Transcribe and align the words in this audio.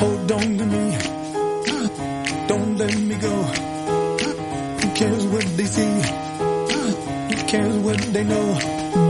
Hold 0.00 0.32
on 0.32 0.58
to 0.58 0.66
me. 0.66 0.96
Don't 2.48 2.76
let 2.78 2.96
me 2.98 3.14
go. 3.16 3.42
Who 4.80 4.94
cares 4.94 5.26
what 5.26 5.44
they 5.56 5.64
see? 5.66 6.00
Who 7.28 7.48
cares 7.48 7.76
what 7.76 7.98
they 8.14 8.24
know 8.24 9.09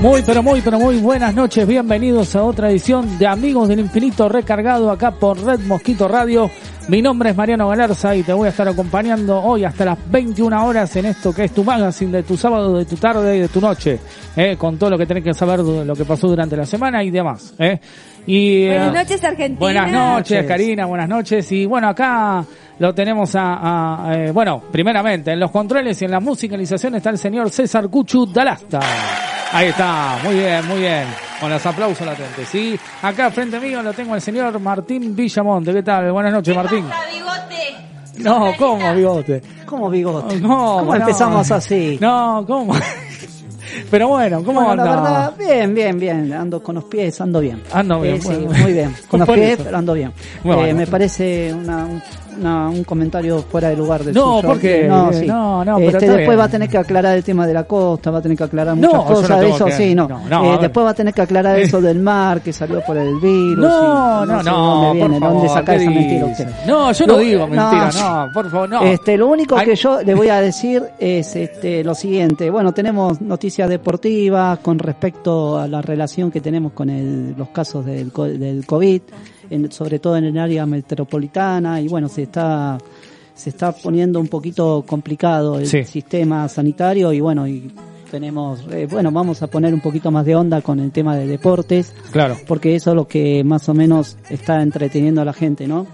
Muy, 0.00 0.22
pero 0.22 0.42
muy, 0.42 0.60
pero 0.62 0.78
muy 0.78 0.96
buenas 0.96 1.34
noches. 1.34 1.66
Bienvenidos 1.66 2.34
a 2.34 2.42
otra 2.42 2.70
edición 2.70 3.18
de 3.18 3.26
Amigos 3.26 3.68
del 3.68 3.80
Infinito 3.80 4.28
recargado 4.28 4.90
acá 4.90 5.12
por 5.12 5.38
Red 5.44 5.60
Mosquito 5.60 6.08
Radio. 6.08 6.50
Mi 6.88 7.02
nombre 7.02 7.30
es 7.30 7.36
Mariano 7.36 7.68
Galarza 7.68 8.16
y 8.16 8.22
te 8.22 8.32
voy 8.32 8.46
a 8.46 8.50
estar 8.50 8.66
acompañando 8.66 9.40
hoy 9.40 9.64
hasta 9.64 9.84
las 9.84 9.98
21 10.10 10.66
horas 10.66 10.96
en 10.96 11.04
esto 11.04 11.32
que 11.32 11.44
es 11.44 11.52
tu 11.52 11.62
magazine 11.62 12.10
de 12.10 12.22
tu 12.22 12.36
sábado, 12.36 12.78
de 12.78 12.86
tu 12.86 12.96
tarde 12.96 13.36
y 13.36 13.40
de 13.40 13.48
tu 13.48 13.60
noche, 13.60 14.00
eh, 14.34 14.56
con 14.56 14.78
todo 14.78 14.90
lo 14.90 14.98
que 14.98 15.06
tenés 15.06 15.22
que 15.22 15.34
saber 15.34 15.62
de 15.62 15.84
lo 15.84 15.94
que 15.94 16.04
pasó 16.04 16.28
durante 16.28 16.56
la 16.56 16.64
semana 16.64 17.04
y 17.04 17.10
demás. 17.10 17.54
Eh. 17.58 17.78
Y, 18.26 18.66
Buenas 18.66 18.88
eh, 18.88 18.98
noches, 18.98 19.24
Argentina. 19.24 19.60
Buenas 19.60 19.92
noches, 19.92 20.46
Karina, 20.46 20.86
buenas 20.86 21.08
noches. 21.08 21.52
Y 21.52 21.66
bueno, 21.66 21.88
acá 21.88 22.44
lo 22.80 22.92
tenemos 22.94 23.34
a, 23.36 24.08
a, 24.08 24.14
eh, 24.16 24.32
bueno, 24.32 24.60
primeramente, 24.72 25.30
en 25.32 25.38
los 25.40 25.50
controles 25.52 26.00
y 26.02 26.06
en 26.06 26.10
la 26.10 26.18
musicalización 26.20 26.96
está 26.96 27.10
el 27.10 27.18
señor 27.18 27.50
César 27.50 27.88
Cuchu 27.88 28.26
Dalasta. 28.26 28.80
Ahí 29.52 29.68
está, 29.68 30.16
muy 30.24 30.34
bien, 30.34 30.66
muy 30.66 30.78
bien. 30.80 31.04
Con 31.40 31.50
los 31.50 31.64
aplausos 31.64 32.06
latentes, 32.06 32.48
¿sí? 32.48 32.78
Acá 33.02 33.30
frente 33.30 33.58
mío 33.60 33.82
lo 33.82 33.92
tengo 33.92 34.14
el 34.14 34.20
señor 34.20 34.58
Martín 34.60 35.14
Villamonte. 35.14 35.72
¿Qué 35.72 35.82
tal? 35.82 36.10
Buenas 36.12 36.32
noches, 36.32 36.54
Martín. 36.56 36.84
bigote? 37.12 38.22
No, 38.22 38.52
¿cómo, 38.58 38.94
bigote? 38.94 39.42
¿Cómo 39.66 39.88
bigote? 39.90 40.36
No, 40.40 40.48
¿Cómo 40.80 40.84
no. 40.84 40.94
empezamos 40.96 41.50
así? 41.50 41.96
No, 42.00 42.44
¿cómo? 42.46 42.74
Pero 43.90 44.08
bueno, 44.08 44.42
¿cómo 44.42 44.62
Bueno, 44.64 44.84
la 44.84 44.92
anda? 44.92 45.02
verdad, 45.02 45.34
bien, 45.38 45.74
bien, 45.74 45.98
bien. 45.98 46.32
Ando 46.32 46.62
con 46.62 46.74
los 46.74 46.84
pies, 46.84 47.20
ando 47.20 47.40
bien. 47.40 47.62
Ando 47.72 48.00
bien, 48.00 48.16
Eh, 48.16 48.20
sí, 48.20 48.28
bueno. 48.34 48.52
muy 48.62 48.72
bien. 48.72 48.94
Con 49.08 49.20
los 49.20 49.28
pies, 49.30 49.58
pero 49.62 49.78
ando 49.78 49.94
bien. 49.94 50.12
Bueno. 50.42 50.64
Eh, 50.66 50.74
me 50.74 50.86
parece 50.86 51.52
una, 51.54 51.84
un- 51.86 52.02
una- 52.38 52.68
un 52.68 52.84
comentario 52.84 53.38
fuera 53.42 53.68
de 53.70 53.76
lugar 53.76 54.04
del 54.04 54.14
No, 54.14 54.36
suyo. 54.36 54.48
¿por 54.48 54.58
qué? 54.60 54.86
No, 54.88 55.12
sí. 55.12 55.26
no, 55.26 55.64
no, 55.64 55.76
pero 55.76 55.90
Este, 55.90 56.04
está 56.06 56.16
después 56.18 56.38
va 56.38 56.44
a 56.44 56.48
tener 56.48 56.68
que 56.68 56.78
aclarar 56.78 57.16
el 57.16 57.24
tema 57.24 57.46
de 57.46 57.54
la 57.54 57.64
costa, 57.64 58.10
va 58.10 58.18
a 58.18 58.22
tener 58.22 58.36
que 58.38 58.44
aclarar 58.44 58.74
muchas 58.76 58.92
no 58.92 59.04
cosas 59.04 59.40
de 59.40 59.48
eso, 59.50 59.64
que- 59.66 59.72
sí, 59.72 59.94
no. 59.94 60.08
Eh, 60.08 60.58
después 60.60 60.86
va 60.86 60.90
a 60.90 60.94
tener 60.94 61.12
que 61.14 61.22
aclarar 61.22 61.58
eso 61.58 61.80
del 61.80 61.98
mar 62.00 62.40
que 62.40 62.52
salió 62.52 62.80
por 62.82 62.96
el 62.96 63.14
virus. 63.20 63.58
No, 63.58 64.24
y 64.24 64.28
no, 64.28 64.42
sé 64.42 64.50
no, 64.50 64.56
dónde 64.56 64.86
por 64.88 64.94
viene, 65.10 65.18
favor, 65.20 65.34
dónde 65.34 65.48
saca 65.48 65.72
¿qué 65.76 65.82
esa 65.82 65.90
mentira 65.90 66.26
usted. 66.26 66.48
No, 66.66 66.92
yo 66.92 67.06
no 67.06 67.16
digo 67.18 67.46
mentira, 67.46 67.90
no, 67.94 68.26
no, 68.26 68.32
por 68.32 68.50
favor, 68.50 68.68
no. 68.68 68.82
Este, 68.82 69.16
lo 69.16 69.26
único 69.28 69.56
que 69.56 69.74
yo 69.76 70.02
le 70.02 70.14
voy 70.14 70.28
a 70.28 70.40
decir 70.40 70.82
es 70.98 71.34
este, 71.36 71.82
lo 71.84 71.94
siguiente. 71.94 72.50
Bueno, 72.50 72.72
tenemos 72.72 73.20
noticias 73.20 73.68
deportivas 73.68 74.58
con 74.60 74.78
respecto 74.78 75.58
a 75.58 75.66
la 75.68 75.82
relación 75.82 76.30
que 76.30 76.40
tenemos 76.40 76.72
con 76.72 76.90
el- 76.90 77.34
los 77.36 77.48
casos 77.48 77.84
del, 77.84 78.10
del 78.38 78.64
COVID, 78.66 79.02
en- 79.50 79.70
sobre 79.72 79.98
todo 79.98 80.16
en 80.16 80.24
el 80.24 80.38
área 80.38 80.64
metropolitana, 80.66 81.80
y 81.80 81.88
bueno, 81.88 82.08
se 82.08 82.22
está 82.22 82.78
se 83.34 83.48
está 83.50 83.72
poniendo 83.72 84.20
un 84.20 84.28
poquito 84.28 84.84
complicado 84.86 85.58
el 85.58 85.66
Sí. 85.66 85.82
sistema 85.84 86.46
sanitario 86.48 87.10
y 87.10 87.20
bueno, 87.20 87.48
y 87.48 87.70
tenemos, 88.10 88.60
eh, 88.70 88.86
bueno, 88.90 89.10
vamos 89.12 89.40
a 89.42 89.46
poner 89.46 89.72
un 89.72 89.80
poquito 89.80 90.10
más 90.10 90.26
de 90.26 90.36
onda 90.36 90.60
con 90.60 90.78
el 90.78 90.90
tema 90.90 91.16
de 91.16 91.26
deportes, 91.26 91.94
Claro, 92.12 92.36
porque 92.46 92.74
eso 92.74 92.90
es 92.90 92.96
lo 92.96 93.08
que 93.08 93.42
más 93.42 93.66
o 93.70 93.72
menos 93.74 94.18
está 94.28 94.60
entreteniendo 94.60 95.22
a 95.22 95.24
la 95.24 95.32
gente, 95.32 95.66
¿no? 95.66 95.86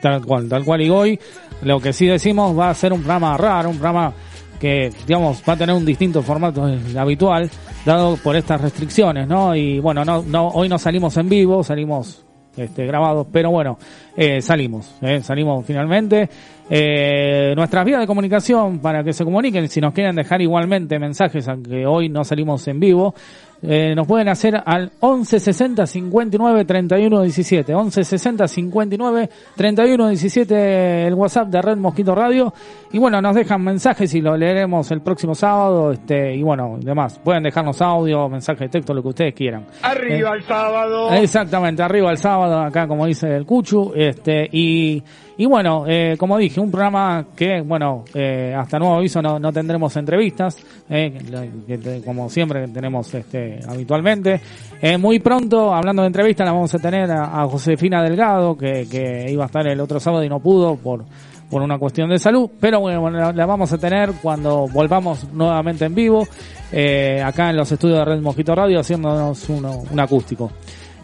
tal 0.00 0.24
cual, 0.24 0.48
tal 0.48 0.64
cual. 0.64 0.80
Y 0.82 0.90
hoy, 0.90 1.18
lo 1.62 1.80
que 1.80 1.92
sí 1.92 2.06
decimos, 2.06 2.56
va 2.56 2.70
a 2.70 2.74
ser 2.74 2.92
un 2.92 3.00
programa 3.00 3.36
raro, 3.36 3.70
un 3.70 3.76
programa 3.78 4.12
que, 4.60 4.92
digamos, 5.04 5.42
va 5.48 5.54
a 5.54 5.56
tener 5.56 5.74
un 5.74 5.84
distinto 5.84 6.22
formato 6.22 6.66
del 6.66 6.96
habitual, 6.96 7.50
dado 7.84 8.16
por 8.16 8.36
estas 8.36 8.60
restricciones, 8.60 9.26
¿no? 9.26 9.56
Y 9.56 9.80
bueno, 9.80 10.04
no, 10.04 10.22
no, 10.22 10.48
hoy 10.50 10.68
no 10.68 10.78
salimos 10.78 11.16
en 11.16 11.28
vivo, 11.28 11.64
salimos 11.64 12.24
este, 12.56 12.86
grabados, 12.86 13.26
pero 13.32 13.50
bueno, 13.50 13.78
eh, 14.16 14.42
salimos, 14.42 14.94
eh, 15.00 15.20
salimos 15.22 15.64
finalmente. 15.64 16.28
Eh, 16.68 17.54
nuestras 17.56 17.84
vías 17.84 18.00
de 18.00 18.06
comunicación 18.06 18.78
para 18.78 19.02
que 19.02 19.12
se 19.12 19.24
comuniquen, 19.24 19.68
si 19.68 19.80
nos 19.80 19.92
quieren 19.92 20.16
dejar 20.16 20.40
igualmente 20.40 20.98
mensajes, 20.98 21.48
aunque 21.48 21.86
hoy 21.86 22.08
no 22.08 22.24
salimos 22.24 22.66
en 22.68 22.80
vivo, 22.80 23.14
nos 23.62 24.08
pueden 24.08 24.28
hacer 24.28 24.60
al 24.64 24.90
11 24.98 25.38
60 25.38 25.86
59 25.86 26.64
31 26.64 27.22
17. 27.22 27.74
11 27.74 28.04
60 28.04 28.48
59 28.48 29.30
31 29.54 30.08
17 30.08 31.06
el 31.06 31.14
WhatsApp 31.14 31.46
de 31.46 31.62
Red 31.62 31.76
Mosquito 31.76 32.12
Radio. 32.12 32.52
Y 32.90 32.98
bueno, 32.98 33.22
nos 33.22 33.36
dejan 33.36 33.62
mensajes 33.62 34.12
y 34.14 34.20
lo 34.20 34.36
leeremos 34.36 34.90
el 34.90 35.00
próximo 35.00 35.36
sábado. 35.36 35.92
Este, 35.92 36.34
y 36.34 36.42
bueno, 36.42 36.76
demás. 36.80 37.20
Pueden 37.22 37.44
dejarnos 37.44 37.80
audio, 37.80 38.28
mensaje 38.28 38.64
de 38.64 38.68
texto, 38.68 38.92
lo 38.92 39.02
que 39.02 39.08
ustedes 39.08 39.34
quieran. 39.34 39.64
Arriba 39.82 40.34
el 40.34 40.42
sábado. 40.42 41.10
Exactamente, 41.12 41.82
arriba 41.82 42.10
el 42.10 42.18
sábado, 42.18 42.58
acá 42.58 42.88
como 42.88 43.06
dice 43.06 43.34
el 43.34 43.46
Cuchu, 43.46 43.92
este, 44.08 44.48
y, 44.52 45.02
y 45.36 45.46
bueno, 45.46 45.84
eh, 45.88 46.16
como 46.18 46.38
dije, 46.38 46.60
un 46.60 46.70
programa 46.70 47.26
que, 47.34 47.60
bueno, 47.62 48.04
eh, 48.14 48.54
hasta 48.56 48.78
nuevo 48.78 48.96
aviso 48.96 49.22
no, 49.22 49.38
no 49.38 49.52
tendremos 49.52 49.96
entrevistas, 49.96 50.56
eh, 50.88 52.02
como 52.04 52.28
siempre 52.28 52.68
tenemos 52.68 53.12
este, 53.14 53.60
habitualmente. 53.66 54.40
Eh, 54.80 54.98
muy 54.98 55.20
pronto, 55.20 55.72
hablando 55.72 56.02
de 56.02 56.08
entrevistas, 56.08 56.44
la 56.44 56.52
vamos 56.52 56.74
a 56.74 56.78
tener 56.78 57.10
a, 57.10 57.46
Josefina 57.46 58.02
Delgado, 58.02 58.56
que, 58.56 59.26
iba 59.28 59.44
a 59.44 59.46
estar 59.46 59.66
el 59.66 59.80
otro 59.80 60.00
sábado 60.00 60.24
y 60.24 60.28
no 60.28 60.40
pudo 60.40 60.76
por, 60.76 61.04
por 61.48 61.62
una 61.62 61.78
cuestión 61.78 62.10
de 62.10 62.18
salud, 62.18 62.50
pero 62.58 62.80
bueno, 62.80 63.32
la 63.32 63.46
vamos 63.46 63.72
a 63.72 63.78
tener 63.78 64.12
cuando 64.20 64.66
volvamos 64.68 65.32
nuevamente 65.32 65.84
en 65.84 65.94
vivo, 65.94 66.26
eh, 66.72 67.22
acá 67.22 67.50
en 67.50 67.56
los 67.56 67.70
estudios 67.70 67.98
de 67.98 68.04
Red 68.06 68.20
Mosquito 68.20 68.54
Radio, 68.54 68.80
haciéndonos 68.80 69.48
uno, 69.48 69.84
un 69.90 70.00
acústico. 70.00 70.50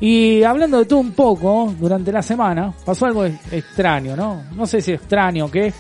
Y 0.01 0.43
hablando 0.45 0.79
de 0.79 0.85
todo 0.85 1.01
un 1.01 1.11
poco, 1.13 1.75
durante 1.79 2.13
la 2.13 2.23
semana 2.23 2.73
pasó 2.85 3.07
algo 3.07 3.25
ex- 3.25 3.53
extraño, 3.53 4.15
¿no? 4.17 4.43
No 4.55 4.67
sé 4.67 4.81
si 4.81 4.93
extraño 4.93 5.47
o 5.47 5.51
qué, 5.51 5.73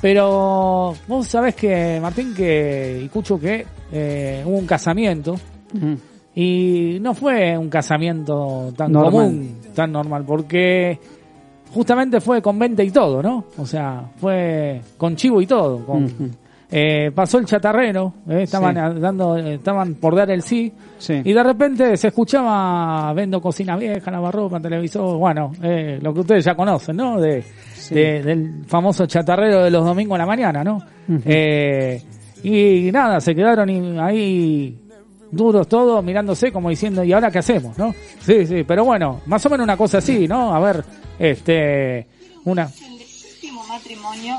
pero 0.00 0.94
vos 1.08 1.26
sabés 1.26 1.54
que, 1.54 1.98
Martín, 2.00 2.34
que, 2.34 3.00
y 3.04 3.08
Cucho, 3.08 3.38
que 3.40 3.66
eh, 3.92 4.42
hubo 4.44 4.58
un 4.58 4.66
casamiento, 4.66 5.36
y 6.34 6.98
no 7.00 7.14
fue 7.14 7.56
un 7.56 7.68
casamiento 7.70 8.72
tan 8.76 8.92
Normal. 8.92 9.12
común, 9.12 9.56
tan 9.74 9.90
normal, 9.92 10.24
porque 10.26 10.98
justamente 11.72 12.20
fue 12.20 12.42
con 12.42 12.58
venta 12.58 12.82
y 12.82 12.90
todo, 12.90 13.22
¿no? 13.22 13.46
O 13.56 13.64
sea, 13.64 14.04
fue 14.16 14.80
con 14.98 15.16
chivo 15.16 15.40
y 15.40 15.46
todo. 15.46 15.84
Con. 15.84 16.36
Eh, 16.70 17.10
pasó 17.14 17.38
el 17.38 17.46
chatarrero, 17.46 18.12
eh, 18.28 18.42
estaban 18.42 18.74
Sí. 18.94 19.00
dando, 19.00 19.36
eh, 19.36 19.54
estaban 19.54 19.94
por 19.94 20.14
dar 20.16 20.30
el 20.30 20.42
sí, 20.42 20.72
Sí. 20.98 21.20
y 21.24 21.32
de 21.32 21.42
repente 21.42 21.96
se 21.96 22.08
escuchaba 22.08 23.12
vendo 23.14 23.40
cocina 23.40 23.76
vieja, 23.76 24.10
lavarropa, 24.10 24.58
televisor, 24.60 25.16
bueno, 25.18 25.52
eh, 25.62 25.98
lo 26.02 26.12
que 26.12 26.20
ustedes 26.20 26.44
ya 26.44 26.54
conocen, 26.54 26.96
¿no? 26.96 27.20
De, 27.20 27.42
Sí. 27.74 27.94
de- 27.94 28.22
del 28.22 28.64
famoso 28.66 29.06
chatarrero 29.06 29.62
de 29.64 29.70
los 29.70 29.84
domingos 29.84 30.16
a 30.16 30.18
la 30.18 30.26
mañana, 30.26 30.64
¿no? 30.64 30.82
Eh, 31.24 32.02
y 32.42 32.90
nada, 32.92 33.20
se 33.20 33.34
quedaron 33.34 33.98
ahí 34.00 34.76
duros 35.30 35.68
todos 35.68 36.02
mirándose 36.04 36.50
como 36.52 36.70
diciendo, 36.70 37.04
¿y 37.04 37.12
ahora 37.12 37.30
qué 37.30 37.38
hacemos, 37.38 37.76
no? 37.78 37.94
Sí, 38.20 38.44
sí, 38.46 38.64
pero 38.64 38.84
bueno, 38.84 39.20
más 39.26 39.44
o 39.46 39.50
menos 39.50 39.64
una 39.64 39.76
cosa 39.76 39.98
así, 39.98 40.26
¿no? 40.26 40.54
A 40.54 40.58
ver, 40.60 40.84
este, 41.18 42.06
una... 42.44 42.68
matrimonio. 43.68 44.36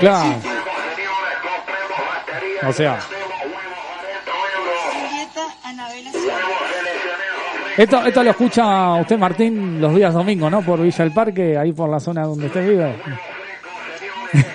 Claro. 0.00 0.36
O 2.66 2.72
sea. 2.72 2.98
Esto, 7.76 8.04
esto 8.04 8.24
lo 8.24 8.30
escucha 8.30 8.94
usted, 8.94 9.16
Martín, 9.18 9.80
los 9.80 9.94
días 9.94 10.12
domingos, 10.12 10.50
¿no? 10.50 10.62
Por 10.62 10.80
Villa 10.82 11.04
del 11.04 11.12
Parque, 11.12 11.56
ahí 11.56 11.72
por 11.72 11.88
la 11.88 12.00
zona 12.00 12.24
donde 12.24 12.46
usted 12.46 12.68
vive. 12.68 12.96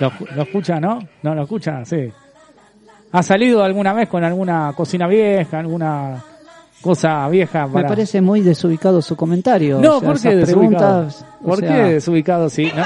¿Lo, 0.00 0.12
lo 0.34 0.42
escucha, 0.42 0.80
no? 0.80 0.98
No 1.22 1.34
lo 1.34 1.42
escucha, 1.44 1.84
sí. 1.84 2.12
¿Ha 3.12 3.22
salido 3.22 3.62
alguna 3.62 3.92
vez 3.92 4.08
con 4.08 4.24
alguna 4.24 4.72
cocina 4.76 5.06
vieja, 5.06 5.60
alguna 5.60 6.24
cosa 6.82 7.28
vieja? 7.28 7.68
Me 7.68 7.84
parece 7.84 8.20
muy 8.20 8.40
desubicado 8.40 9.00
su 9.00 9.14
comentario. 9.16 9.78
No, 9.78 9.98
o 9.98 10.00
sea, 10.00 10.08
¿por 10.10 10.20
qué 10.20 10.34
desubicado? 10.36 11.08
o 11.42 11.46
¿Por 11.46 11.60
sea, 11.60 11.68
qué 11.68 11.82
desubicado? 11.94 12.50
Sí, 12.50 12.72
¿no? 12.76 12.82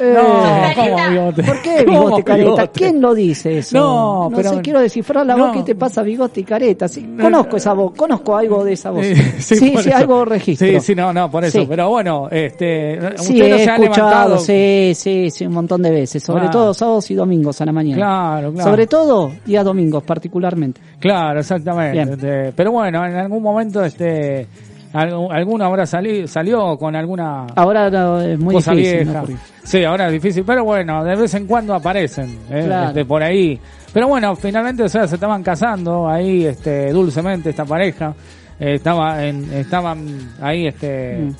Eh, 0.00 0.14
No, 0.14 0.74
¿cómo 0.74 1.10
bigote? 1.10 1.42
¿Por 1.42 1.62
qué 1.62 1.84
¿Cómo 1.84 1.98
bigote 2.00 2.20
y 2.20 2.24
careta? 2.24 2.44
bigote? 2.50 2.68
¿Quién 2.74 3.00
lo 3.00 3.14
dice 3.14 3.58
eso? 3.58 3.78
No, 3.78 4.30
pero- 4.36 4.50
sé, 4.54 4.60
quiero 4.60 4.80
descifrar 4.80 5.24
la 5.26 5.36
No. 5.36 5.46
voz 5.48 5.56
que 5.56 5.62
te 5.62 5.74
pasa 5.74 6.02
bigote 6.02 6.40
y 6.40 6.44
careta. 6.44 6.88
Sí, 6.88 7.16
conozco 7.20 7.56
esa 7.56 7.72
voz, 7.72 7.94
conozco 7.94 8.36
algo 8.36 8.64
de 8.64 8.72
esa 8.72 8.90
voz. 8.90 9.06
Sí, 9.38 9.74
sí, 9.82 9.90
algo 9.92 10.24
registro. 10.24 10.66
Sí, 10.68 10.80
sí, 10.80 10.94
no, 10.94 11.12
no, 11.12 11.30
por 11.30 11.44
eso. 11.44 11.66
Pero 11.68 11.88
bueno, 11.90 12.28
este, 12.30 12.98
Sí, 13.18 13.40
he 13.40 13.54
escuchado, 13.56 13.82
levantado. 13.82 14.38
sí, 14.38 14.92
sí, 14.94 15.30
sí, 15.30 15.46
un 15.46 15.52
montón 15.54 15.82
de 15.82 15.90
veces. 15.90 16.22
Sobre 16.22 16.46
Ah. 16.46 16.50
todo 16.50 16.74
sábados 16.74 17.10
y 17.10 17.14
domingos 17.14 17.60
a 17.60 17.64
la 17.66 17.72
mañana. 17.72 17.96
Claro, 17.96 18.52
claro. 18.52 18.70
Sobre 18.70 18.86
todo 18.86 19.32
días 19.44 19.64
domingos, 19.64 20.02
particularmente. 20.02 20.80
Claro, 21.00 21.40
exactamente. 21.40 22.00
Este, 22.02 22.52
pero 22.54 22.72
bueno, 22.72 23.04
en 23.06 23.14
algún 23.14 23.42
momento, 23.42 23.84
este, 23.84 24.46
alguno 24.92 25.64
habrá 25.64 25.86
salido, 25.86 26.26
salió 26.26 26.76
con 26.78 26.94
alguna 26.96 27.46
Ahora 27.54 27.90
no, 27.90 28.20
es 28.20 28.38
muy 28.38 28.54
cosa 28.54 28.72
difícil. 28.72 29.04
vieja. 29.04 29.24
Sí, 29.62 29.84
ahora 29.84 30.06
es 30.06 30.12
difícil, 30.12 30.44
pero 30.46 30.64
bueno, 30.64 31.04
de 31.04 31.14
vez 31.16 31.34
en 31.34 31.46
cuando 31.46 31.74
aparecen, 31.74 32.38
eh, 32.50 32.62
Claro. 32.66 32.88
este, 32.88 33.04
por 33.04 33.22
ahí. 33.22 33.58
Pero 33.92 34.08
bueno, 34.08 34.34
finalmente, 34.36 34.82
o 34.82 34.88
sea, 34.88 35.06
se 35.06 35.14
estaban 35.16 35.42
casando 35.42 36.08
ahí, 36.08 36.44
este, 36.46 36.90
dulcemente 36.92 37.50
esta 37.50 37.64
pareja. 37.64 38.14
Eh, 38.60 38.74
estaba 38.74 39.24
en, 39.24 39.52
estaban 39.52 40.34
ahí, 40.40 40.66
este, 40.66 41.18
Mm. 41.18 41.30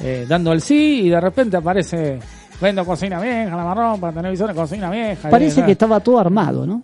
eh, 0.00 0.26
dando 0.28 0.52
el 0.52 0.60
sí 0.60 1.02
y 1.04 1.08
de 1.10 1.20
repente 1.20 1.56
aparece, 1.56 2.18
vendo 2.60 2.84
cocina 2.84 3.20
vieja, 3.20 3.54
lavarropa, 3.56 4.12
televisores, 4.12 4.56
cocina 4.56 4.90
vieja. 4.90 5.28
Parece 5.30 5.60
y- 5.60 5.64
que 5.64 5.72
estaba 5.72 6.00
todo 6.00 6.18
armado, 6.20 6.66
¿no? 6.66 6.82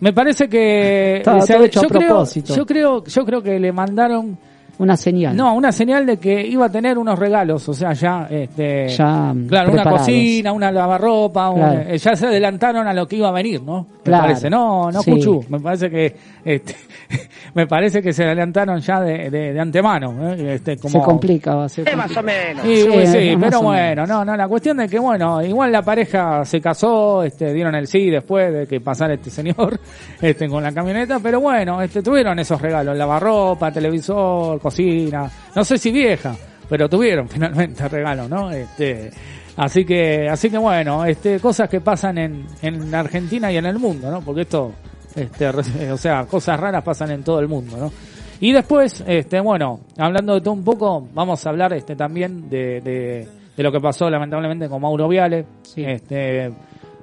Me 0.00 0.12
parece 0.12 0.48
que 0.48 1.18
Estaba 1.18 1.38
o 1.38 1.42
sea, 1.42 1.56
todo 1.56 1.64
hecho 1.64 1.80
a 1.80 1.82
yo 1.84 1.88
creo, 1.88 2.08
propósito. 2.08 2.54
yo 2.54 2.66
creo, 2.66 3.04
yo 3.04 3.24
creo 3.24 3.42
que 3.42 3.58
le 3.58 3.72
mandaron 3.72 4.36
Una 4.78 4.96
señal. 4.96 5.36
no, 5.36 5.54
una 5.54 5.70
señal 5.72 6.04
de 6.06 6.16
que 6.16 6.46
iba 6.46 6.66
a 6.66 6.68
tener 6.68 6.98
unos 6.98 7.18
regalos, 7.18 7.68
o 7.68 7.74
sea, 7.74 7.92
ya, 7.92 8.26
este, 8.30 8.88
Ya, 8.88 9.32
claro, 9.48 9.72
una 9.72 9.84
cocina, 9.84 10.52
una 10.52 10.72
lavarropa, 10.72 11.52
Claro. 11.54 11.80
eh, 11.86 11.98
ya 11.98 12.16
se 12.16 12.26
adelantaron 12.26 12.86
a 12.88 12.92
lo 12.92 13.06
que 13.06 13.16
iba 13.16 13.28
a 13.28 13.32
venir, 13.32 13.62
¿no? 13.62 13.86
Me 14.04 14.10
Claro. 14.10 14.22
parece, 14.24 14.50
no, 14.50 14.90
no, 14.90 15.02
Sí. 15.02 15.10
Cuchu, 15.12 15.44
me 15.48 15.60
parece 15.60 15.88
que, 15.90 16.14
este, 16.44 16.76
me 17.54 17.66
parece 17.66 18.02
que 18.02 18.12
se 18.12 18.24
adelantaron 18.24 18.80
ya 18.80 19.00
de, 19.00 19.30
de, 19.30 19.52
de 19.52 19.60
antemano, 19.60 20.30
¿eh? 20.34 20.54
este, 20.56 20.76
como, 20.76 21.00
Se 21.00 21.00
complica, 21.00 21.54
va 21.54 21.64
a 21.64 21.68
ser. 21.68 21.96
Más 21.96 22.16
o 22.16 22.22
menos. 22.22 22.66
y, 22.66 22.82
Sí, 22.82 22.88
pues, 22.92 23.10
sí, 23.12 23.36
más 23.36 23.48
pero 23.50 23.62
bueno, 23.62 24.06
no, 24.06 24.24
no, 24.24 24.36
la 24.36 24.46
cuestión 24.48 24.76
de 24.76 24.88
que 24.88 24.98
bueno, 24.98 25.42
igual 25.42 25.72
la 25.72 25.82
pareja 25.82 26.44
se 26.44 26.60
casó, 26.60 27.22
este, 27.22 27.52
dieron 27.54 27.74
el 27.74 27.86
sí 27.86 28.10
después 28.10 28.52
de 28.52 28.66
que 28.66 28.80
pasara 28.80 29.14
este 29.14 29.30
señor, 29.30 29.78
este, 30.20 30.48
con 30.48 30.62
la 30.62 30.72
camioneta, 30.72 31.18
pero 31.22 31.40
bueno, 31.40 31.80
este, 31.80 32.02
tuvieron 32.02 32.38
esos 32.38 32.60
regalos, 32.60 32.96
lavarropa, 32.96 33.72
televisor, 33.72 34.60
cocina, 34.60 35.30
no 35.54 35.64
sé 35.64 35.78
si 35.78 35.90
vieja, 35.90 36.34
pero 36.68 36.88
tuvieron 36.88 37.28
finalmente 37.30 37.88
regalos, 37.88 38.28
¿no? 38.28 38.50
Este, 38.50 39.10
así 39.56 39.84
que, 39.84 40.28
así 40.28 40.50
que 40.50 40.58
bueno, 40.58 41.04
este, 41.04 41.40
cosas 41.40 41.68
que 41.68 41.80
pasan 41.80 42.18
en, 42.18 42.46
en 42.62 42.94
Argentina 42.94 43.50
y 43.52 43.56
en 43.56 43.66
el 43.66 43.78
mundo, 43.78 44.10
¿no? 44.10 44.20
Porque 44.20 44.42
esto, 44.42 44.72
este, 45.14 45.52
re- 45.52 45.92
o 45.92 45.96
sea, 45.96 46.24
cosas 46.26 46.58
raras 46.58 46.82
pasan 46.82 47.10
en 47.10 47.22
todo 47.22 47.40
el 47.40 47.48
mundo, 47.48 47.76
¿no? 47.76 47.92
Y 48.40 48.52
después, 48.52 49.02
este, 49.06 49.40
bueno, 49.40 49.80
hablando 49.96 50.34
de 50.34 50.40
todo 50.40 50.54
un 50.54 50.64
poco, 50.64 51.08
vamos 51.14 51.46
a 51.46 51.50
hablar 51.50 51.72
este 51.72 51.94
también 51.96 52.50
de, 52.50 52.80
de, 52.80 53.28
de 53.56 53.62
lo 53.62 53.70
que 53.70 53.80
pasó 53.80 54.10
lamentablemente 54.10 54.68
con 54.68 54.82
Mauro 54.82 55.08
Viale. 55.08 55.46
Sí. 55.62 55.84
Este, 55.84 56.52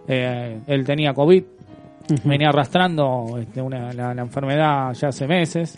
eh, 0.07 0.59
él 0.67 0.85
tenía 0.85 1.13
COVID, 1.13 1.43
venía 2.25 2.49
arrastrando 2.49 3.37
este, 3.39 3.61
una, 3.61 3.93
la, 3.93 4.13
la 4.13 4.21
enfermedad 4.21 4.93
ya 4.93 5.07
hace 5.07 5.25
meses. 5.25 5.77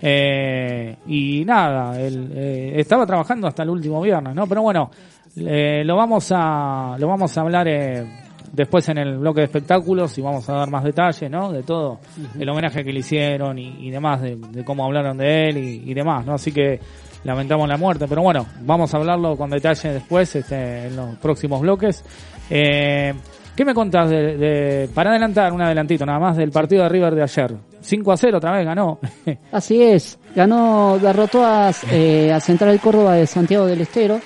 Eh, 0.00 0.96
y 1.06 1.44
nada, 1.44 2.00
él 2.00 2.30
eh, 2.34 2.72
estaba 2.76 3.04
trabajando 3.04 3.46
hasta 3.48 3.62
el 3.64 3.70
último 3.70 4.00
viernes, 4.00 4.34
¿no? 4.34 4.46
Pero 4.46 4.62
bueno, 4.62 4.90
eh, 5.36 5.82
lo 5.84 5.96
vamos 5.96 6.30
a 6.34 6.96
lo 6.98 7.08
vamos 7.08 7.36
a 7.36 7.40
hablar 7.40 7.66
eh, 7.68 8.04
después 8.52 8.88
en 8.88 8.98
el 8.98 9.18
bloque 9.18 9.40
de 9.40 9.46
espectáculos 9.46 10.16
y 10.18 10.22
vamos 10.22 10.48
a 10.48 10.54
dar 10.54 10.70
más 10.70 10.84
detalles, 10.84 11.30
¿no? 11.30 11.50
De 11.52 11.62
todo, 11.62 11.98
el 12.38 12.48
homenaje 12.48 12.84
que 12.84 12.92
le 12.92 13.00
hicieron 13.00 13.58
y, 13.58 13.86
y 13.86 13.90
demás, 13.90 14.20
de, 14.22 14.36
de 14.36 14.64
cómo 14.64 14.84
hablaron 14.84 15.16
de 15.18 15.48
él 15.48 15.56
y, 15.58 15.90
y 15.90 15.94
demás, 15.94 16.24
¿no? 16.24 16.34
Así 16.34 16.52
que 16.52 16.78
lamentamos 17.24 17.68
la 17.68 17.76
muerte, 17.76 18.06
pero 18.08 18.22
bueno, 18.22 18.46
vamos 18.60 18.92
a 18.94 18.98
hablarlo 18.98 19.36
con 19.36 19.50
detalle 19.50 19.94
después, 19.94 20.36
este, 20.36 20.86
en 20.86 20.96
los 20.96 21.16
próximos 21.16 21.60
bloques. 21.62 22.04
Eh, 22.50 23.12
¿Qué 23.56 23.64
me 23.64 23.72
contás 23.72 24.10
de, 24.10 24.36
de- 24.36 24.88
para 24.92 25.10
adelantar 25.10 25.52
un 25.52 25.62
adelantito 25.62 26.04
nada 26.04 26.18
más 26.18 26.36
del 26.36 26.50
partido 26.50 26.82
de 26.82 26.88
River 26.88 27.14
de 27.14 27.22
ayer? 27.22 27.54
5 27.80 28.12
a 28.12 28.16
0 28.16 28.38
otra 28.38 28.52
vez 28.52 28.64
ganó. 28.66 28.98
Así 29.52 29.80
es, 29.82 30.18
ganó, 30.34 30.98
derrotó 31.00 31.44
a, 31.44 31.70
eh, 31.90 32.32
a 32.32 32.40
Central 32.40 32.78
Córdoba 32.80 33.14
de 33.14 33.26
Santiago 33.26 33.66
del 33.66 33.80
Estero. 33.80 34.20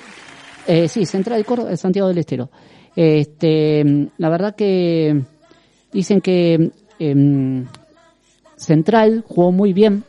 Eh, 0.71 0.87
sí, 0.87 1.05
Central 1.05 1.43
Córdoba 1.45 1.71
de 1.71 1.77
Santiago 1.77 2.07
del 2.09 2.19
Estero. 2.19 2.49
Este, 2.95 3.83
la 4.17 4.29
verdad 4.29 4.55
que 4.55 5.19
dicen 5.91 6.21
que 6.21 6.71
em, 6.99 7.65
Central 8.55 9.23
jugó 9.27 9.51
muy 9.51 9.73
bien, 9.73 10.03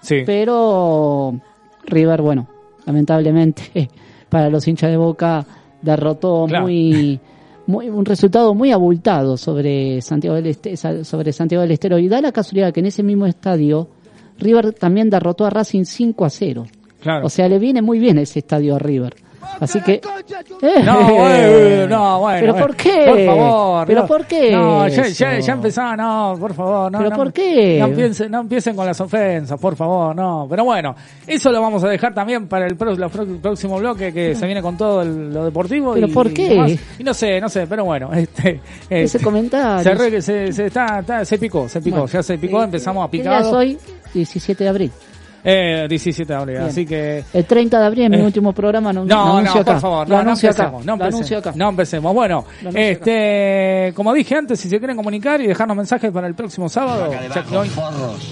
sí. 0.00 0.22
pero 0.24 1.38
River, 1.84 2.22
bueno, 2.22 2.48
lamentablemente 2.86 3.88
para 4.28 4.48
los 4.48 4.66
hinchas 4.66 4.90
de 4.90 4.96
Boca 4.96 5.44
derrotó 5.82 6.46
Claro. 6.46 6.64
muy, 6.64 7.20
muy 7.66 7.88
un 7.88 8.04
resultado 8.04 8.54
muy 8.54 8.70
abultado 8.72 9.36
sobre 9.36 10.00
Santiago 10.00 10.36
del 10.36 10.46
Este- 10.46 10.76
sobre 11.04 11.32
Santiago 11.32 11.62
del 11.62 11.72
Estero 11.72 11.98
y 11.98 12.08
da 12.08 12.20
la 12.20 12.32
casualidad 12.32 12.72
que 12.72 12.80
en 12.80 12.86
ese 12.86 13.02
mismo 13.02 13.26
estadio 13.26 13.88
River 14.38 14.72
también 14.72 15.10
derrotó 15.10 15.44
a 15.46 15.50
Racing 15.50 15.84
5 15.84 16.24
a 16.24 16.30
0. 16.30 16.64
Claro. 17.00 17.26
O 17.26 17.28
sea, 17.28 17.48
le 17.48 17.58
viene 17.58 17.82
muy 17.82 17.98
bien 17.98 18.18
ese 18.18 18.38
estadio 18.40 18.76
a 18.76 18.78
River. 18.78 19.14
Así 19.60 19.80
que 19.80 19.94
Eh, 19.94 20.82
No, 20.84 21.28
eh, 21.30 21.86
no, 21.88 22.20
bueno. 22.20 22.40
¿Pero 22.40 22.56
por 22.56 22.76
qué? 22.76 23.04
Por 23.06 23.24
favor. 23.26 23.86
¿Pero 23.86 24.00
no. 24.02 24.06
por 24.06 24.26
qué 24.26 24.52
No, 24.52 24.88
ya, 24.88 25.06
ya, 25.08 25.38
ya 25.38 25.52
empezaba, 25.52 25.96
no, 25.96 26.36
por 26.38 26.54
favor. 26.54 26.92
No, 26.92 26.98
¿Pero 26.98 27.10
no, 27.10 27.16
por 27.16 27.32
qué? 27.32 27.78
No 27.78 27.86
empiecen, 27.86 28.30
no 28.30 28.40
empiecen 28.40 28.76
con 28.76 28.86
las 28.86 29.00
ofensas, 29.00 29.58
por 29.60 29.76
favor, 29.76 30.14
no. 30.14 30.46
Pero 30.48 30.64
bueno, 30.64 30.94
eso 31.26 31.50
lo 31.50 31.60
vamos 31.60 31.82
a 31.84 31.88
dejar 31.88 32.12
también 32.14 32.48
para 32.48 32.66
el, 32.66 32.76
pro- 32.76 32.96
próximo 33.40 33.78
bloque 33.78 34.12
que 34.12 34.34
se 34.34 34.46
viene 34.46 34.60
con 34.62 34.76
todo 34.76 35.02
el- 35.02 35.32
lo 35.32 35.44
deportivo. 35.44 35.94
¿Pero 35.94 36.06
y, 36.08 36.12
por 36.12 36.26
y 36.28 36.34
qué? 36.34 36.48
demás. 36.50 36.72
Y 36.98 37.04
no 37.04 37.14
sé, 37.14 37.40
no 37.40 37.48
sé, 37.48 37.66
pero 37.66 37.84
bueno. 37.84 38.10
Este, 38.16 38.60
Ese 38.90 39.04
este, 39.16 39.20
comentario. 39.20 39.82
se, 39.82 39.94
re- 39.94 40.22
se, 40.22 40.52
se 40.52 40.66
está, 40.66 40.98
está- 41.00 41.24
se 41.24 41.38
picó, 41.38 41.68
se 41.68 41.80
picó, 41.80 41.96
Bueno, 42.00 42.12
ya 42.12 42.22
se 42.22 42.38
picó, 42.38 42.60
eh, 42.60 42.64
empezamos 42.64 43.06
a 43.06 43.10
¿qué 43.10 43.18
picar. 43.18 43.44
hoy? 43.44 43.78
17 44.14 44.64
de 44.64 44.70
abril. 44.70 44.92
Eh, 45.48 45.86
17 45.88 46.32
de 46.32 46.38
abril, 46.38 46.56
Bien. 46.56 46.68
así 46.68 46.84
que... 46.84 47.22
El 47.32 47.44
30 47.44 47.78
de 47.78 47.86
abril, 47.86 48.04
en 48.06 48.10
mi 48.10 48.18
Eh. 48.18 48.22
último 48.24 48.52
programa, 48.52 48.92
no, 48.92 49.04
No, 49.04 49.40
no, 49.40 49.50
acá. 49.50 49.64
por 49.64 49.80
favor, 49.80 50.08
no, 50.08 50.14
no 50.16 50.20
anuncio 50.22 50.50
acá. 50.50 50.64
empecemos, 50.64 50.84
no 50.84 50.92
empecemos, 50.94 51.14
anuncio 51.14 51.38
acá. 51.38 51.52
no 51.54 51.68
empecemos. 51.68 52.14
Bueno, 52.14 52.44
este, 52.74 53.92
como 53.94 54.12
dije 54.12 54.34
antes, 54.34 54.58
si 54.58 54.68
se 54.68 54.78
quieren 54.78 54.96
comunicar 54.96 55.40
y 55.40 55.46
dejarnos 55.46 55.76
mensajes 55.76 56.10
para 56.10 56.26
el 56.26 56.34
próximo 56.34 56.68
sábado, 56.68 57.08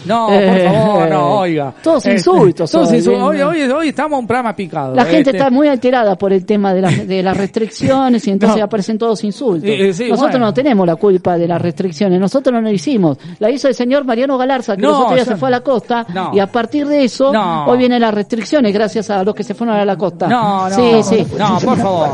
no, 0.07 0.27
por 0.27 0.35
Eh, 0.35 0.69
favor, 0.69 1.09
no, 1.11 1.39
oiga. 1.41 1.75
todos 1.83 1.99
Este, 2.07 2.13
insultos 2.13 2.71
todos 2.71 2.91
hoy, 2.91 2.97
insultos. 2.99 3.23
Hoy, 3.23 3.41
hoy, 3.43 3.63
hoy 3.63 3.89
estamos 3.89 4.13
en 4.13 4.19
un 4.21 4.27
programa 4.27 4.57
picado. 4.57 4.95
La 4.95 5.05
gente 5.05 5.31
este. 5.31 5.37
está 5.39 5.51
muy 5.51 5.69
alterada 5.69 6.17
por 6.17 6.33
el 6.33 6.45
tema 6.45 6.75
de, 6.75 6.81
las- 6.83 7.07
de 7.07 7.23
las 7.23 7.37
restricciones 7.45 8.27
y 8.27 8.31
entonces 8.31 8.59
No. 8.59 8.65
aparecen 8.65 8.99
todos 8.99 9.23
insultos. 9.25 9.69
Eh, 9.69 9.89
eh, 9.89 9.93
sí, 9.93 10.05
nosotros 10.09 10.33
bueno. 10.33 10.47
no 10.47 10.55
tenemos 10.55 10.87
la 10.87 10.97
culpa 10.97 11.37
de 11.39 11.47
las 11.49 11.61
restricciones, 11.61 12.19
nosotros 12.21 12.53
no 12.53 12.61
lo 12.61 12.71
hicimos. 12.71 13.19
La 13.39 13.51
hizo 13.51 13.69
el 13.69 13.75
señor 13.75 14.05
Mariano 14.05 14.37
Galarza, 14.39 14.77
que 14.77 14.83
No, 14.83 14.89
los 14.91 14.99
otros 15.01 15.15
días 15.15 15.27
yo- 15.27 15.33
se 15.35 15.39
fue 15.39 15.49
a 15.49 15.51
la 15.53 15.61
costa 15.61 16.07
No. 16.13 16.31
y 16.35 16.39
a 16.41 16.47
partir 16.47 16.87
de 16.87 17.04
eso 17.05 17.33
No. 17.33 17.67
hoy 17.67 17.79
vienen 17.79 18.01
las 18.01 18.13
restricciones 18.15 18.73
gracias 18.73 19.11
a 19.11 19.23
los 19.25 19.35
que 19.35 19.45
se 19.45 19.55
fueron 19.55 19.77
a 19.77 19.85
la 19.85 19.97
costa. 19.97 20.27
No, 20.27 20.69
no. 20.69 20.75
Sí, 20.75 21.03
sí. 21.03 21.27
No, 21.39 21.59
por 21.61 21.79
favor. 21.79 22.11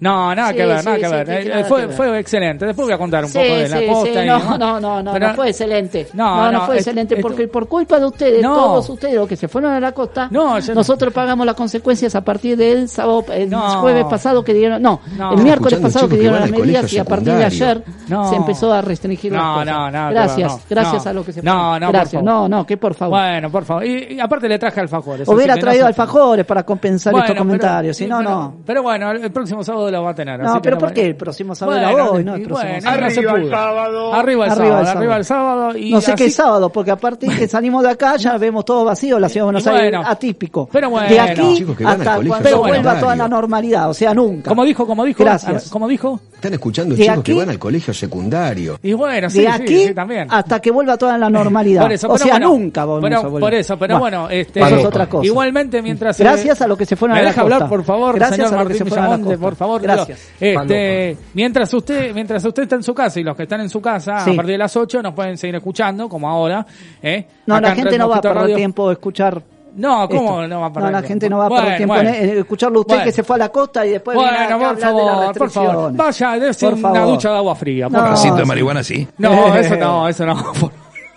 No, 0.00 0.34
nada 0.34 0.50
Sí, 0.50 0.56
que 0.56 0.66
ver, 0.66 0.78
sí, 0.80 0.84
nada 0.86 0.98
que 0.98 1.04
sí, 1.04 1.10
ver. 1.12 1.26
sí, 1.26 1.32
Eh, 1.32 1.50
nada 1.52 1.64
fue, 1.64 1.88
fue 1.88 2.18
excelente. 2.20 2.66
Después 2.66 2.86
voy 2.86 2.94
a 2.94 2.98
contar 2.98 3.24
un 3.24 3.30
Sí, 3.30 3.38
poco 3.38 3.54
de 3.54 3.68
la 3.68 4.24
y 4.24 4.26
No, 4.28 4.58
no, 4.58 4.80
no, 4.80 5.02
no, 5.02 5.12
Pero- 5.12 5.28
no 5.28 5.34
fue 5.34 5.48
excelente. 5.48 6.08
No, 6.14 6.36
No, 6.36 6.44
no, 6.46 6.52
no, 6.52 6.66
fue 6.66 6.76
excelente 6.76 7.14
esto- 7.14 7.26
porque 7.26 7.48
por 7.48 7.68
culpa 7.68 7.98
de 7.98 8.06
ustedes, 8.06 8.42
No. 8.42 8.54
todos 8.54 8.88
ustedes 8.90 9.14
los 9.14 9.28
que 9.28 9.36
se 9.36 9.48
fueron 9.48 9.72
a 9.72 9.80
la 9.80 9.92
costa, 9.92 10.28
nosotros 10.30 11.12
pagamos 11.12 11.46
las 11.46 11.54
consecuencias 11.54 12.14
a 12.14 12.20
partir 12.22 12.56
del 12.56 12.88
sábado, 12.88 13.24
el 13.32 13.50
No. 13.50 13.80
jueves 13.80 14.04
pasado 14.04 14.42
que 14.44 14.54
dieron, 14.54 14.80
no, 14.82 15.00
No. 15.16 15.32
el 15.32 15.42
miércoles 15.42 15.78
pasado 15.80 16.08
que 16.08 16.16
dieron 16.16 16.40
las 16.40 16.50
medidas 16.50 16.92
y 16.92 16.98
a 16.98 17.04
partir 17.04 17.32
de 17.34 17.44
ayer 17.44 17.82
No. 18.08 18.28
se 18.28 18.36
empezó 18.36 18.72
a 18.72 18.80
restringir 18.80 19.32
las 19.32 19.42
No, 19.42 19.52
cosas. 19.54 19.66
no, 19.66 19.90
no, 19.90 20.10
Gracias, 20.10 20.52
no, 20.52 20.60
gracias 20.68 21.04
no. 21.04 21.10
a 21.10 21.14
lo 21.14 21.24
que 21.24 21.32
se 21.32 21.42
No, 21.42 21.78
no, 21.80 21.86
por 21.86 21.92
Gracias. 21.94 22.22
favor. 22.22 22.24
No, 22.24 22.48
no, 22.48 22.66
que 22.66 22.76
por 22.76 22.94
favor. 22.94 23.18
Bueno, 23.18 23.50
por 23.50 23.64
favor. 23.64 23.84
Y, 23.84 24.18
aparte 24.20 24.48
le 24.48 24.58
traje 24.58 24.80
alfajores. 24.80 25.28
Hubiera 25.28 25.56
traído 25.56 25.86
alfajores 25.86 26.44
para 26.46 26.62
compensar 26.64 27.14
estos 27.16 27.36
comentarios, 27.36 27.96
sí, 27.96 28.04
si 28.04 28.10
no, 28.10 28.18
pero- 28.18 28.30
no. 28.30 28.54
Pero 28.64 28.82
bueno, 28.82 29.10
el 29.10 29.30
próximo 29.32 29.62
sábado 29.64 29.87
sábado 29.88 30.02
lo 30.02 30.02
va 30.04 30.10
a 30.10 30.14
tener. 30.14 30.40
así 30.40 30.48
No, 30.48 30.54
que 30.54 30.60
pero 30.62 30.76
no 30.76 30.80
¿por 30.80 30.92
qué? 30.92 31.06
El 31.06 31.16
próximo 31.16 31.54
sábado 31.54 31.80
Bueno, 31.80 32.22
¿no? 32.22 32.34
El 32.36 32.42
próximo 32.42 32.70
bueno, 32.70 32.80
sábado. 32.80 33.04
Arriba 33.04 33.36
el 33.36 33.50
sábado. 33.50 34.14
Arriba 34.14 34.44
el 34.44 34.50
Arriba 34.50 34.54
sábado, 34.54 34.80
el 34.80 34.86
sábado. 34.86 34.98
arriba 34.98 35.16
el 35.16 35.24
sábado. 35.24 35.76
Y 35.78 35.90
No 35.92 36.00
sé 36.00 36.14
qué 36.14 36.24
así- 36.24 36.32
sábado, 36.32 36.70
porque 36.72 36.90
aparte 36.90 37.26
que 37.38 37.48
salimos 37.48 37.82
de 37.82 37.90
acá 37.90 38.16
ya 38.16 38.36
vemos 38.38 38.64
todo 38.64 38.84
vacío, 38.84 39.18
la 39.18 39.28
ciudad 39.28 39.42
de 39.46 39.52
Buenos 39.52 39.66
Aires 39.66 39.90
bueno, 39.92 40.08
atípico. 40.08 40.68
pero 40.72 40.90
bueno. 40.90 41.08
de 41.08 41.20
aquí 41.20 41.54
Chicos 41.56 41.76
que 41.76 41.84
van 41.84 41.94
al 41.94 42.00
hasta 42.00 42.16
colegio 42.16 42.38
cuando 42.40 42.58
vuelva 42.58 43.00
toda 43.00 43.16
la 43.16 43.28
normalidad, 43.28 43.90
o 43.90 43.94
sea, 43.94 44.14
nunca. 44.14 44.48
Como 44.48 44.64
dijo, 44.64 44.86
como 44.86 45.04
dijo, 45.04 45.24
Gracias. 45.24 45.68
como 45.70 45.88
dijo. 45.88 46.20
Están 46.34 46.52
escuchando 46.54 46.94
De 46.94 47.02
chicos 47.02 47.22
que 47.24 47.32
aquí- 47.32 47.38
van 47.38 47.50
al 47.50 47.58
colegio 47.58 47.92
secundario. 47.92 48.78
Y 48.82 48.92
bueno, 48.92 49.28
sí, 49.28 49.38
de 49.40 49.46
sí, 49.46 49.50
aquí 49.52 49.86
sí, 49.88 49.94
también. 49.94 50.28
hasta 50.30 50.60
que 50.60 50.70
vuelva 50.70 50.96
toda 50.96 51.18
la 51.18 51.28
normalidad. 51.28 51.82
Por 51.88 51.92
eso, 51.92 52.06
o 52.08 52.12
pero 52.12 52.24
sea, 52.24 52.34
bueno, 52.34 52.48
nunca 52.48 52.84
volvemos 52.84 53.08
pero 53.08 53.18
a 53.20 53.30
volver. 53.30 53.40
Por 53.40 53.54
eso, 53.54 53.78
pero 53.78 53.98
bueno, 53.98 54.28
este, 54.30 54.60
eso 54.60 54.66
es 54.68 54.72
Palopa. 54.74 54.88
otra 54.88 55.08
cosa. 55.08 55.26
Igualmente, 55.26 55.82
mientras. 55.82 56.18
Gracias 56.18 56.60
a 56.62 56.66
lo 56.66 56.76
que 56.76 56.86
se 56.86 56.96
fueron 56.96 57.14
¿Me 57.14 57.20
a 57.20 57.22
la 57.24 57.28
deja 57.30 57.42
costa. 57.42 57.54
hablar, 57.56 57.68
por 57.68 57.84
favor, 57.84 58.14
Gracias 58.14 58.36
señor 58.36 58.50
que 58.50 58.56
Martín 58.56 58.76
se 58.78 58.84
fueron 58.84 58.98
a 59.04 59.08
la 59.08 59.16
Villamonte, 59.16 59.34
costa. 59.36 59.46
por 59.48 59.56
favor. 59.56 59.77
Gracias. 59.82 60.30
Este, 60.40 61.16
mientras 61.34 61.72
usted, 61.74 62.14
mientras 62.14 62.44
usted 62.44 62.62
está 62.64 62.76
en 62.76 62.82
su 62.82 62.94
casa 62.94 63.20
y 63.20 63.22
los 63.22 63.36
que 63.36 63.44
están 63.44 63.60
en 63.60 63.68
su 63.68 63.80
casa, 63.80 64.20
Sí. 64.20 64.32
a 64.32 64.36
partir 64.36 64.52
de 64.52 64.58
las 64.58 64.76
8 64.76 65.02
nos 65.02 65.14
pueden 65.14 65.36
seguir 65.36 65.56
escuchando, 65.56 66.08
como 66.08 66.28
ahora. 66.28 66.64
¿eh? 67.02 67.26
No, 67.46 67.56
Acá 67.56 67.60
la 67.62 67.68
en 67.70 67.74
gente 67.76 67.90
Red 67.92 67.98
no 67.98 68.08
va 68.08 68.16
a 68.16 68.20
perder 68.20 68.42
Radio. 68.42 68.56
tiempo 68.56 68.88
de 68.88 68.92
escuchar. 68.94 69.42
No, 69.76 70.08
¿cómo 70.08 70.42
esto. 70.42 70.48
no 70.48 70.60
va 70.60 70.66
a 70.66 70.72
perder 70.72 70.90
No, 70.90 70.92
la 70.92 70.98
tiempo? 71.02 71.08
gente 71.08 71.30
no 71.30 71.38
va 71.38 71.46
a 71.46 71.48
perder 71.50 71.64
Bueno, 71.64 71.76
tiempo 71.76 71.94
bueno. 71.94 72.10
en 72.10 72.38
escucharlo 72.38 72.80
usted 72.80 72.94
Bueno. 72.94 73.04
que 73.04 73.12
se 73.12 73.22
fue 73.22 73.36
a 73.36 73.38
la 73.38 73.48
costa 73.50 73.86
y 73.86 73.90
después 73.90 74.16
viene 74.18 74.32
acá 74.32 74.54
a 74.54 74.56
Bueno, 74.56 74.74
por 74.74 74.84
hablar 74.84 74.94
de 74.94 75.04
las 75.04 75.14
favor, 75.14 75.38
por 75.38 75.50
favor. 75.50 75.68
restricciones. 75.92 75.96
Vaya, 75.96 76.46
dése 76.46 76.66
Por 76.66 76.74
una 76.78 76.88
favor. 76.92 77.08
ducha 77.14 77.30
de 77.30 77.36
agua 77.36 77.54
fría. 77.54 77.88
por 77.88 77.98
No, 78.02 78.36
de 78.36 78.44
marihuana, 78.44 78.82
sí. 78.82 79.06
No, 79.18 79.54
eso 79.54 79.76
no, 79.76 80.08
eso 80.08 80.26
no. 80.26 80.52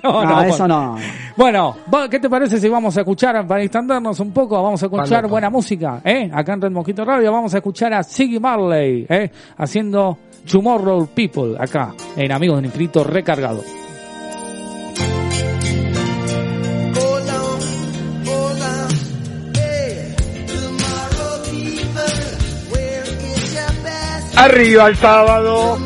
No, 0.03 0.23
No, 0.25 0.41
eso 0.41 0.67
no. 0.67 0.97
Bueno, 1.37 1.77
¿qué 2.09 2.19
te 2.19 2.29
parece 2.29 2.59
si 2.59 2.67
vamos 2.67 2.95
a 2.97 3.01
escuchar, 3.01 3.45
para 3.47 3.61
distendernos 3.61 4.19
un 4.19 4.31
poco, 4.31 4.61
vamos 4.61 4.81
a 4.81 4.85
escuchar 4.87 5.27
buena 5.27 5.49
música, 5.49 6.01
¿eh? 6.03 6.29
Acá 6.33 6.53
en 6.53 6.61
Red 6.61 6.71
Mosquito 6.71 7.05
Radio 7.05 7.31
vamos 7.31 7.53
a 7.53 7.57
escuchar 7.57 7.93
a 7.93 8.03
Siggy 8.03 8.39
Marley, 8.39 9.05
¿eh? 9.07 9.29
Haciendo 9.57 10.17
Tomorrow 10.49 11.07
People, 11.13 11.55
acá, 11.59 11.93
en 12.15 12.31
Amigos 12.31 12.57
del 12.57 12.65
Infinito 12.65 13.03
Recargado. 13.03 13.61
Arriba 24.35 24.87
el 24.87 24.95
sábado. 24.95 25.77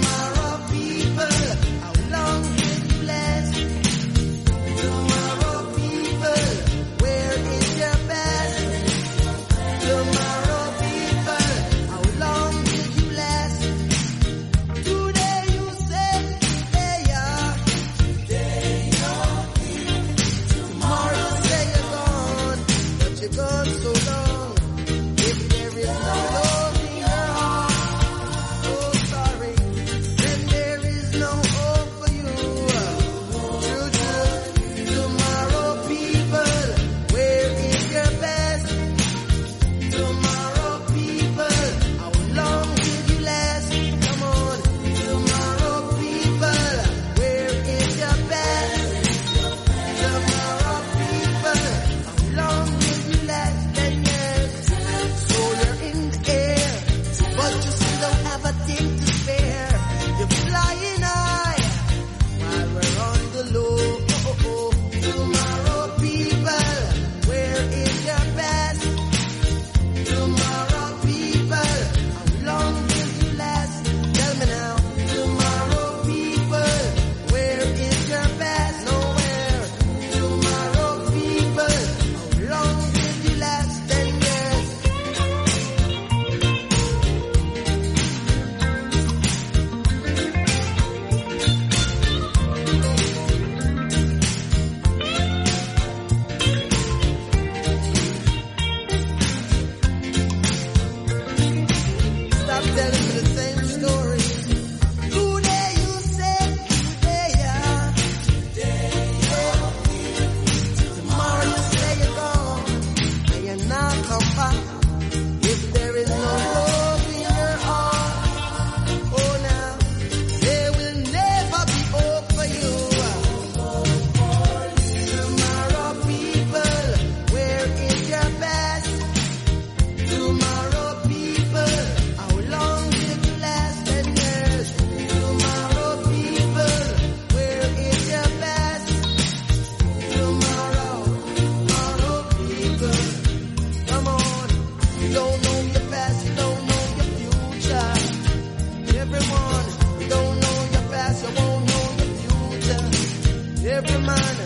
Every 153.75 153.97
man, 153.97 154.44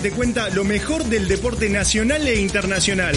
Te 0.00 0.10
cuenta 0.10 0.48
lo 0.48 0.64
mejor 0.64 1.04
del 1.04 1.28
deporte 1.28 1.68
nacional 1.68 2.26
e 2.26 2.40
internacional. 2.40 3.14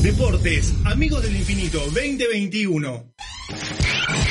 Deportes, 0.00 0.72
Amigos 0.84 1.24
del 1.24 1.34
Infinito 1.34 1.80
2021. 1.80 3.14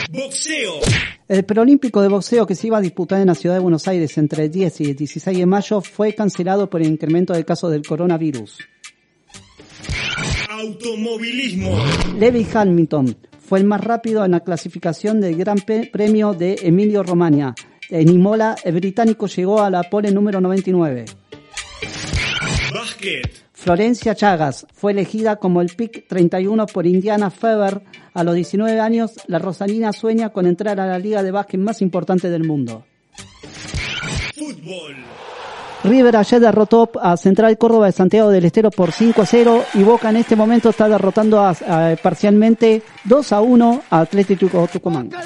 Boxeo. 0.10 0.80
El 1.28 1.44
preolímpico 1.44 2.02
de 2.02 2.08
boxeo 2.08 2.48
que 2.48 2.56
se 2.56 2.68
iba 2.68 2.78
a 2.78 2.82
disputar 2.82 3.20
en 3.20 3.28
la 3.28 3.36
ciudad 3.36 3.56
de 3.56 3.60
Buenos 3.60 3.86
Aires 3.90 4.18
entre 4.18 4.46
el 4.46 4.52
10 4.52 4.80
y 4.80 4.84
el 4.92 4.96
16 4.96 5.38
de 5.38 5.46
mayo 5.46 5.82
fue 5.82 6.16
cancelado 6.16 6.70
por 6.70 6.80
el 6.80 6.88
incremento 6.88 7.34
de 7.34 7.44
casos 7.44 7.70
del 7.70 7.86
coronavirus. 7.86 8.60
Automovilismo. 10.50 11.78
Lewis 12.18 12.56
Hamilton 12.56 13.18
fue 13.46 13.60
el 13.60 13.66
más 13.66 13.84
rápido 13.84 14.24
en 14.24 14.32
la 14.32 14.40
clasificación 14.40 15.20
del 15.20 15.36
Gran 15.36 15.58
Premio 15.92 16.34
de 16.34 16.60
Emilio 16.64 17.04
Romagna 17.04 17.54
en 17.90 18.10
Imola, 18.10 18.58
el 18.66 18.76
británico 18.76 19.28
llegó 19.28 19.62
a 19.62 19.70
la 19.70 19.84
pole 19.84 20.12
número 20.12 20.42
99. 20.42 21.06
Florencia 23.54 24.14
Chagas 24.16 24.66
fue 24.74 24.92
elegida 24.92 25.38
como 25.38 25.62
el 25.62 25.70
pick 25.70 26.08
31 26.08 26.66
por 26.68 26.86
Indiana 26.86 27.30
Fever. 27.30 27.82
A 28.14 28.24
los 28.24 28.36
19 28.36 28.80
años, 28.80 29.12
la 29.28 29.40
Rosalina 29.40 29.94
sueña 29.94 30.30
con 30.30 30.46
entrar 30.48 30.80
a 30.80 30.86
la 30.88 31.00
liga 31.00 31.24
de 31.24 31.32
básquet 31.32 31.60
más 31.60 31.82
importante 31.82 32.30
del 32.30 32.44
mundo. 32.44 32.84
Fútbol. 34.36 34.96
River 35.84 36.18
ayer 36.18 36.40
derrotó 36.40 36.90
a 37.02 37.16
Central 37.18 37.56
Córdoba 37.58 37.86
de 37.86 37.92
Santiago 37.92 38.30
del 38.30 38.44
Estero 38.46 38.72
por 38.72 38.92
5 38.92 39.22
a 39.22 39.26
0 39.26 39.64
y 39.76 39.84
Boca 39.84 40.10
en 40.10 40.18
este 40.18 40.36
momento 40.36 40.70
está 40.70 40.90
derrotando 40.90 41.40
a- 41.40 41.52
a- 41.52 41.96
parcialmente 42.02 42.82
2 43.06 43.32
a 43.32 43.42
1 43.42 43.82
a 43.90 44.00
Atlético 44.02 44.68
Tucumán. 44.72 45.10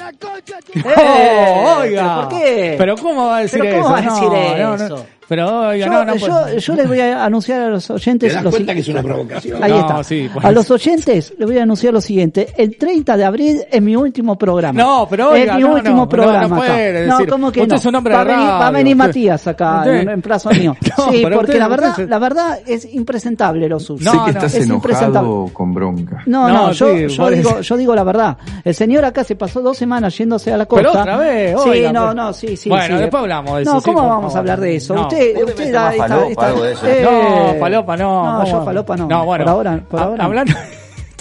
Oh, 0.74 1.78
oiga. 1.80 2.02
¿Pero 2.02 2.14
por 2.14 2.28
qué? 2.40 2.74
Pero 2.78 2.96
¿cómo 2.96 3.26
va 3.26 3.36
a 3.36 3.40
decir 3.40 3.60
¿Pero 3.60 3.74
eso? 3.74 3.82
cómo 3.82 3.92
va 3.94 3.98
a 3.98 4.02
decir 4.02 4.58
No, 4.62 4.76
no, 4.76 4.88
no. 4.88 5.06
Pero 5.32 5.68
oiga, 5.68 5.86
Yo, 5.86 5.92
no, 5.92 6.04
no. 6.04 6.14
yo- 6.16 6.26
pues- 6.44 6.66
yo 6.66 6.74
les 6.74 6.86
voy 6.88 7.00
a 7.00 7.24
anunciar 7.24 7.62
a 7.62 7.68
los 7.70 7.88
oyentes. 7.90 8.28
¿Te 8.28 8.34
das 8.34 8.44
lo 8.44 8.50
cuenta 8.50 8.72
si- 8.72 8.74
que 8.76 8.80
es 8.82 8.88
una 8.88 9.02
provocación? 9.02 9.64
Ahí 9.64 9.70
No, 9.72 9.80
está. 9.80 10.04
sí, 10.04 10.28
pues. 10.30 10.44
A 10.44 10.52
los 10.52 10.70
oyentes 10.70 11.32
les 11.38 11.48
voy 11.48 11.56
a 11.58 11.62
anunciar 11.62 11.94
lo 11.94 12.02
siguiente. 12.02 12.48
El 12.58 12.76
30 12.76 13.16
de 13.16 13.24
abril 13.24 13.62
es 13.70 13.80
mi 13.80 13.96
último 13.96 14.36
programa. 14.36 14.78
No, 14.82 15.06
pero 15.08 15.30
oiga, 15.30 15.52
Es 15.52 15.56
mi 15.56 15.62
no, 15.62 15.72
último 15.72 15.96
no, 15.96 16.08
programa. 16.08 16.48
no. 16.48 17.26
¿cómo 17.30 17.50
que 17.50 17.60
Usted 17.62 17.70
no? 17.72 17.76
es 17.78 17.86
un 17.86 17.94
hombre 17.94 18.12
va, 18.14 18.20
a 18.20 18.24
de 18.26 18.30
venir, 18.32 18.46
va 18.46 18.56
a 18.56 18.60
radio. 18.60 18.72
venir 18.74 18.94
Usted- 18.94 19.06
Matías 19.06 19.46
acá 19.46 19.78
Usted- 19.78 19.94
en, 20.00 20.08
en 20.10 20.22
plazo 20.22 20.50
mío. 20.50 20.76
No, 20.98 21.10
sí, 21.10 21.20
porque 21.22 21.38
usted- 21.38 21.58
la 21.58 21.68
verdad, 21.68 21.98
la 22.06 22.18
verdad 22.18 22.58
es 22.66 22.92
impresentable 22.94 23.68
lo 23.70 23.80
suyo. 23.80 24.04
No, 24.04 24.10
sé 24.12 24.18
que 24.18 24.22
no, 24.24 24.38
estás 24.38 24.54
es 24.54 24.68
impresentable. 24.68 25.18
enojado 25.30 25.54
con 25.54 25.72
bronca. 25.72 26.22
No, 26.26 26.48
No, 26.48 26.54
no, 26.66 26.72
yo, 26.72 26.92
sí, 26.94 27.08
yo, 27.08 27.22
por 27.24 27.34
digo, 27.34 27.60
yo 27.60 27.76
digo 27.78 27.94
la 27.94 28.04
verdad. 28.04 28.36
El 28.64 28.74
señor 28.74 29.04
acá 29.06 29.24
se 29.24 29.34
pasó 29.36 29.62
dos 29.62 29.78
semanas 29.78 30.16
yéndose 30.18 30.52
a 30.52 30.58
la 30.58 30.66
costa. 30.66 30.88
Pero 30.90 31.00
otra 31.00 31.16
vez, 31.16 31.56
Sí, 31.62 31.82
no, 31.92 32.12
no, 32.12 32.32
sí, 32.34 32.56
sí. 32.56 32.68
Bueno, 32.68 32.98
después 32.98 33.22
hablamos 33.22 33.56
de 33.56 33.62
eso, 33.62 33.74
No, 33.74 33.80
¿cómo 33.82 34.06
vamos 34.08 34.34
a 34.36 34.38
hablar 34.40 34.60
de 34.60 34.76
eso? 34.76 34.94
Usted, 35.28 35.34
¿Vos 35.34 35.44
te 35.44 35.50
usted 35.52 35.64
metes 35.64 35.72
da 35.72 35.82
más 35.82 35.92
esta- 35.94 36.08
falopa, 36.08 36.30
esta- 36.30 36.46
algo 36.46 36.62
de 36.62 36.72
eso? 36.72 36.86
eh, 36.86 37.00
No, 37.02 37.60
falopa 37.60 37.96
no. 37.96 38.44
No, 38.44 38.64
falopa 38.64 38.96
no. 38.96 39.06
No, 39.08 39.24
bueno. 39.24 39.44
Por 39.44 39.50
ahora, 39.52 39.80
por 39.88 40.00
ha- 40.00 40.02
ahora. 40.04 40.24
Hablando. 40.24 40.52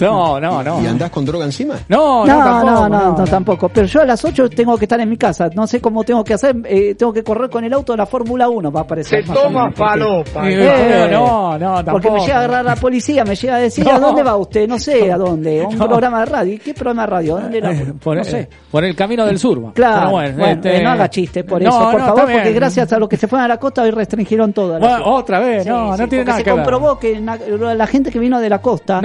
No, 0.08 0.39
no, 0.39 0.63
no. 0.63 0.81
¿Y 0.81 0.88
andás 0.88 1.10
con 1.12 1.25
droga 1.25 1.46
encima? 1.46 1.75
No, 1.88 2.25
no, 2.25 2.38
No, 2.38 2.43
tampoco, 2.43 2.72
no, 2.72 2.89
no, 2.89 3.17
no, 3.17 3.24
tampoco. 3.25 3.70
Pero 3.70 3.88
yo 3.88 4.01
a 4.01 4.05
las 4.05 4.24
8 4.24 4.50
tengo 4.50 4.77
que 4.77 4.86
estar 4.86 5.00
en 5.00 5.10
mi 5.10 5.17
casa. 5.17 5.50
No 5.53 5.67
sé 5.67 5.79
cómo 5.81 6.03
tengo 6.03 6.24
que 6.24 6.34
hacer. 6.34 6.55
eh, 6.65 6.96
tengo 6.96 7.13
que 7.13 7.24
correr 7.24 7.50
con 7.50 7.63
el 7.63 7.74
auto 7.74 7.93
de 7.93 7.98
la 7.98 8.05
Fórmula 8.05 8.50
1. 8.50 8.72
Va 8.72 8.81
a 8.81 8.84
aparecer. 8.84 9.25
Se 9.25 9.34
toma 9.34 9.72
falopa. 9.72 10.50
Eh, 10.50 11.05
Eh, 11.05 11.10
no, 11.12 11.58
no, 11.58 11.75
tampoco. 11.75 11.91
Porque 11.91 12.12
me 12.12 12.20
llega 12.22 12.36
a 12.36 12.39
agarrar 12.39 12.65
la 12.65 12.75
policía, 12.75 13.24
me 13.24 13.36
llega 13.36 13.55
a 13.55 13.60
decir, 13.60 13.86
No. 13.86 13.91
¿a 13.91 14.00
dónde 14.00 14.24
va 14.24 14.36
usted? 14.38 14.67
No 14.67 14.79
sé, 14.79 15.12
¿a 15.12 15.17
dónde? 15.17 15.63
¿A 15.63 15.67
un 15.67 15.77
No. 15.77 15.88
programa 15.88 16.20
de 16.22 16.25
radio? 16.25 16.53
¿Y 16.53 16.60
¿Qué 16.60 16.74
programa 16.74 17.01
de 17.03 17.08
radio? 17.08 17.38
¿A 17.38 17.41
¿Dónde 17.41 17.62
la 17.62 17.72
Eh, 17.72 17.93
por, 18.01 18.15
No 18.15 18.22
eh, 18.22 18.25
sé. 18.25 18.50
por 18.72 18.84
el 18.84 18.96
camino 18.96 19.25
del 19.25 19.38
sur. 19.39 19.63
va. 19.65 19.74
Claro, 19.74 20.00
Pero 20.00 20.12
bueno, 20.12 20.46
este- 20.48 20.77
eh, 20.77 20.84
no 20.84 20.89
haga 20.91 21.10
chistes 21.10 21.43
por 21.43 21.62
No, 21.62 21.70
eso, 21.70 21.79
por 21.91 22.00
no, 22.00 22.05
favor, 22.08 22.22
porque 22.24 22.41
bien. 22.41 22.55
gracias 22.55 22.91
a 22.93 23.00
los 23.00 23.10
que 23.10 23.17
se 23.17 23.27
fueron 23.27 23.46
a 23.46 23.48
la 23.48 23.58
costa 23.58 23.81
hoy 23.84 23.91
restringieron 23.91 24.53
todo. 24.53 24.79
Bueno, 24.79 25.05
otra 25.05 25.39
vez, 25.39 25.63
Sí, 25.63 25.70
no, 25.70 25.96
sí, 25.96 26.01
no 26.01 26.08
tiene 26.10 26.25
nada 26.25 26.38
se 26.38 26.43
que 26.43 26.51
ver. 26.51 26.60
comprobó 26.60 26.98
que 27.00 27.20
la 27.20 27.88
gente 27.88 28.12
que 28.12 28.20
vino 28.20 28.39
de 28.39 28.50
la 28.50 28.60
costa 28.62 29.01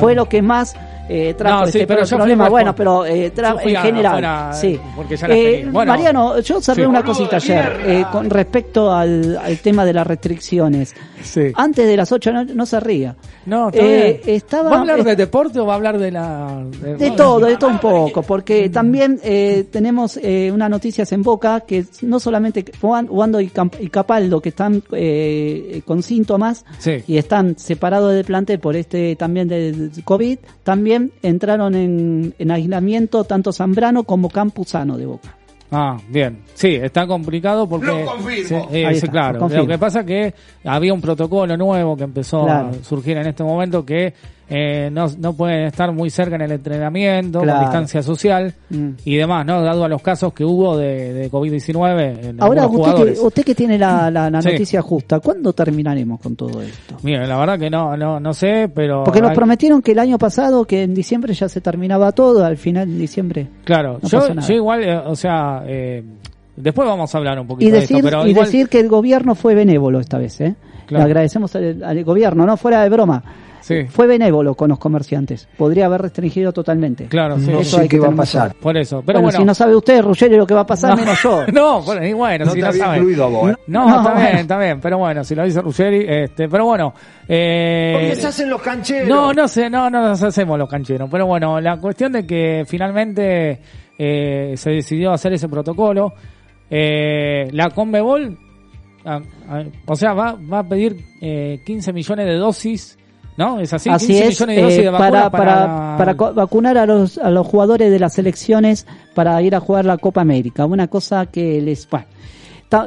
fue 0.00 0.14
lo 0.14 0.28
que 0.28 0.37
más 0.42 0.74
eh, 1.08 1.34
trajo 1.36 1.60
No, 1.60 1.66
sí, 1.66 1.78
este 1.78 1.86
pero 1.86 2.06
fui 2.06 2.16
problema. 2.16 2.48
Bueno, 2.48 2.74
pero 2.74 3.06
eh, 3.06 3.32
en 3.36 3.76
general, 3.76 4.54
sí. 4.54 4.78
porque 4.96 5.16
ya 5.16 5.26
Eh. 5.28 5.66
Bueno. 5.70 5.92
Mariano, 5.92 6.38
yo 6.40 6.60
cerré 6.60 6.82
Sí. 6.82 6.86
una 6.88 7.02
cosita 7.02 7.36
ayer 7.36 7.80
eh, 7.86 8.04
con 8.12 8.28
respecto 8.30 8.92
al, 8.92 9.36
al 9.38 9.58
tema 9.58 9.84
de 9.84 9.92
las 9.92 10.06
restricciones. 10.06 10.94
Sí. 11.22 11.50
Antes 11.54 11.86
de 11.86 11.96
las 11.96 12.12
8 12.12 12.32
no, 12.32 12.44
no 12.44 12.66
se 12.66 12.78
ría. 12.80 13.16
No, 13.46 13.70
Eh, 13.72 14.20
estaba- 14.26 14.70
¿Va 14.70 14.76
a 14.76 14.80
hablar 14.80 15.02
de 15.04 15.16
deporte 15.16 15.58
o 15.58 15.66
va 15.66 15.72
a 15.72 15.76
hablar 15.76 15.98
de 15.98 16.10
la. 16.10 16.62
De 16.98 17.10
todo, 17.12 17.40
de 17.46 17.56
todo 17.56 17.70
un 17.70 17.78
poco, 17.78 18.22
porque 18.22 18.68
también 18.68 19.18
eh, 19.24 19.66
tenemos 19.70 20.18
eh, 20.22 20.50
unas 20.52 20.68
noticias 20.70 21.10
en 21.12 21.22
boca 21.22 21.60
que 21.60 21.84
no 22.02 22.20
solamente 22.20 22.64
Juan, 22.80 23.06
Wando 23.10 23.40
y, 23.40 23.48
Camp- 23.48 23.76
y 23.80 23.88
Capaldo 23.88 24.40
que 24.40 24.50
están 24.50 24.82
eh, 24.92 25.82
con 25.84 26.02
síntomas 26.02 26.64
Sí. 26.78 27.02
y 27.06 27.16
están 27.16 27.58
separados 27.58 28.12
del 28.12 28.24
plantel 28.24 28.60
por 28.60 28.76
este 28.76 29.16
también 29.16 29.48
del 29.48 29.90
COVID, 30.04 30.38
también 30.62 30.97
entraron 31.22 31.74
en, 31.74 32.34
en 32.38 32.50
aislamiento 32.50 33.24
tanto 33.24 33.52
Zambrano 33.52 34.04
como 34.04 34.28
Campuzano 34.30 34.96
de 34.96 35.06
Boca. 35.06 35.34
Ah, 35.70 35.98
bien. 36.08 36.38
Sí, 36.54 36.74
está 36.76 37.06
complicado 37.06 37.68
porque... 37.68 37.86
Lo 37.88 38.04
confirmo. 38.06 38.68
Sí, 38.70 38.76
eh, 38.78 38.86
Ahí 38.86 38.94
sí, 38.94 39.00
está, 39.00 39.10
claro. 39.10 39.32
lo 39.34 39.40
confirmo. 39.40 39.64
Lo 39.64 39.68
que 39.68 39.78
pasa 39.78 40.04
que 40.04 40.34
había 40.64 40.94
un 40.94 41.00
protocolo 41.02 41.56
nuevo 41.58 41.94
que 41.96 42.04
empezó 42.04 42.44
Claro. 42.44 42.68
a 42.70 42.84
surgir 42.84 43.18
en 43.18 43.26
este 43.26 43.44
momento 43.44 43.84
que 43.84 44.14
eh, 44.50 44.88
no, 44.90 45.06
no 45.18 45.34
pueden 45.34 45.66
estar 45.66 45.92
muy 45.92 46.08
cerca 46.10 46.36
en 46.36 46.42
el 46.42 46.52
entrenamiento, 46.52 47.40
Claro. 47.42 47.58
con 47.58 47.66
distancia 47.68 48.02
social 48.02 48.54
Mm. 48.70 48.88
y 49.04 49.16
demás, 49.16 49.44
¿no? 49.44 49.60
Dado 49.62 49.84
a 49.84 49.88
los 49.88 50.00
casos 50.02 50.32
que 50.32 50.44
hubo 50.44 50.76
de, 50.76 51.12
de 51.12 51.30
COVID-19 51.30 52.28
en 52.30 52.42
Ahora, 52.42 52.62
usted 52.66 52.70
que, 52.70 52.76
jugadores. 52.84 53.18
usted 53.22 53.44
que 53.44 53.54
tiene 53.54 53.78
la, 53.78 54.10
la- 54.10 54.30
la 54.30 54.40
Sí. 54.42 54.48
noticia 54.52 54.80
justa, 54.82 55.20
¿cuándo 55.20 55.52
terminaremos 55.52 56.20
con 56.20 56.34
todo 56.36 56.62
esto? 56.62 56.96
Mira, 57.02 57.26
la 57.26 57.36
verdad 57.36 57.58
que 57.58 57.68
no, 57.70 57.96
no, 57.96 58.18
no 58.20 58.32
sé, 58.32 58.70
pero... 58.74 59.04
Porque 59.04 59.20
nos 59.20 59.32
prometieron 59.34 59.82
que 59.82 59.92
el 59.92 59.98
año 59.98 60.18
pasado, 60.18 60.64
que 60.64 60.82
en 60.82 60.94
diciembre 60.94 61.34
ya 61.34 61.48
se 61.48 61.60
terminaba 61.60 62.12
todo, 62.12 62.44
al 62.44 62.56
final 62.56 62.88
de 62.90 62.98
diciembre. 62.98 63.46
Claro, 63.64 63.98
no 64.02 64.08
yo, 64.08 64.34
yo 64.34 64.54
igual, 64.54 64.82
eh, 64.84 64.96
o 64.96 65.14
sea, 65.16 65.62
eh, 65.66 66.02
después 66.56 66.88
vamos 66.88 67.14
a 67.14 67.18
hablar 67.18 67.38
un 67.38 67.46
poquito 67.46 67.68
Y 67.68 67.70
de 67.70 67.80
decir, 67.80 67.96
esto, 67.98 68.08
pero 68.08 68.26
y 68.26 68.30
igual... 68.30 68.46
decir 68.46 68.68
que 68.68 68.80
el 68.80 68.88
gobierno 68.88 69.34
fue 69.34 69.54
benévolo 69.54 70.00
esta 70.00 70.18
vez, 70.18 70.40
¿eh? 70.40 70.54
Claro. 70.86 71.04
Le 71.04 71.10
agradecemos 71.10 71.54
al, 71.54 71.84
al 71.84 72.02
gobierno, 72.04 72.46
no 72.46 72.56
fuera 72.56 72.82
de 72.82 72.88
broma. 72.88 73.22
Sí. 73.68 73.84
Fue 73.88 74.06
benévolo 74.06 74.54
con 74.54 74.70
los 74.70 74.78
comerciantes. 74.78 75.46
Podría 75.58 75.84
haber 75.86 76.00
restringido 76.02 76.52
totalmente. 76.52 77.04
Claro, 77.06 77.38
sí. 77.38 77.50
Eso 77.52 77.80
hay 77.80 77.88
que 77.88 77.98
tener 77.98 78.14
mucho- 78.14 78.48
Por 78.60 78.76
eso, 78.78 79.02
pero 79.04 79.18
bueno, 79.20 79.26
bueno... 79.26 79.38
si 79.40 79.44
no 79.44 79.54
sabe 79.54 79.76
usted, 79.76 80.00
Ruggeri, 80.02 80.36
lo 80.36 80.46
que 80.46 80.54
va 80.54 80.60
a 80.62 80.66
pasar, 80.66 80.96
menos 80.96 81.22
yo. 81.22 81.44
No, 81.52 81.82
bueno, 81.82 82.06
y 82.06 82.12
bueno, 82.14 82.46
No 82.46 82.50
si 82.52 82.60
te 82.60 82.66
no 82.66 82.72
sabe. 82.72 82.96
incluido 82.96 83.24
a 83.24 83.28
vos, 83.28 83.50
¿eh? 83.50 83.54
No, 83.66 83.86
No, 83.88 83.96
está 83.98 84.14
bien, 84.14 84.36
está 84.38 84.58
bien, 84.58 84.80
pero 84.80 84.96
bueno, 84.98 85.22
si 85.22 85.34
lo 85.34 85.44
dice 85.44 85.60
Ruggeri, 85.60 86.04
este, 86.08 86.48
pero 86.48 86.64
bueno, 86.64 86.94
eh, 87.28 87.92
¿Por 87.98 88.08
qué 88.08 88.16
se 88.16 88.26
hacen 88.28 88.48
los 88.48 88.62
cancheros? 88.62 89.08
no, 89.08 89.32
no 89.34 89.46
sé, 89.46 89.68
no, 89.68 89.90
no 89.90 90.00
nos 90.00 90.22
hacemos 90.22 90.58
los 90.58 90.68
cancheros, 90.68 91.08
pero 91.10 91.26
bueno, 91.26 91.60
la 91.60 91.76
cuestión 91.76 92.12
de 92.12 92.26
que 92.26 92.64
finalmente 92.66 93.60
eh, 93.98 94.54
se 94.56 94.70
decidió 94.70 95.12
hacer 95.12 95.34
ese 95.34 95.48
protocolo, 95.48 96.14
eh, 96.70 97.48
la 97.52 97.70
Conmebol, 97.70 98.36
ah, 99.04 99.20
ah, 99.48 99.62
o 99.86 99.96
sea, 99.96 100.12
va, 100.12 100.32
va 100.52 100.60
a 100.60 100.64
pedir 100.68 100.96
eh, 101.20 101.60
15 101.64 101.92
millones 101.92 102.26
de 102.26 102.34
dosis, 102.34 102.97
¿no? 103.38 103.58
Es 103.60 103.72
así, 103.72 103.88
Así 103.88 104.08
15 104.08 104.26
es, 104.26 104.40
millones 104.40 104.56
de 104.56 104.62
dosis 104.62 104.78
eh, 104.78 104.82
de 104.82 104.90
vacuna 104.90 105.10
para, 105.10 105.30
para, 105.30 105.96
para 105.96 106.14
co- 106.16 106.34
vacunar 106.34 106.76
a 106.76 106.84
los, 106.84 107.16
a 107.16 107.30
los 107.30 107.46
jugadores 107.46 107.90
de 107.90 107.98
las 107.98 108.12
selecciones 108.12 108.86
para 109.14 109.40
ir 109.40 109.54
a 109.54 109.60
jugar 109.60 109.86
la 109.86 109.96
Copa 109.96 110.20
América. 110.20 110.66
Una 110.66 110.88
cosa 110.88 111.24
que 111.26 111.62
les... 111.62 111.88
Bueno, 111.88 112.06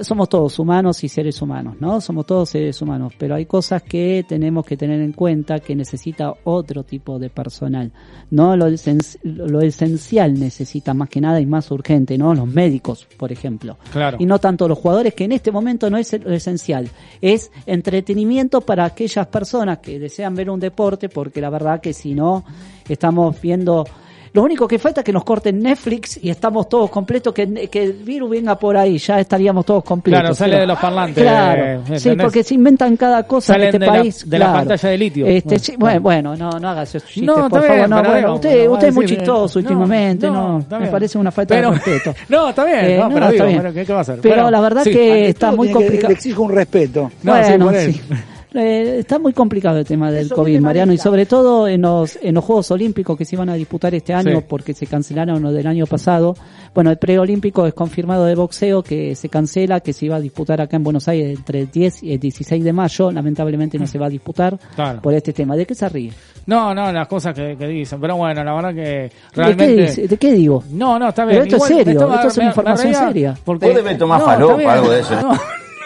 somos 0.04 0.30
todos 0.30 0.60
humanos 0.60 1.04
y 1.04 1.10
seres 1.10 1.42
humanos, 1.42 1.76
¿no? 1.80 2.00
Somos 2.02 2.26
todos 2.26 2.50
seres 2.50 2.82
humanos, 2.82 3.14
pero 3.18 3.36
hay 3.36 3.46
cosas 3.46 3.82
que 3.82 4.24
tenemos 4.28 4.66
que 4.66 4.78
tener 4.78 5.02
en 5.02 5.12
cuenta 5.14 5.60
que 5.60 5.76
necesita 5.76 6.34
otro 6.44 6.84
tipo 6.84 7.18
de 7.18 7.30
personal, 7.30 7.92
¿no? 8.30 8.56
Lo, 8.56 8.68
esen- 8.68 9.18
lo 9.24 9.60
esencial 9.62 10.40
necesita 10.40 10.94
más 10.94 11.10
que 11.10 11.20
nada 11.20 11.40
y 11.40 11.46
más 11.46 11.72
urgente, 11.72 12.18
¿no? 12.18 12.34
Los 12.36 12.48
médicos, 12.48 13.08
por 13.18 13.32
ejemplo. 13.32 13.78
Claro. 13.92 14.18
Y 14.20 14.26
no 14.26 14.40
tanto 14.40 14.68
los 14.68 14.78
jugadores, 14.78 15.14
que 15.16 15.24
en 15.24 15.32
este 15.32 15.52
momento 15.52 15.90
no 15.90 15.98
es 15.98 16.14
lo 16.24 16.34
esencial. 16.34 16.88
Es 17.20 17.52
entretenimiento 17.66 18.62
para 18.62 18.86
aquellas 18.86 19.28
personas 19.28 19.80
que 19.80 19.98
desean 20.00 20.36
ver 20.36 20.50
un 20.50 20.60
deporte, 20.60 21.10
porque 21.10 21.42
la 21.42 21.50
verdad 21.50 21.82
que 21.82 21.94
si 21.94 22.14
no, 22.14 22.44
estamos 22.88 23.40
viendo... 23.42 23.86
Lo 24.34 24.44
único 24.44 24.66
que 24.66 24.80
falta 24.80 25.02
es 25.02 25.06
que 25.06 25.12
nos 25.12 25.26
corten 25.26 25.60
Netflix 25.60 26.18
y 26.24 26.30
estamos 26.30 26.70
todos 26.70 26.90
completos, 26.90 27.34
que, 27.34 27.68
que 27.70 27.84
el 27.84 27.92
virus 27.94 28.30
venga 28.30 28.58
por 28.58 28.78
ahí, 28.78 28.98
ya 28.98 29.20
estaríamos 29.20 29.66
todos 29.66 29.84
completos. 29.84 30.22
Claro, 30.22 30.34
sale 30.36 30.52
Pero- 30.54 30.62
de 30.62 30.68
los 30.68 30.80
parlantes, 30.80 31.22
Claro, 31.24 31.64
eh, 31.90 32.00
sí, 32.00 32.12
porque 32.16 32.42
se 32.44 32.54
inventan 32.56 32.96
cada 32.96 33.24
cosa 33.24 33.48
Salen 33.54 33.64
en 33.64 33.68
este 33.68 33.80
de 33.80 33.86
la- 33.86 33.92
país. 33.92 34.30
de 34.30 34.40
la 34.40 34.46
claro. 34.46 34.60
pantalla 34.60 34.90
de 34.90 34.98
litio. 34.98 35.26
Este, 35.28 35.50
Bueno, 35.50 35.60
sí, 35.66 35.76
bueno. 35.78 36.02
bueno, 36.02 36.36
no, 36.38 36.60
no 36.62 36.70
hagas 36.70 36.96
esos 36.96 37.10
chistes, 37.10 37.24
No, 37.26 37.50
por 37.50 37.62
favor. 37.62 37.76
bien, 37.76 37.90
no, 37.90 38.04
bueno, 38.04 38.34
usted, 38.36 38.70
usted 38.70 38.88
es 38.88 38.94
muy 38.94 39.04
decir, 39.04 39.18
chistoso 39.18 39.60
no, 39.60 39.68
últimamente, 39.68 40.28
no, 40.28 40.66
me 40.80 40.88
parece 40.88 41.18
una 41.18 41.32
falta 41.32 41.54
Pero- 41.56 41.72
de 41.72 41.76
respeto. 41.78 42.16
No, 42.30 42.50
está 42.50 42.64
bien, 42.64 42.80
Eh, 42.86 42.98
no, 43.00 43.10
pero 43.10 43.20
está 43.26 43.32
digo, 43.32 43.46
bien. 43.48 43.58
bueno, 43.62 43.74
¿qué- 43.74 43.86
qué 43.86 43.92
va 43.92 44.00
a 44.00 44.02
hacer? 44.04 44.20
Pero 44.22 44.36
Bueno, 44.36 44.52
la 44.52 44.62
verdad 44.62 44.84
sí. 44.86 44.92
que 44.92 45.28
está 45.28 45.52
muy 45.52 45.72
complicado. 45.72 46.08
Le 46.08 46.14
exijo 46.14 46.44
un 46.44 46.52
respeto. 46.54 47.12
No, 47.24 47.44
sí, 47.44 47.52
bueno, 47.58 47.80
sí. 47.80 48.02
Eh, 48.54 48.98
está 49.00 49.18
muy 49.18 49.32
complicado 49.32 49.78
el 49.78 49.86
tema 49.86 50.12
del 50.12 50.26
Eso 50.26 50.36
COVID, 50.36 50.60
Mariano, 50.60 50.92
y 50.92 50.98
sobre 50.98 51.26
todo 51.26 51.70
en 51.70 51.84
los, 51.84 52.20
en 52.22 52.36
los 52.36 52.44
Juegos 52.44 52.70
Olímpicos 52.72 53.18
que 53.18 53.24
se 53.24 53.38
iban 53.38 53.48
a 53.50 53.54
disputar 53.54 53.96
este 53.96 54.14
año 54.14 54.40
Sí. 54.40 54.46
porque 54.48 54.74
se 54.74 54.88
cancelaron 54.88 55.42
los 55.42 55.54
del 55.54 55.68
año 55.68 55.86
pasado. 55.86 56.36
Bueno, 56.74 56.92
el 56.92 56.98
preolímpico 56.98 57.66
es 57.66 57.74
confirmado 57.74 58.26
de 58.26 58.36
boxeo 58.36 58.84
que 58.84 59.16
se 59.16 59.30
cancela, 59.30 59.80
que 59.80 59.94
se 59.94 60.06
iba 60.08 60.18
a 60.18 60.20
disputar 60.20 60.60
acá 60.60 60.76
en 60.76 60.84
Buenos 60.84 61.08
Aires 61.08 61.38
entre 61.38 61.62
el 61.62 61.72
10 61.72 62.04
y 62.04 62.14
el 62.14 62.20
16 62.20 62.62
de 62.64 62.74
mayo. 62.74 63.10
Lamentablemente 63.12 63.78
no 63.80 63.88
se 63.88 63.98
va 63.98 64.08
a 64.08 64.10
disputar 64.10 64.58
Claro. 64.76 65.02
por 65.02 65.14
este 65.14 65.32
tema. 65.32 65.56
¿De 65.56 65.66
qué 65.66 65.74
se 65.76 65.88
ríe? 65.88 66.12
No, 66.46 66.74
no, 66.76 66.92
las 66.92 67.08
cosas 67.08 67.34
que, 67.34 67.56
que 67.58 67.68
dicen, 67.68 68.02
pero 68.02 68.18
bueno, 68.18 68.44
la 68.44 68.54
verdad 68.54 68.74
que 68.74 68.82
¿De 68.82 69.12
realmente... 69.34 69.76
qué, 69.76 69.82
dice? 69.84 70.08
¿De 70.10 70.18
qué 70.18 70.34
digo? 70.34 70.62
No, 70.72 71.00
no, 71.00 71.08
está 71.10 71.26
Pero 71.26 71.44
bien. 71.44 71.54
esto 71.54 71.58
es 71.66 71.78
serio, 71.86 72.14
esto 72.16 72.28
es 72.28 72.38
una 72.38 72.46
información 72.48 72.94
seria. 72.96 73.38
porque- 73.46 73.68
Vos 73.68 73.76
debes 73.76 73.98
tomar 73.98 74.20
No, 74.20 74.26
falopa, 74.26 74.74
algo 74.74 74.90
de 74.92 75.00
eso. 75.00 75.22
No, 75.22 75.40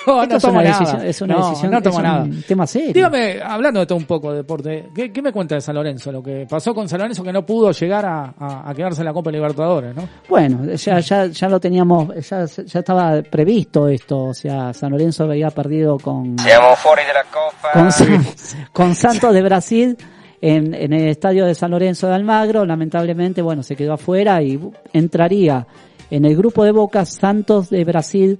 No, 0.07 0.21
Esto 0.23 0.27
no 0.33 0.37
es 0.37 0.41
toma 0.43 0.53
una 0.59 0.63
nada. 0.69 0.79
decisión, 0.79 1.05
es 1.07 1.21
una 1.21 1.33
No, 1.35 1.49
decisión, 1.49 1.71
no 1.71 1.81
toma 1.81 1.95
es 1.97 2.03
nada. 2.03 2.23
un 2.23 2.43
tema 2.43 2.67
serio. 2.67 2.93
Dígame, 2.93 3.39
hablando 3.43 3.79
de 3.79 3.85
todo 3.85 3.97
un 3.97 4.05
poco 4.05 4.31
de 4.31 4.37
deporte, 4.37 4.89
¿qué, 4.95 5.11
qué 5.11 5.21
me 5.21 5.31
cuenta 5.31 5.55
de 5.55 5.61
San 5.61 5.75
Lorenzo? 5.75 6.11
Lo 6.11 6.21
que 6.21 6.45
pasó 6.49 6.73
con 6.75 6.87
San 6.87 6.99
Lorenzo 6.99 7.23
que 7.23 7.33
no 7.33 7.45
pudo 7.45 7.71
llegar 7.71 8.05
a, 8.05 8.33
a- 8.37 8.69
a 8.69 8.73
quedarse 8.73 9.01
en 9.01 9.05
la 9.05 9.13
Copa 9.13 9.31
Libertadores, 9.31 9.95
¿no? 9.95 10.07
Bueno, 10.29 10.65
ya, 10.75 10.99
ya, 10.99 11.25
ya 11.27 11.49
lo 11.49 11.59
teníamos, 11.59 12.09
ya, 12.29 12.45
ya 12.45 12.79
estaba 12.79 13.21
previsto 13.23 13.87
esto, 13.87 14.25
o 14.25 14.33
sea, 14.33 14.73
San 14.73 14.91
Lorenzo 14.91 15.23
había 15.23 15.49
perdido 15.49 15.97
con, 15.97 16.37
Siamo 16.39 16.75
fuori 16.75 17.01
della 17.03 17.23
Coppa. 17.31 17.71
con, 17.73 17.91
San- 17.91 18.25
con 18.73 18.95
Santos 18.95 19.33
de 19.33 19.41
Brasil 19.41 19.97
en, 20.41 20.73
en 20.75 20.93
el 20.93 21.07
estadio 21.07 21.45
de 21.45 21.55
San 21.55 21.71
Lorenzo 21.71 22.07
de 22.07 22.13
Almagro, 22.15 22.65
lamentablemente, 22.65 23.41
bueno, 23.41 23.63
se 23.63 23.75
quedó 23.75 23.93
afuera 23.93 24.41
y 24.43 24.59
entraría 24.93 25.65
en 26.11 26.25
el 26.25 26.35
grupo 26.37 26.63
de 26.63 26.71
Boca 26.71 27.05
Santos 27.05 27.69
de 27.69 27.83
Brasil 27.83 28.39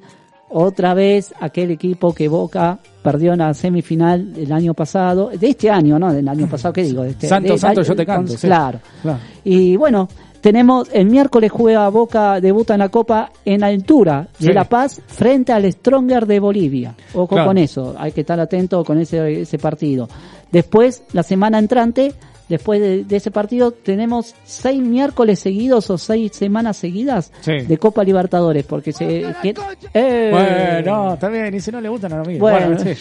otra 0.58 0.94
vez 0.94 1.34
aquel 1.42 1.72
equipo 1.72 2.14
que 2.14 2.28
Boca 2.30 2.80
perdió 3.04 3.34
en 3.34 3.40
la 3.40 3.54
semifinal 3.54 4.32
el 4.38 4.52
año 4.54 4.74
pasado, 4.74 5.30
de 5.38 5.50
este 5.50 5.70
año, 5.70 6.00
¿no? 6.00 6.14
Del 6.14 6.28
año 6.30 6.48
pasado, 6.48 6.74
¿qué 6.74 6.84
digo? 6.84 7.04
De 7.04 7.10
este- 7.10 7.28
Santos, 7.28 7.52
de- 7.56 7.58
Santos, 7.60 7.88
yo 7.88 7.96
te 7.96 8.06
con- 8.06 8.16
canto. 8.16 8.32
sí. 8.38 8.48
Claro. 8.48 8.80
Claro. 9.02 9.20
Y 9.44 9.76
bueno, 9.76 10.08
tenemos 10.40 10.88
el 10.94 11.08
miércoles 11.08 11.52
juega 11.52 11.90
Boca, 11.90 12.40
debuta 12.40 12.74
en 12.76 12.80
la 12.80 12.90
Copa 12.90 13.32
en 13.44 13.64
altura 13.64 14.28
de 14.40 14.48
Sí. 14.48 14.54
La 14.54 14.64
Paz 14.64 15.02
frente 15.08 15.52
al 15.52 15.70
Stronger 15.72 16.26
de 16.26 16.40
Bolivia. 16.40 16.96
Ojo 17.14 17.28
Claro. 17.28 17.48
con 17.48 17.58
eso, 17.58 17.94
hay 17.98 18.12
que 18.14 18.22
estar 18.22 18.40
atento 18.40 18.84
con 18.86 18.98
ese, 19.00 19.42
ese 19.42 19.58
partido. 19.60 20.08
Después, 20.52 21.04
la 21.14 21.24
semana 21.24 21.60
entrante, 21.60 22.14
después 22.50 22.80
de, 22.82 23.04
de 23.04 23.16
ese 23.16 23.32
partido, 23.32 23.72
tenemos 23.72 24.36
seis 24.44 24.82
miércoles 24.82 25.40
seguidos 25.40 25.90
o 25.90 25.98
seis 25.98 26.32
semanas 26.36 26.78
seguidas 26.78 27.32
Sí. 27.42 27.52
de 27.62 27.78
Copa 27.78 28.04
Libertadores, 28.04 28.64
porque 28.66 28.92
se... 28.94 29.26
que- 29.42 29.56
¡Eh! 29.94 30.30
Bueno, 30.32 31.14
está 31.14 31.30
bien, 31.30 31.54
y 31.56 31.60
si 31.60 31.72
no 31.72 31.82
le 31.82 31.90
gusta, 31.90 32.10
no 32.10 32.18
lo 32.20 32.26
mire. 32.26 32.40
Bueno. 32.40 32.78
sí, 32.80 32.94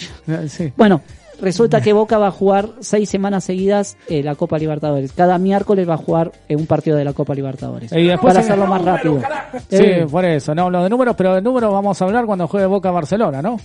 sí. 0.49 0.73
Bueno, 0.77 1.01
resulta 1.41 1.81
que 1.81 1.93
Boca 1.93 2.17
va 2.19 2.29
a 2.29 2.31
jugar 2.31 2.71
seis 2.81 3.09
semanas 3.11 3.45
seguidas 3.45 3.97
eh, 4.09 4.23
la 4.23 4.35
Copa 4.35 4.57
Libertadores. 4.59 5.13
Cada 5.13 5.37
miércoles 5.39 5.89
va 5.89 5.95
a 5.95 5.99
jugar 5.99 6.33
eh, 6.49 6.57
un 6.57 6.67
partido 6.67 6.97
de 6.97 7.05
la 7.05 7.13
Copa 7.13 7.35
Libertadores. 7.35 7.93
Y 7.93 8.05
después 8.07 8.33
para 8.35 8.45
hacerlo 8.45 8.67
más 8.67 8.83
rápido. 8.85 9.21
Sí, 9.69 9.77
Eh, 9.77 10.07
por 10.11 10.25
eso, 10.25 10.55
no 10.55 10.63
hablo 10.63 10.83
de 10.85 10.91
números, 10.91 11.15
pero 11.17 11.35
de 11.35 11.43
números 11.43 11.73
vamos 11.73 12.01
a 12.01 12.05
hablar 12.05 12.25
cuando 12.27 12.47
juegue 12.49 12.67
Boca 12.67 12.91
Barcelona, 12.91 13.43
¿no? 13.43 13.59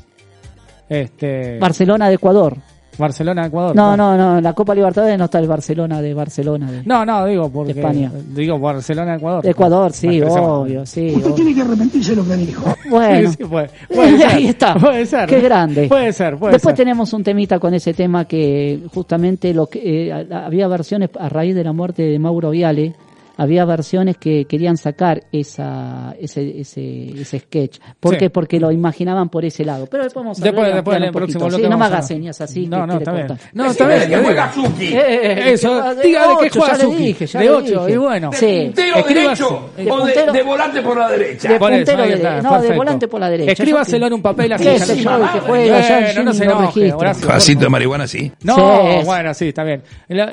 Este 0.88 1.60
Barcelona 1.60 2.10
de 2.10 2.16
Ecuador. 2.16 2.58
Barcelona 3.00 3.48
Ecuador. 3.48 3.76
No, 3.76 3.98
no, 3.98 4.16
no, 4.16 4.38
en 4.38 4.44
la 4.44 4.54
Copa 4.54 4.76
Libertadores 4.76 5.18
no 5.18 5.26
está 5.26 5.40
el 5.40 5.48
Barcelona 5.48 6.02
de 6.02 6.14
Barcelona. 6.14 6.70
De, 6.72 6.84
No, 6.86 7.06
no, 7.06 7.26
digo 7.26 7.50
porque 7.50 7.74
De 7.74 7.80
España. 7.80 8.12
digo 8.36 8.60
Barcelona 8.60 9.16
Ecuador. 9.16 9.48
Ecuador, 9.48 9.92
sí, 9.94 10.22
obvio, 10.22 10.86
sí. 10.86 11.14
obvio. 11.16 11.34
Tiene 11.34 11.56
que 11.56 11.62
arrepentirse 11.62 12.12
de 12.12 12.16
lo 12.18 12.28
que 12.28 12.36
dijo. 12.36 12.64
Bueno, 12.90 13.30
Sí, 13.32 13.36
sí, 13.38 13.44
puede, 13.46 13.70
puede 13.94 14.18
ser. 14.18 14.28
ahí 14.30 14.48
está. 14.48 14.74
Puede 14.76 15.06
ser. 15.06 15.30
Qué 15.30 15.40
grande. 15.42 15.88
Puede 15.88 16.12
ser, 16.12 16.38
puede 16.38 16.54
Después 16.54 16.76
ser. 16.76 16.86
tenemos 16.86 17.14
un 17.14 17.24
temita 17.24 17.60
con 17.60 17.74
ese 17.74 17.94
tema 17.94 18.26
que 18.26 18.82
justamente 18.94 19.54
lo 19.54 19.68
que 19.68 20.10
eh, 20.10 20.28
había 20.34 20.68
versiones 20.68 21.10
a 21.20 21.30
raíz 21.30 21.56
de 21.56 21.64
la 21.64 21.72
muerte 21.72 22.04
de 22.04 22.18
Mauro 22.20 22.50
Viale, 22.50 22.94
había 23.40 23.64
versiones 23.66 24.18
que 24.18 24.46
querían 24.46 24.78
sacar 24.78 25.24
esa 25.32 26.14
ese 26.20 26.60
ese, 26.60 27.20
ese 27.22 27.40
sketch. 27.40 27.80
¿Por 28.00 28.14
Sí. 28.14 28.20
qué? 28.20 28.30
Porque 28.30 28.60
lo 28.60 28.72
imaginaban 28.72 29.30
por 29.30 29.46
ese 29.46 29.64
lado. 29.66 29.88
Pero 29.90 30.04
después 30.04 30.24
vamos 30.24 30.40
a 30.40 30.44
Después, 30.44 30.62
hablar- 30.66 30.76
después 30.76 30.98
en 30.98 31.04
el 31.04 31.12
próximo 31.12 31.46
bloque 31.48 31.64
Sí, 31.64 31.70
no 31.70 31.78
me 31.78 31.86
hagas 31.86 32.08
señas 32.08 32.42
así. 32.42 32.68
No, 32.68 32.86
no, 32.86 32.98
está 32.98 33.12
bien. 33.14 33.28
No, 33.54 33.66
está 33.72 33.88
bien. 33.88 34.00
que 34.10 34.18
juega 34.18 34.30
diga. 34.30 34.54
Suki. 34.54 34.88
Eh, 34.94 35.52
Eso, 35.54 35.96
de 35.96 36.04
dígale 36.04 36.34
que 36.40 36.46
ocho, 36.48 36.60
juega 36.60 36.74
ya 36.74 36.78
le 36.78 36.84
Suki, 36.84 37.14
de 37.38 37.40
le 37.46 37.50
ocho, 37.50 37.86
dije. 37.86 37.92
y 37.94 37.98
bueno. 37.98 38.30
Sí. 38.34 38.62
Puntero 38.66 39.04
derecho 39.08 39.70
de 39.78 39.92
o 39.92 40.06
de, 40.06 40.32
de 40.32 40.44
volante 40.44 40.82
por 40.82 40.98
la 40.98 41.10
derecha. 41.10 41.48
De 41.48 41.56
eso, 41.56 41.66
puntero 41.66 42.04
de- 42.04 42.14
está, 42.14 42.42
no, 42.42 42.62
de 42.62 42.76
volante 42.76 43.08
por 43.08 43.20
la 43.20 43.30
derecha. 43.30 43.52
Escríbaselo 43.54 44.08
en 44.08 44.14
un 44.14 44.22
papel 44.22 44.54
así. 44.54 44.64
¿Qué 44.66 44.78
ya 44.78 44.86
sé 44.86 44.98
yo? 44.98 45.10
Que 45.34 45.40
juega, 45.40 45.82
Jimmy 46.12 46.26
no 46.26 46.34
se 46.34 46.44
enoje, 46.44 46.92
Vasito 47.26 47.62
de 47.62 47.70
marihuana, 47.70 48.08
sí. 48.08 48.32
No, 48.44 49.04
bueno, 49.06 49.34
sí, 49.34 49.48
está 49.50 49.64
bien. 49.64 49.82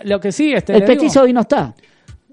Lo, 0.05 0.21
que 0.21 0.33
sí, 0.33 0.53
este, 0.53 0.75
El 0.77 0.85
petizo 0.85 1.23
hoy 1.23 1.33
no 1.33 1.43
está. 1.43 1.75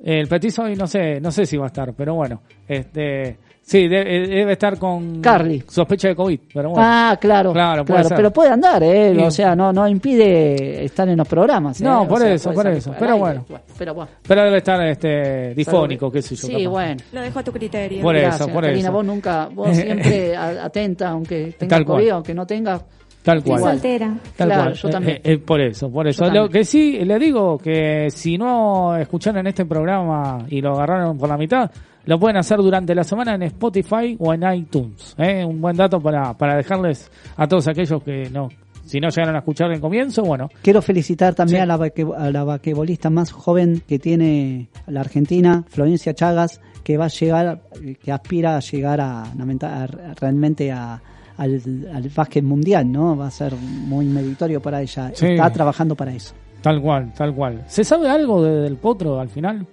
El 0.03 0.27
petizo 0.27 0.63
hoy 0.63 0.75
no 0.75 0.85
sé, 0.85 1.19
no 1.21 1.31
sé 1.31 1.45
si 1.45 1.55
va 1.57 1.65
a 1.65 1.67
estar, 1.67 1.93
pero 1.93 2.13
bueno, 2.15 2.41
este, 2.67 3.37
sí, 3.61 3.85
eh, 3.85 3.87
debe, 3.89 4.51
estar 4.51 4.77
con 4.77 5.21
Carly. 5.21 5.63
sospecha 5.67 6.09
de 6.09 6.15
COVID, 6.15 6.39
pero 6.53 6.71
bueno. 6.71 6.83
Ah, 6.85 7.17
claro. 7.19 7.53
Claro, 7.53 7.85
puede 7.85 8.03
ser. 8.03 8.17
Pero 8.17 8.31
puede 8.31 8.49
andar, 8.49 8.83
¿eh? 8.83 9.13
Sí. 9.15 9.21
O 9.21 9.31
sea, 9.31 9.55
no, 9.55 9.71
no 9.71 9.87
impide 9.87 10.83
estar 10.83 11.07
en 11.07 11.17
los 11.17 11.27
programas. 11.27 11.79
¿eh? 11.79 11.85
No, 11.85 12.01
O 12.01 12.07
por 12.07 12.19
sea, 12.19 12.33
eso, 12.33 12.51
por 12.51 12.67
eso. 12.67 12.93
Pero 12.99 13.13
aire. 13.13 13.19
bueno. 13.19 13.45
Pero 13.77 13.93
bueno. 13.93 14.11
Pero 14.27 14.43
debe 14.43 14.57
estar 14.57 14.85
este 14.85 15.53
difónico, 15.55 16.11
qué 16.11 16.21
sé 16.21 16.35
yo. 16.35 16.47
Sí, 16.47 16.53
capaz. 16.53 16.69
bueno. 16.69 17.03
Lo 17.13 17.21
dejo 17.21 17.39
a 17.39 17.43
tu 17.43 17.51
criterio. 17.53 18.01
Por 18.01 18.15
eso, 18.17 18.47
por 18.49 18.63
Karina, 18.63 18.79
eso. 18.81 18.91
vos 18.91 19.05
nunca, 19.05 19.49
vos 19.53 19.75
siempre 19.75 20.35
atenta, 20.37 21.09
aunque 21.09 21.55
tenga 21.57 21.77
Tal 21.77 21.85
cual. 21.85 21.99
COVID, 21.99 22.09
aunque 22.11 22.33
no 22.33 22.45
tenga. 22.45 22.81
Tal 23.23 23.37
Estoy 23.39 23.57
cual. 23.57 23.71
soltera. 23.73 24.17
Tal 24.35 24.47
Claro, 24.49 24.63
cual. 24.63 24.73
yo 24.73 24.89
también. 24.89 25.17
Eh, 25.17 25.21
eh, 25.33 25.37
por 25.39 25.61
eso, 25.61 25.89
por 25.89 26.07
eso. 26.07 26.25
Yo 26.25 26.29
Lo 26.31 26.41
también. 26.43 26.51
que 26.61 26.65
sí, 26.65 26.99
le 27.05 27.17
digo 27.19 27.57
que 27.57 28.09
si 28.11 28.37
no 28.37 28.95
escucharon 28.97 29.47
este 29.47 29.65
programa 29.65 30.45
y 30.49 30.59
lo 30.61 30.73
agarraron 30.73 31.17
por 31.17 31.29
la 31.29 31.37
mitad, 31.37 31.71
lo 32.05 32.19
pueden 32.19 32.35
hacer 32.37 32.57
durante 32.57 32.93
la 32.93 33.05
semana 33.05 33.35
en 33.35 33.43
Spotify 33.43 34.17
o 34.19 34.33
en 34.33 34.43
iTunes. 34.53 35.15
¿eh? 35.17 35.45
Un 35.45 35.61
buen 35.61 35.77
dato 35.77 36.01
para, 36.01 36.33
para 36.37 36.57
dejarles 36.57 37.09
a 37.37 37.47
todos 37.47 37.65
aquellos 37.69 38.03
que 38.03 38.29
no, 38.29 38.49
si 38.83 38.99
no 38.99 39.07
llegaron 39.07 39.35
a 39.35 39.39
escuchar 39.39 39.71
el 39.71 39.79
comienzo, 39.79 40.23
bueno, 40.23 40.49
Quiero 40.61 40.81
felicitar 40.81 41.33
también 41.33 41.59
Sí. 41.59 41.63
a, 41.63 41.65
la 41.65 41.77
vaque- 41.77 42.05
a 42.17 42.29
la 42.29 42.43
vaquebolista 42.43 43.09
más 43.09 43.31
joven 43.31 43.81
que 43.87 43.99
tiene 43.99 44.67
la 44.87 44.99
Argentina, 44.99 45.63
Florencia 45.69 46.13
Chagas, 46.13 46.59
que 46.83 46.97
va 46.97 47.05
a 47.05 47.07
llegar, 47.07 47.61
que 48.03 48.11
aspira 48.11 48.57
a 48.57 48.59
llegar 48.59 48.99
a, 48.99 49.23
a- 49.23 49.87
realmente 50.19 50.73
a- 50.73 51.01
al, 51.37 51.61
al 51.93 52.09
básquet 52.09 52.43
mundial, 52.43 52.91
¿no? 52.91 53.15
Va 53.17 53.27
a 53.27 53.31
ser 53.31 53.53
muy 53.55 54.05
meritorio 54.05 54.61
para 54.61 54.81
ella. 54.81 55.11
Sí. 55.15 55.27
Está 55.27 55.51
trabajando 55.51 55.95
para 55.95 56.13
eso. 56.13 56.33
tal 56.61 56.81
cual, 56.81 57.11
tal 57.13 57.33
cual. 57.35 57.63
¿Se 57.67 57.83
sabe 57.83 58.07
algo 58.09 58.41
de- 58.43 58.61
del 58.61 58.77
potro 58.77 59.19
al 59.19 59.29
final? 59.29 59.67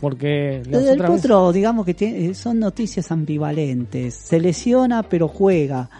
Porque 0.00 0.62
las 0.70 0.82
El 0.84 0.88
otras 0.94 1.10
veces- 1.10 1.22
potro, 1.22 1.52
digamos 1.52 1.84
que 1.84 1.92
tiene- 1.94 2.32
son 2.34 2.58
noticias 2.58 3.10
ambivalentes. 3.12 4.14
Se 4.14 4.40
lesiona, 4.40 5.02
pero 5.02 5.28
juega. 5.28 5.90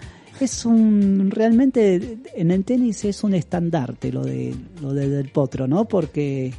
Es 0.41 0.65
un 0.65 1.31
realmente 1.31 2.19
en 2.35 2.51
el 2.51 2.65
tenis 2.65 3.05
es 3.05 3.23
un 3.23 3.35
estandarte 3.35 4.11
lo 4.11 4.25
de 4.25 4.55
lo 4.81 4.95
de- 4.95 5.11
del 5.11 5.29
potro, 5.29 5.67
¿no? 5.67 5.85
Porque 5.85 6.51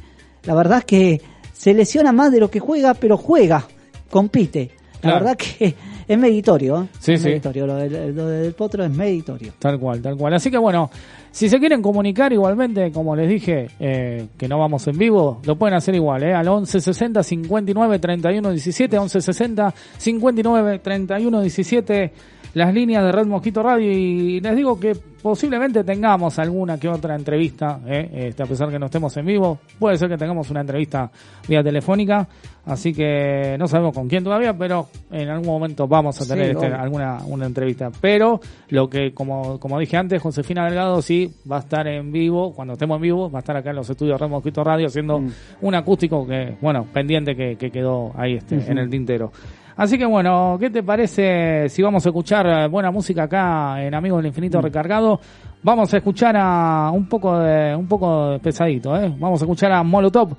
la 0.44 0.54
verdad 0.54 0.78
es 0.78 0.84
que 0.84 1.20
se 1.52 1.74
lesiona 1.74 2.12
más 2.12 2.30
de 2.30 2.38
lo 2.38 2.48
que 2.48 2.60
juega, 2.60 2.94
pero 2.94 3.16
juega, 3.16 3.66
compite. 4.08 4.70
La 4.94 5.00
Claro. 5.00 5.16
verdad 5.24 5.36
que 5.36 5.74
es 6.12 6.18
meritorio, 6.18 6.82
¿eh? 6.82 6.88
Sí, 6.98 7.12
es 7.12 7.22
sí. 7.22 7.28
meritorio. 7.28 7.66
Lo 7.66 7.76
del, 7.76 8.14
lo 8.14 8.26
del 8.26 8.52
potro 8.54 8.84
es 8.84 8.90
meritorio. 8.90 9.52
Tal 9.58 9.78
cual, 9.78 10.00
tal 10.00 10.16
cual. 10.16 10.34
Así 10.34 10.50
que 10.50 10.58
bueno, 10.58 10.90
si 11.30 11.48
se 11.48 11.58
quieren 11.58 11.80
comunicar 11.80 12.32
igualmente, 12.32 12.92
como 12.92 13.16
les 13.16 13.28
dije, 13.28 13.68
eh, 13.80 14.26
que 14.36 14.48
no 14.48 14.58
vamos 14.58 14.86
en 14.86 14.98
vivo, 14.98 15.40
lo 15.44 15.56
pueden 15.56 15.74
hacer 15.74 15.94
igual, 15.94 16.22
¿eh? 16.22 16.34
Al 16.34 16.44
1160 16.44 17.22
59 17.22 17.98
31 17.98 18.50
17, 18.50 18.96
1160 18.96 19.74
59 19.96 20.78
31 20.78 21.40
17, 21.40 22.12
las 22.54 22.74
líneas 22.74 23.04
de 23.04 23.12
Red 23.12 23.26
Mosquito 23.26 23.62
Radio. 23.62 23.90
Y 23.90 24.40
les 24.40 24.56
digo 24.56 24.78
que 24.78 24.94
posiblemente 25.22 25.84
tengamos 25.84 26.38
alguna 26.38 26.78
que 26.78 26.88
otra 26.88 27.14
entrevista, 27.14 27.80
¿eh? 27.86 28.10
Este, 28.28 28.42
a 28.42 28.46
pesar 28.46 28.68
que 28.70 28.78
no 28.78 28.86
estemos 28.86 29.16
en 29.16 29.26
vivo. 29.26 29.58
Puede 29.78 29.96
ser 29.96 30.08
que 30.08 30.16
tengamos 30.16 30.50
una 30.50 30.60
entrevista 30.60 31.10
vía 31.48 31.62
telefónica. 31.62 32.26
Así 32.64 32.92
que 32.92 33.56
no 33.58 33.66
sabemos 33.66 33.92
con 33.92 34.08
quién 34.08 34.22
todavía, 34.22 34.56
pero 34.56 34.86
en 35.10 35.28
algún 35.28 35.46
momento 35.48 35.88
vamos 35.88 36.20
a 36.20 36.26
tener 36.26 36.50
Sí, 36.50 36.50
este, 36.52 36.66
alguna 36.66 37.18
una 37.26 37.46
entrevista. 37.46 37.90
Pero 38.00 38.40
lo 38.68 38.88
que, 38.88 39.12
como, 39.12 39.58
como 39.58 39.78
dije 39.80 39.96
antes, 39.96 40.22
Josefina 40.22 40.64
Delgado 40.66 41.02
sí 41.02 41.32
va 41.50 41.56
a 41.56 41.60
estar 41.60 41.86
en 41.88 42.12
vivo, 42.12 42.52
cuando 42.52 42.74
estemos 42.74 42.96
en 42.96 43.02
vivo, 43.02 43.30
va 43.30 43.38
a 43.38 43.40
estar 43.40 43.56
acá 43.56 43.70
en 43.70 43.76
los 43.76 43.90
estudios 43.90 44.20
Red 44.20 44.28
Mosquito 44.28 44.62
Radio 44.62 44.86
haciendo 44.86 45.18
Mm. 45.18 45.30
un 45.62 45.74
acústico 45.74 46.26
que, 46.26 46.56
bueno, 46.60 46.86
pendiente 46.92 47.34
que, 47.34 47.56
que 47.56 47.70
quedó 47.70 48.12
ahí 48.16 48.34
este, 48.34 48.56
en 48.70 48.78
el 48.78 48.88
tintero. 48.88 49.32
Así 49.76 49.96
que 49.98 50.04
bueno, 50.06 50.56
¿qué 50.60 50.70
te 50.70 50.82
parece 50.82 51.68
si 51.68 51.82
vamos 51.82 52.04
a 52.04 52.08
escuchar 52.10 52.46
eh, 52.46 52.68
buena 52.68 52.90
música 52.90 53.24
acá 53.24 53.82
en 53.82 53.94
Amigos 53.94 54.18
del 54.18 54.26
Infinito 54.26 54.58
Mm. 54.58 54.62
Recargado? 54.62 55.20
Vamos 55.62 55.92
a 55.94 55.96
escuchar 55.96 56.36
a 56.36 56.90
un 56.92 57.06
poco 57.06 57.38
de, 57.38 57.74
un 57.74 57.86
poco 57.86 58.30
de 58.30 58.38
pesadito, 58.40 58.96
¿eh? 58.96 59.14
Vamos 59.18 59.40
a 59.40 59.44
escuchar 59.44 59.72
a 59.72 59.82
Molotov 59.82 60.36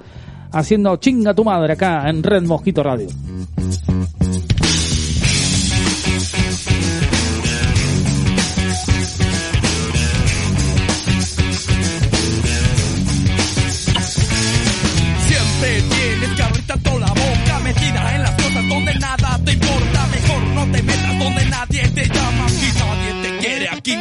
haciendo 0.52 0.96
chinga 0.98 1.34
tu 1.34 1.44
madre 1.44 1.74
acá 1.74 2.08
en 2.10 2.22
Red 2.22 2.44
Mosquito 2.44 2.84
Radio. 2.84 3.08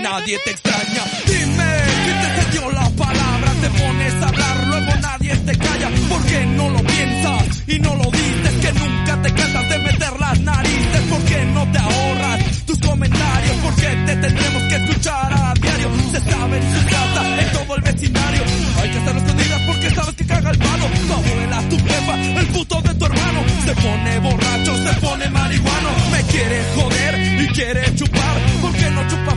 nadie 0.02 0.38
te 0.44 0.50
extraña. 0.50 1.02
Dime 1.26 1.70
quién 2.04 2.20
te 2.20 2.42
cedió 2.42 2.70
la 2.72 2.88
palabra, 2.90 3.52
te 3.60 3.70
pones 3.70 4.14
a 4.14 4.28
hablar, 4.28 4.66
luego 4.66 4.92
nadie 5.00 5.36
te 5.36 5.56
calla, 5.56 5.90
porque 6.08 6.46
no 6.46 6.68
lo 6.70 6.82
piensas 6.82 7.62
y 7.68 7.78
no 7.78 7.94
lo 7.94 8.10
dices, 8.10 8.52
que 8.60 8.72
nunca 8.72 9.22
te 9.22 9.32
cansas 9.32 9.68
de 9.68 9.78
meter 9.78 10.20
las 10.20 10.40
narices, 10.40 11.02
porque 11.08 11.44
no 11.54 11.72
te 11.72 11.78
ahorras 11.78 12.66
tus 12.66 12.78
comentarios, 12.80 13.56
porque 13.62 13.86
te 14.06 14.16
tendremos 14.16 14.62
que 14.64 14.74
escuchar 14.76 15.32
a 15.32 15.54
diario, 15.54 15.88
se 16.10 16.20
sabe 16.30 16.56
en 16.58 16.74
su 16.74 16.86
casa, 16.86 17.42
en 17.42 17.52
todo 17.52 17.76
el 17.76 17.82
vecindario, 17.82 18.42
hay 18.80 18.90
que 18.90 18.98
estar 18.98 19.16
escondidas 19.16 19.60
porque 19.66 19.90
sabes 19.90 20.14
que 20.16 20.26
caga 20.26 20.50
el 20.50 20.58
palo, 20.58 20.86
tu 21.06 21.12
abuela, 21.12 21.62
tu 21.70 21.78
jefa, 21.78 22.14
el 22.40 22.46
puto 22.48 22.82
de 22.82 22.94
tu 22.94 23.04
hermano, 23.06 23.40
se 23.64 23.74
pone 23.74 24.18
borracho, 24.18 24.76
se 24.76 25.00
pone 25.00 25.30
marihuano, 25.30 25.88
me 26.10 26.22
quiere 26.24 26.64
joder 26.74 27.42
y 27.42 27.46
quiere 27.48 27.94
chupar, 27.94 28.36
porque 28.60 28.90
no 28.90 29.08
chupar 29.08 29.31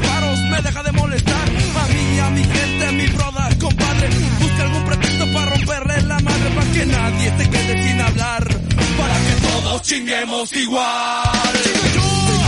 me 0.55 0.61
deja 0.61 0.83
de 0.83 0.91
molestar. 0.93 1.47
A 1.83 1.87
mí, 1.87 2.19
a 2.19 2.29
mi 2.29 2.43
gente, 2.43 2.85
a 2.85 2.91
mi 2.91 3.07
broda, 3.07 3.49
compadre. 3.59 4.09
Busca 4.39 4.63
algún 4.63 4.85
pretexto 4.85 5.25
para 5.33 5.51
romperle 5.51 6.01
la 6.03 6.19
madre. 6.19 6.49
Para 6.55 6.71
que 6.71 6.85
nadie 6.85 7.33
se 7.37 7.49
quede 7.49 7.87
sin 7.87 8.01
hablar. 8.01 8.43
Para 8.97 9.15
que 9.25 9.33
todos 9.47 9.81
chinguemos 9.81 10.53
igual. 10.53 12.44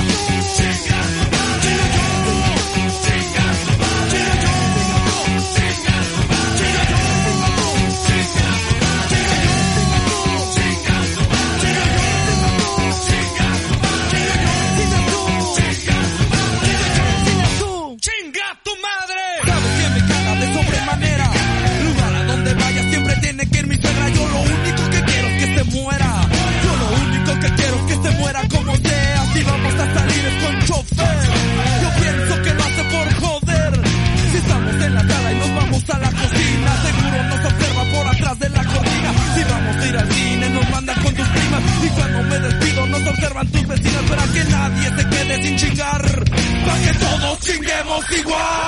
Chinguemos 48.06 48.12
igual. 48.12 48.67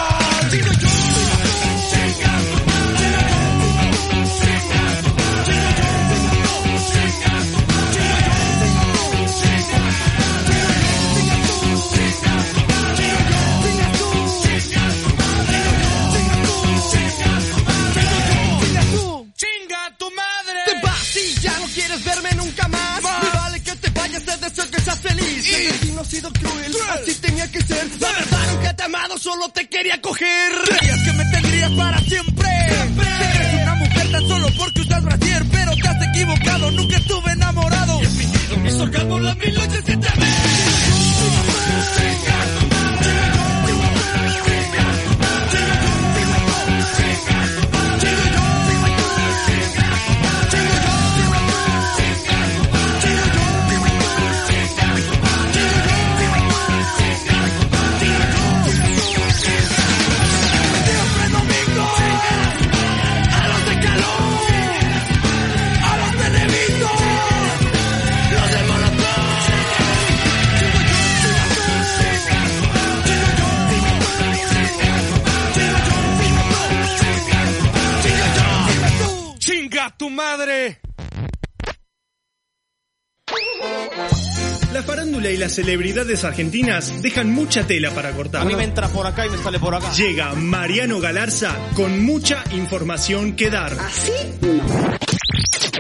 La 84.80 84.86
farándula 84.86 85.30
y 85.30 85.36
las 85.36 85.56
celebridades 85.56 86.24
argentinas 86.24 87.02
dejan 87.02 87.34
mucha 87.34 87.68
tela 87.68 87.92
para 87.92 88.14
cortar. 88.14 88.44
A 88.44 88.46
mí 88.46 88.56
me 88.56 88.64
entra 88.64 88.88
por 88.88 89.06
acá 89.06 89.26
y 89.26 89.30
me 89.30 89.38
sale 89.38 89.60
por 89.60 89.76
acá. 89.76 89.92
Llega 89.92 90.34
Mariano 90.36 91.02
Galarza 91.02 91.54
con 91.76 92.02
mucha 92.06 92.46
información 92.54 93.36
que 93.36 93.50
dar. 93.50 93.74
¿Así? 93.78 94.14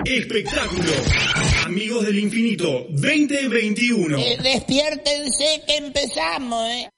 Espectáculo. 0.03 0.91
Amigos 1.65 2.07
del 2.07 2.19
Infinito 2.19 2.87
2021. 2.89 4.17
Eh, 4.17 4.37
despiértense 4.43 5.63
que 5.65 5.77
empezamos, 5.77 6.67
¿eh? 6.67 6.89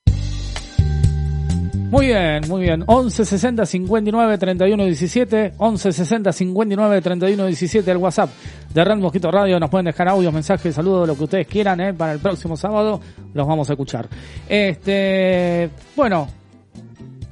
Muy 1.92 2.06
bien, 2.06 2.42
muy 2.48 2.62
bien. 2.62 2.86
11 2.88 3.26
60 3.26 3.66
59 3.66 4.38
31 4.38 4.86
17. 4.86 5.54
11 5.58 5.92
60 5.92 6.32
59 6.32 7.02
31 7.02 7.46
17 7.48 7.92
el 7.92 7.98
WhatsApp 7.98 8.30
de 8.74 8.86
Red 8.86 8.96
Mosquito 8.96 9.30
Radio. 9.30 9.60
Nos 9.60 9.70
pueden 9.70 9.88
dejar 9.88 10.08
audios, 10.08 10.34
mensajes, 10.34 10.74
saludos, 10.74 11.06
lo 11.06 11.18
que 11.18 11.26
ustedes 11.26 11.48
quieran, 11.48 11.82
¿eh? 11.82 11.94
Para 11.94 12.14
el 12.14 12.20
próximo 12.20 12.56
sábado 12.56 13.02
los 13.34 13.46
vamos 13.46 13.70
a 13.70 13.74
escuchar. 13.74 14.08
Este, 14.48 15.70
bueno, 15.94 16.30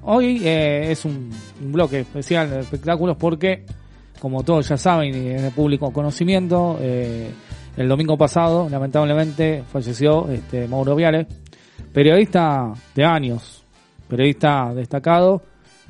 hoy 0.02 0.42
eh, 0.44 0.92
es 0.92 1.06
un, 1.06 1.30
bloque 1.62 2.02
especial 2.02 2.50
de 2.50 2.60
espectáculos 2.60 3.16
porque, 3.16 3.64
como 4.20 4.44
todos 4.44 4.68
ya 4.68 4.76
saben 4.76 5.16
y 5.16 5.30
es 5.30 5.42
de 5.42 5.52
público 5.52 5.94
conocimiento, 5.94 6.78
eh, 6.82 7.32
el 7.78 7.88
domingo 7.88 8.18
pasado, 8.18 8.68
lamentablemente, 8.70 9.64
falleció 9.72 10.30
este, 10.30 10.68
Mauro 10.68 10.98
Viale, 10.98 11.28
periodista 11.94 12.74
de 12.94 13.06
años, 13.06 13.59
periodista 14.10 14.74
destacado, 14.74 15.42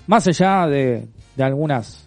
más 0.08 0.27
allá 0.27 0.67
de, 0.67 1.08
de 1.36 1.43
algunas 1.43 2.05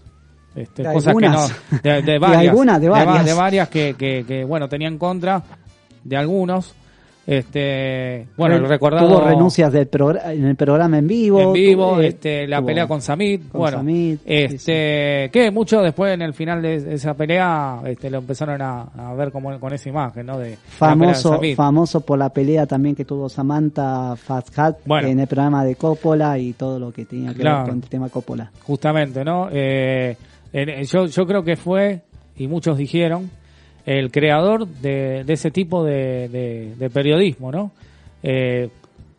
este, 0.55 0.83
De 0.83 0.92
cosas 0.92 1.09
algunas. 1.09 1.51
que 1.51 1.77
no, 1.77 1.81
de, 1.83 2.03
de 2.03 2.03
De 2.12 2.18
varias, 2.18 2.51
algunas, 2.51 2.81
de 2.81 2.88
va- 2.88 3.05
varias. 3.05 3.25
de 3.27 3.33
varias 3.35 3.68
que, 3.68 3.94
que, 3.94 4.25
que, 4.27 4.44
bueno, 4.44 4.68
tenía 4.68 4.87
en 4.88 4.98
contra 4.98 5.42
de 6.05 6.16
algunos, 6.16 6.75
este, 7.26 8.26
bueno, 8.37 8.56
el 8.56 8.68
recordado 8.68 9.08
Tuvo 9.08 9.20
renuncias 9.20 9.72
del 9.72 9.88
en 10.26 10.44
el 10.44 10.56
programa 10.56 10.98
en 10.98 11.06
vivo. 11.06 11.40
en 11.40 11.52
vivo, 11.52 11.92
tuvo- 11.96 12.00
este, 12.02 12.46
la 12.48 12.58
tuvo- 12.58 12.66
pelea 12.66 12.87
con 12.88 13.00
Samit, 13.00 13.48
con 13.48 13.61
bueno, 13.61 13.76
Samit, 13.78 14.20
sí, 14.20 14.24
este, 14.26 15.30
que 15.32 15.50
muchos 15.52 15.82
después 15.82 16.12
en 16.14 16.22
el 16.22 16.35
final 16.35 16.61
de 16.62 16.94
esa 16.94 17.14
pelea, 17.14 17.80
este, 17.87 18.11
lo 18.11 18.18
empezaron 18.18 18.61
a, 18.61 18.82
a 18.82 19.14
ver 19.14 19.30
como 19.30 19.58
con 19.61 19.72
esa 19.72 19.88
imagen, 19.88 20.26
¿no? 20.26 20.38
De 20.38 20.56
Famoso, 20.56 21.40
famoso 21.56 22.00
por 22.00 22.18
la 22.18 22.28
pelea 22.30 22.66
también 22.66 22.94
que 22.94 23.04
tuvo 23.04 23.28
Samantha 23.28 24.16
Fazhat 24.16 24.78
Bueno. 24.85 25.08
en 25.08 25.20
el 25.20 25.26
programa 25.26 25.64
de 25.64 25.76
Coppola 25.76 26.38
y 26.38 26.52
todo 26.54 26.78
lo 26.78 26.92
que 26.92 27.04
tenía 27.04 27.32
que 27.32 27.40
Claro. 27.40 27.58
ver 27.64 27.68
con 27.70 27.82
el 27.82 27.88
tema 27.88 28.08
Coppola. 28.08 28.50
justamente, 28.62 29.24
¿no? 29.24 29.48
Eh, 29.52 30.16
en- 30.52 30.85
yo, 30.85 31.06
yo 31.06 31.26
creo 31.26 31.42
que 31.44 31.56
fue, 31.56 32.00
y 32.37 32.46
muchos 32.48 32.76
dijeron, 32.76 33.30
el 33.87 34.11
creador 34.11 34.66
de, 34.66 35.25
de 35.25 35.33
ese 35.33 35.51
tipo 35.51 35.85
de, 35.85 36.29
de- 36.29 36.75
de 36.77 36.90
periodismo, 36.90 37.51
¿no? 37.51 37.71
Eh, 38.23 38.68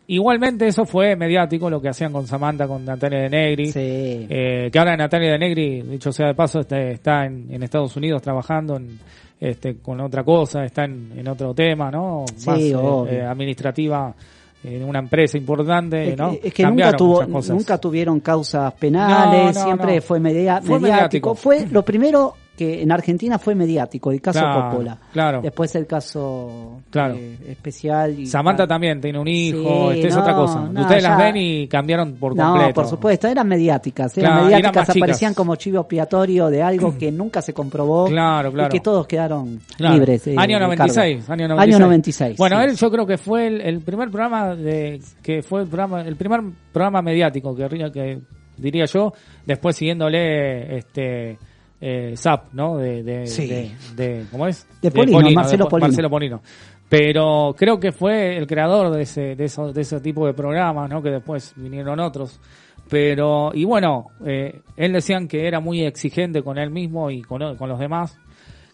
igualmente 0.06 0.66
eso 0.66 0.84
fue 0.84 1.16
mediático, 1.16 1.68
lo 1.70 1.80
que 1.80 1.88
hacían 1.88 2.12
con 2.12 2.26
Samantha, 2.26 2.66
con 2.66 2.84
Natalia 2.84 3.20
de 3.20 3.30
Negri, 3.30 3.72
eh, 3.74 4.68
que 4.72 4.78
ahora 4.78 4.96
Natalia 4.96 5.32
de 5.32 5.38
Negri, 5.38 5.82
dicho 5.82 6.12
sea 6.12 6.28
de 6.28 6.34
paso, 6.34 6.60
está, 6.60 6.78
está 6.80 7.26
en, 7.26 7.46
en 7.50 7.62
Estados 7.62 7.96
Unidos 7.96 8.22
trabajando 8.22 8.76
en, 8.76 8.98
este, 9.40 9.76
con 9.76 10.00
otra 10.00 10.22
cosa, 10.24 10.64
está 10.64 10.84
en, 10.84 11.12
en 11.16 11.28
otro 11.28 11.54
tema, 11.54 11.90
¿no? 11.90 12.24
Sí, 12.36 12.46
Más 12.48 12.60
eh, 12.60 12.74
obvio. 12.76 13.12
eh, 13.12 13.22
administrativa 13.22 14.14
en 14.62 14.82
una 14.84 14.98
empresa 15.00 15.36
importante, 15.36 16.12
Es 16.12 16.16
¿no? 16.16 16.32
es 16.42 16.54
que 16.54 16.64
nunca, 16.64 16.92
tuvo, 16.96 17.22
nunca 17.26 17.76
tuvieron 17.78 18.20
causas 18.20 18.72
penales, 18.74 19.54
No, 19.56 19.60
no, 19.60 19.64
siempre 19.66 19.96
no. 19.96 20.02
fue, 20.02 20.20
media- 20.20 20.62
Fue 20.62 20.80
mediático. 20.80 20.80
mediático. 20.80 21.34
Fue 21.34 21.66
lo 21.70 21.84
primero 21.84 22.34
que 22.56 22.82
en 22.82 22.92
Argentina 22.92 23.38
fue 23.38 23.54
mediático, 23.54 24.12
el 24.12 24.20
caso 24.20 24.38
Claro, 24.40 24.70
Coppola. 24.70 24.98
claro. 25.12 25.40
Después 25.42 25.74
el 25.74 25.86
caso 25.86 26.80
Claro. 26.90 27.14
eh, 27.16 27.36
especial. 27.48 28.18
y- 28.20 28.26
Samantha 28.26 28.66
también 28.66 29.00
tiene 29.00 29.18
un 29.18 29.26
hijo, 29.28 29.90
Sí, 29.90 29.96
este 29.98 30.08
es 30.08 30.14
no, 30.14 30.20
otra 30.22 30.34
cosa. 30.34 30.60
no, 30.72 30.80
Ustedes 30.82 31.02
las 31.02 31.18
ya- 31.18 31.24
ven 31.24 31.36
y 31.36 31.66
cambiaron 31.68 32.14
por 32.14 32.36
no, 32.36 32.44
completo. 32.50 32.74
por 32.74 32.86
supuesto, 32.86 33.26
eran 33.28 33.48
mediáticas, 33.48 34.16
eran 34.18 34.30
Claro, 34.32 34.46
eran 34.48 34.60
mediáticas, 34.60 34.86
chicas. 34.88 34.96
aparecían 35.02 35.34
como 35.34 35.56
chivo 35.56 35.80
expiatorio 35.80 36.48
de 36.48 36.62
algo 36.62 36.94
que 36.98 37.10
nunca 37.10 37.42
se 37.42 37.52
comprobó 37.52 38.06
Claro, 38.06 38.52
claro. 38.52 38.68
y 38.68 38.72
que 38.78 38.80
todos 38.80 39.06
quedaron 39.06 39.60
libres. 39.78 40.26
eh, 40.28 40.34
año 40.38 40.56
de 40.58 40.64
96, 40.64 41.16
cargo. 41.26 41.32
año 41.32 41.48
96. 41.48 41.74
Año 41.74 41.84
96. 41.86 42.36
Bueno, 42.38 42.58
sí. 42.60 42.64
él 42.68 42.76
yo 42.76 42.90
creo 42.90 43.06
que 43.06 43.18
fue 43.18 43.46
el, 43.48 43.60
el 43.60 43.80
primer 43.80 44.10
programa 44.10 44.54
de 44.54 45.00
que 45.22 45.42
fue 45.42 45.62
el 45.62 45.66
programa 45.66 46.02
el 46.02 46.16
primer 46.16 46.40
programa 46.72 47.02
mediático 47.02 47.54
que, 47.56 47.68
que 47.92 48.20
diría 48.56 48.84
yo, 48.84 49.12
después 49.44 49.74
siguiéndole 49.74 50.76
este 50.78 51.38
eh, 51.80 52.14
Zap, 52.16 52.52
¿no? 52.52 52.76
De, 52.78 53.02
de, 53.02 53.26
Sí. 53.26 53.46
de, 53.46 53.70
de- 53.96 54.24
¿cómo 54.30 54.46
es? 54.46 54.66
De 54.80 54.90
Polino, 54.90 55.20
Marcelo 55.32 55.64
de 55.64 55.68
Po- 55.68 55.70
Polino. 55.70 55.86
Marcelo 55.88 56.10
Polino. 56.10 56.42
Pero 56.88 57.54
creo 57.58 57.80
que 57.80 57.92
fue 57.92 58.36
el 58.36 58.46
creador 58.46 58.94
de 58.94 59.02
ese, 59.02 59.34
de, 59.36 59.44
eso- 59.46 59.72
de 59.72 59.80
ese 59.80 60.00
tipo 60.00 60.26
de 60.26 60.34
programas, 60.34 60.88
¿no? 60.90 61.02
Que 61.02 61.10
después 61.10 61.52
vinieron 61.56 61.98
otros. 62.00 62.40
Pero, 62.88 63.50
y 63.54 63.64
bueno, 63.64 64.06
eh, 64.26 64.60
él 64.76 64.92
decían 64.92 65.26
que 65.26 65.46
era 65.48 65.58
muy 65.60 65.82
exigente 65.84 66.42
con 66.42 66.58
él 66.58 66.70
mismo 66.70 67.10
y 67.10 67.22
con, 67.22 67.56
con 67.56 67.68
los 67.68 67.78
demás. 67.78 68.18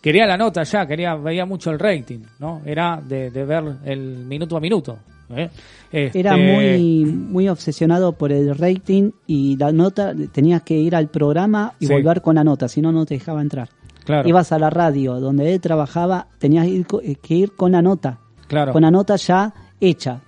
Quería 0.02 0.26
la 0.26 0.36
nota 0.36 0.62
ya, 0.64 0.86
quería, 0.86 1.14
veía 1.14 1.44
mucho 1.46 1.70
el 1.70 1.78
rating, 1.78 2.20
¿no? 2.38 2.60
Era 2.64 3.00
de, 3.06 3.30
de 3.30 3.44
ver 3.44 3.62
el 3.84 4.24
minuto 4.26 4.56
a 4.56 4.60
minuto. 4.60 4.98
¿Eh? 5.36 5.50
Era 5.92 6.36
Este, 6.36 6.36
muy 6.36 7.04
muy 7.04 7.48
obsesionado 7.48 8.12
por 8.12 8.32
el 8.32 8.56
rating 8.56 9.10
y 9.26 9.56
la 9.56 9.72
nota, 9.72 10.12
tenías 10.32 10.62
que 10.62 10.74
ir 10.78 10.94
al 10.94 11.08
programa 11.08 11.74
y 11.80 11.86
Sí. 11.86 11.92
volver 11.92 12.22
con 12.22 12.36
la 12.36 12.44
nota, 12.44 12.68
si 12.68 12.80
no, 12.80 12.92
no 12.92 13.04
te 13.06 13.14
dejaba 13.14 13.42
entrar. 13.42 13.68
Claro. 14.04 14.28
Ibas 14.28 14.50
a 14.52 14.58
la 14.58 14.70
radio 14.70 15.20
donde 15.20 15.52
él 15.52 15.60
trabajaba, 15.60 16.26
tenías 16.38 16.66
que 16.66 16.72
ir 16.72 16.86
eh, 17.02 17.14
que 17.16 17.34
ir 17.34 17.52
con 17.56 17.72
la 17.72 17.82
nota, 17.82 18.18
Claro. 18.48 18.72
con 18.72 18.82
la 18.82 18.90
nota 18.90 19.16
ya 19.16 19.52
hecha, 19.80 20.20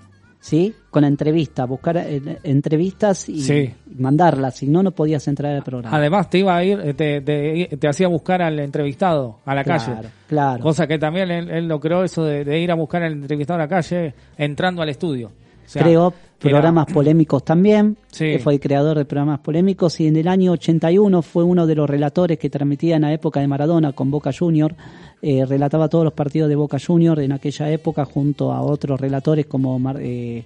¿sí? 0.42 0.74
Con 0.90 1.02
la 1.02 1.08
entrevista, 1.08 1.64
buscar 1.64 1.96
eh, 1.98 2.20
entrevistas 2.42 3.28
y 3.28 3.40
Sí. 3.40 3.72
mandarlas, 3.96 4.56
si 4.56 4.66
no, 4.66 4.82
no 4.82 4.90
podías 4.90 5.26
entrar 5.28 5.54
al 5.54 5.62
programa. 5.62 5.96
Además 5.96 6.28
te 6.28 6.38
iba 6.38 6.54
a 6.56 6.62
ir, 6.64 6.80
eh, 6.84 6.94
te, 6.94 7.20
te, 7.22 7.76
te 7.78 7.88
hacía 7.88 8.08
buscar 8.08 8.42
al 8.42 8.58
entrevistado 8.58 9.38
a 9.46 9.54
la 9.54 9.62
Claro, 9.64 9.94
calle. 9.94 10.08
claro. 10.26 10.62
Cosa 10.62 10.86
que 10.86 10.98
también 10.98 11.30
él, 11.30 11.48
él 11.48 11.68
lo 11.68 11.78
creó 11.80 12.02
eso 12.04 12.24
de, 12.24 12.44
de 12.44 12.58
ir 12.58 12.70
a 12.70 12.74
buscar 12.74 13.02
al 13.04 13.12
entrevistado 13.12 13.60
a 13.60 13.62
la 13.62 13.68
calle 13.68 14.14
entrando 14.36 14.82
al 14.82 14.88
estudio. 14.88 15.28
O 15.64 15.68
sea, 15.72 15.82
Creó 15.84 16.12
era- 16.48 16.58
programas 16.60 16.86
polémicos 16.92 17.44
también, 17.44 17.96
Sí. 18.10 18.24
que 18.24 18.38
fue 18.38 18.54
el 18.54 18.60
creador 18.60 18.98
de 18.98 19.04
programas 19.04 19.40
polémicos 19.40 20.00
y 20.00 20.06
en 20.06 20.16
el 20.16 20.28
año 20.28 20.52
81 20.52 21.22
fue 21.22 21.44
uno 21.44 21.66
de 21.66 21.74
los 21.74 21.88
relatores 21.88 22.38
que 22.38 22.50
transmitía 22.50 22.96
en 22.96 23.02
la 23.02 23.12
época 23.12 23.40
de 23.40 23.48
Maradona 23.48 23.92
con 23.92 24.10
Boca 24.10 24.30
Junior, 24.36 24.74
eh, 25.22 25.44
relataba 25.46 25.88
todos 25.88 26.04
los 26.04 26.12
partidos 26.14 26.48
de 26.48 26.56
Boca 26.56 26.78
Junior 26.84 27.20
en 27.20 27.32
aquella 27.32 27.70
época 27.70 28.04
junto 28.04 28.52
a 28.52 28.60
otros 28.62 29.00
relatores 29.00 29.46
como 29.46 29.78
Mar- 29.78 29.98
eh, 30.00 30.42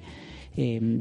eh, 0.56 1.00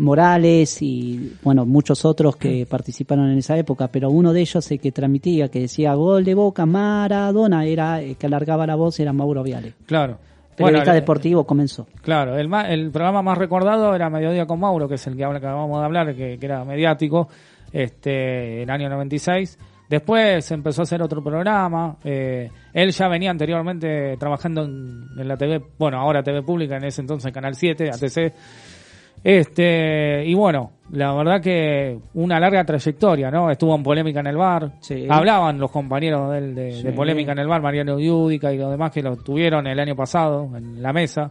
Morales 0.00 0.80
y 0.80 1.32
bueno 1.42 1.66
muchos 1.66 2.04
otros 2.04 2.36
que 2.36 2.66
participaron 2.66 3.30
en 3.30 3.38
esa 3.38 3.58
época, 3.58 3.88
pero 3.88 4.10
uno 4.10 4.32
de 4.32 4.40
ellos 4.42 4.70
el 4.70 4.78
que 4.78 4.92
transmitía, 4.92 5.48
que 5.48 5.60
decía 5.60 5.94
gol 5.94 6.24
de 6.24 6.34
Boca 6.34 6.66
Maradona, 6.66 7.64
era 7.66 8.00
el 8.00 8.16
que 8.16 8.26
alargaba 8.26 8.64
la 8.66 8.76
voz 8.76 9.00
era 9.00 9.12
Mauro 9.12 9.42
Viale. 9.42 9.74
Claro. 9.86 10.18
Periodista 10.66 10.90
el- 10.92 11.00
deportivo 11.00 11.44
comenzó. 11.44 11.86
Claro, 12.02 12.36
el, 12.36 12.48
ma- 12.48 12.68
el 12.68 12.90
programa 12.90 13.22
más 13.22 13.38
recordado 13.38 13.94
era 13.94 14.10
Mediodía 14.10 14.46
con 14.46 14.60
Mauro, 14.60 14.88
que 14.88 14.96
es 14.96 15.06
el 15.06 15.16
que 15.16 15.24
acabamos 15.24 15.78
de 15.78 15.84
hablar, 15.84 16.14
que, 16.14 16.38
que 16.38 16.46
era 16.46 16.64
mediático, 16.64 17.28
este, 17.72 18.62
el 18.62 18.70
año 18.70 18.88
96. 18.88 19.58
Después 19.88 20.50
empezó 20.50 20.82
a 20.82 20.84
hacer 20.84 21.00
otro 21.02 21.22
programa. 21.24 21.96
eh, 22.04 22.50
él 22.74 22.90
ya 22.90 23.08
venía 23.08 23.30
anteriormente 23.30 24.16
trabajando 24.18 24.64
en, 24.64 25.06
en 25.18 25.26
la 25.28 25.36
TV, 25.36 25.62
bueno, 25.78 25.98
ahora 25.98 26.22
TV 26.22 26.42
Pública, 26.42 26.76
en 26.76 26.84
ese 26.84 27.00
entonces 27.00 27.32
Canal 27.32 27.54
7, 27.54 27.90
ATC. 27.90 28.34
Este, 29.24 30.24
y 30.24 30.34
bueno, 30.34 30.72
la 30.90 31.12
verdad 31.14 31.40
que 31.42 31.98
una 32.14 32.40
larga 32.40 32.64
trayectoria, 32.64 33.30
¿no? 33.30 33.50
Estuvo 33.50 33.74
en 33.74 33.82
polémica 33.82 34.20
en 34.20 34.28
el 34.28 34.36
bar. 34.36 34.72
Sí. 34.80 35.06
Hablaban 35.08 35.58
los 35.58 35.70
compañeros 35.70 36.32
de, 36.32 36.52
de, 36.54 36.72
Sí. 36.72 36.82
de 36.82 36.92
polémica 36.92 37.32
en 37.32 37.38
el 37.40 37.46
bar, 37.48 37.60
Mariano 37.60 37.98
Yudica 37.98 38.52
y 38.52 38.58
los 38.58 38.70
demás 38.70 38.90
que 38.92 39.02
lo 39.02 39.16
tuvieron 39.16 39.66
el 39.66 39.78
año 39.78 39.94
pasado 39.94 40.48
en 40.56 40.80
la 40.82 40.92
mesa, 40.92 41.30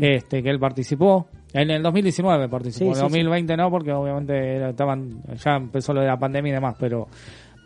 este, 0.00 0.42
que 0.42 0.50
él 0.50 0.58
participó. 0.60 1.26
En 1.54 1.70
el 1.70 1.82
2019 1.82 2.48
participó, 2.48 2.86
en 2.90 2.94
sí, 2.94 3.00
el 3.00 3.04
2020 3.08 3.56
no, 3.56 3.70
porque 3.70 3.92
obviamente 3.92 4.70
estaban, 4.70 5.22
ya 5.36 5.56
empezó 5.56 5.92
lo 5.92 6.00
de 6.00 6.06
la 6.06 6.16
pandemia 6.16 6.50
y 6.50 6.54
demás, 6.54 6.76
pero, 6.78 7.08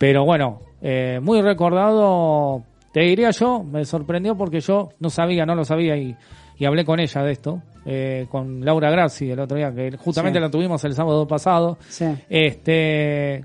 pero 0.00 0.24
bueno, 0.24 0.58
eh, 0.82 1.20
muy 1.22 1.40
recordado, 1.40 2.64
te 2.92 3.00
diría 3.02 3.30
yo, 3.30 3.62
me 3.62 3.84
sorprendió 3.84 4.36
porque 4.36 4.58
yo 4.60 4.88
no 4.98 5.08
sabía, 5.08 5.46
no 5.46 5.54
lo 5.54 5.64
sabía 5.64 5.96
y, 5.96 6.16
y 6.58 6.64
hablé 6.64 6.84
con 6.84 6.98
ella 6.98 7.22
de 7.22 7.30
esto, 7.30 7.62
eh, 7.86 8.26
con 8.28 8.64
Laura 8.64 8.90
Grazi 8.90 9.30
el 9.30 9.38
otro 9.40 9.56
día, 9.56 9.72
que 9.72 9.96
justamente 9.96 10.38
Sí. 10.38 10.42
la 10.42 10.50
tuvimos 10.50 10.84
el 10.84 10.92
sábado 10.94 11.26
pasado, 11.26 11.78
Sí. 11.88 12.04
este 12.28 13.44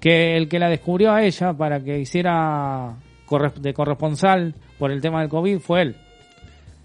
que 0.00 0.36
el 0.36 0.48
que 0.48 0.58
la 0.58 0.68
descubrió 0.68 1.12
a 1.12 1.22
ella 1.22 1.52
para 1.52 1.78
que 1.78 1.98
hiciera 2.00 2.96
de 3.60 3.72
corresponsal 3.72 4.54
por 4.78 4.90
el 4.90 5.00
tema 5.00 5.20
del 5.20 5.28
COVID 5.28 5.58
fue 5.60 5.82
él. 5.82 5.96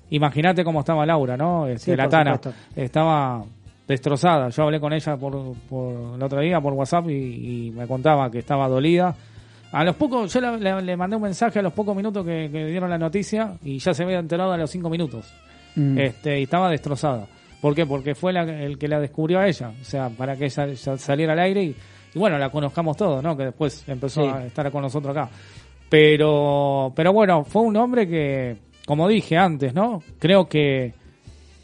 Imagínate 0.10 0.63
cómo 0.63 0.80
estaba 0.82 1.06
Laura, 1.06 1.36
¿no? 1.36 1.67
Este, 1.67 1.91
Sí, 1.91 1.98
la 1.98 2.08
Tana 2.08 2.36
supuesto. 2.36 2.62
estaba 2.76 3.43
destrozada. 3.88 4.50
Yo 4.50 4.63
hablé 4.63 4.80
con 4.80 4.93
ella 4.93 5.17
por, 5.17 5.54
por 5.70 6.15
el 6.15 6.24
otro 6.24 6.39
día 6.41 6.62
por 6.62 6.74
WhatsApp 6.74 7.10
y, 7.10 7.67
y 7.67 7.72
me 7.72 7.88
contaba 7.88 8.30
que 8.32 8.39
estaba 8.39 8.67
dolida. 8.70 9.13
A 9.74 9.84
los 9.84 9.96
pocos, 9.98 10.32
yo 10.34 10.39
le, 10.39 10.58
le- 10.60 10.82
le 10.82 10.96
mandé 10.96 11.17
un 11.17 11.24
mensaje 11.24 11.60
a 11.60 11.62
los 11.62 11.74
pocos 11.74 11.93
minutos 11.96 12.26
que, 12.26 12.50
que 12.52 12.65
dieron 12.67 12.89
la 12.89 12.98
noticia 12.98 13.56
y 13.63 13.80
ya 13.80 13.93
se 13.93 14.04
había 14.04 14.20
enterado 14.20 14.54
a 14.54 14.58
los 14.58 14.70
cinco 14.72 14.89
minutos. 14.89 15.34
Mm. 15.80 15.98
Este, 16.00 16.40
y 16.40 16.44
estaba 16.44 16.70
destrozada. 16.70 17.28
¿Por 17.62 17.74
qué? 17.76 17.86
Porque 17.86 18.16
fue 18.16 18.34
la- 18.34 18.44
el 18.44 18.78
que 18.78 18.88
la 18.88 19.00
descubrió 19.00 19.40
a 19.40 19.48
ella. 19.48 19.72
O 19.82 19.84
sea, 19.84 20.10
para 20.10 20.36
que 20.36 20.46
ella 20.46 20.68
saliera 20.98 21.34
al 21.34 21.40
aire 21.40 21.63
y, 21.63 21.76
y 22.13 22.20
bueno, 22.20 22.38
la 22.38 22.50
conozcamos 22.50 22.98
todos, 22.98 23.24
¿no? 23.24 23.36
Que 23.38 23.46
después 23.46 23.84
empezó 23.88 24.24
Sí. 24.24 24.28
a 24.28 24.46
estar 24.46 24.70
con 24.72 24.82
nosotros 24.82 25.16
acá. 25.16 25.30
Pero, 25.90 26.92
pero 26.96 27.13
bueno, 27.13 27.44
fue 27.44 27.62
un 27.63 27.76
hombre 27.78 28.08
que, 28.08 28.58
como 28.86 29.08
dije 29.08 29.38
antes, 29.38 29.74
¿no? 29.74 30.04
Creo 30.20 30.48
que 30.48 30.94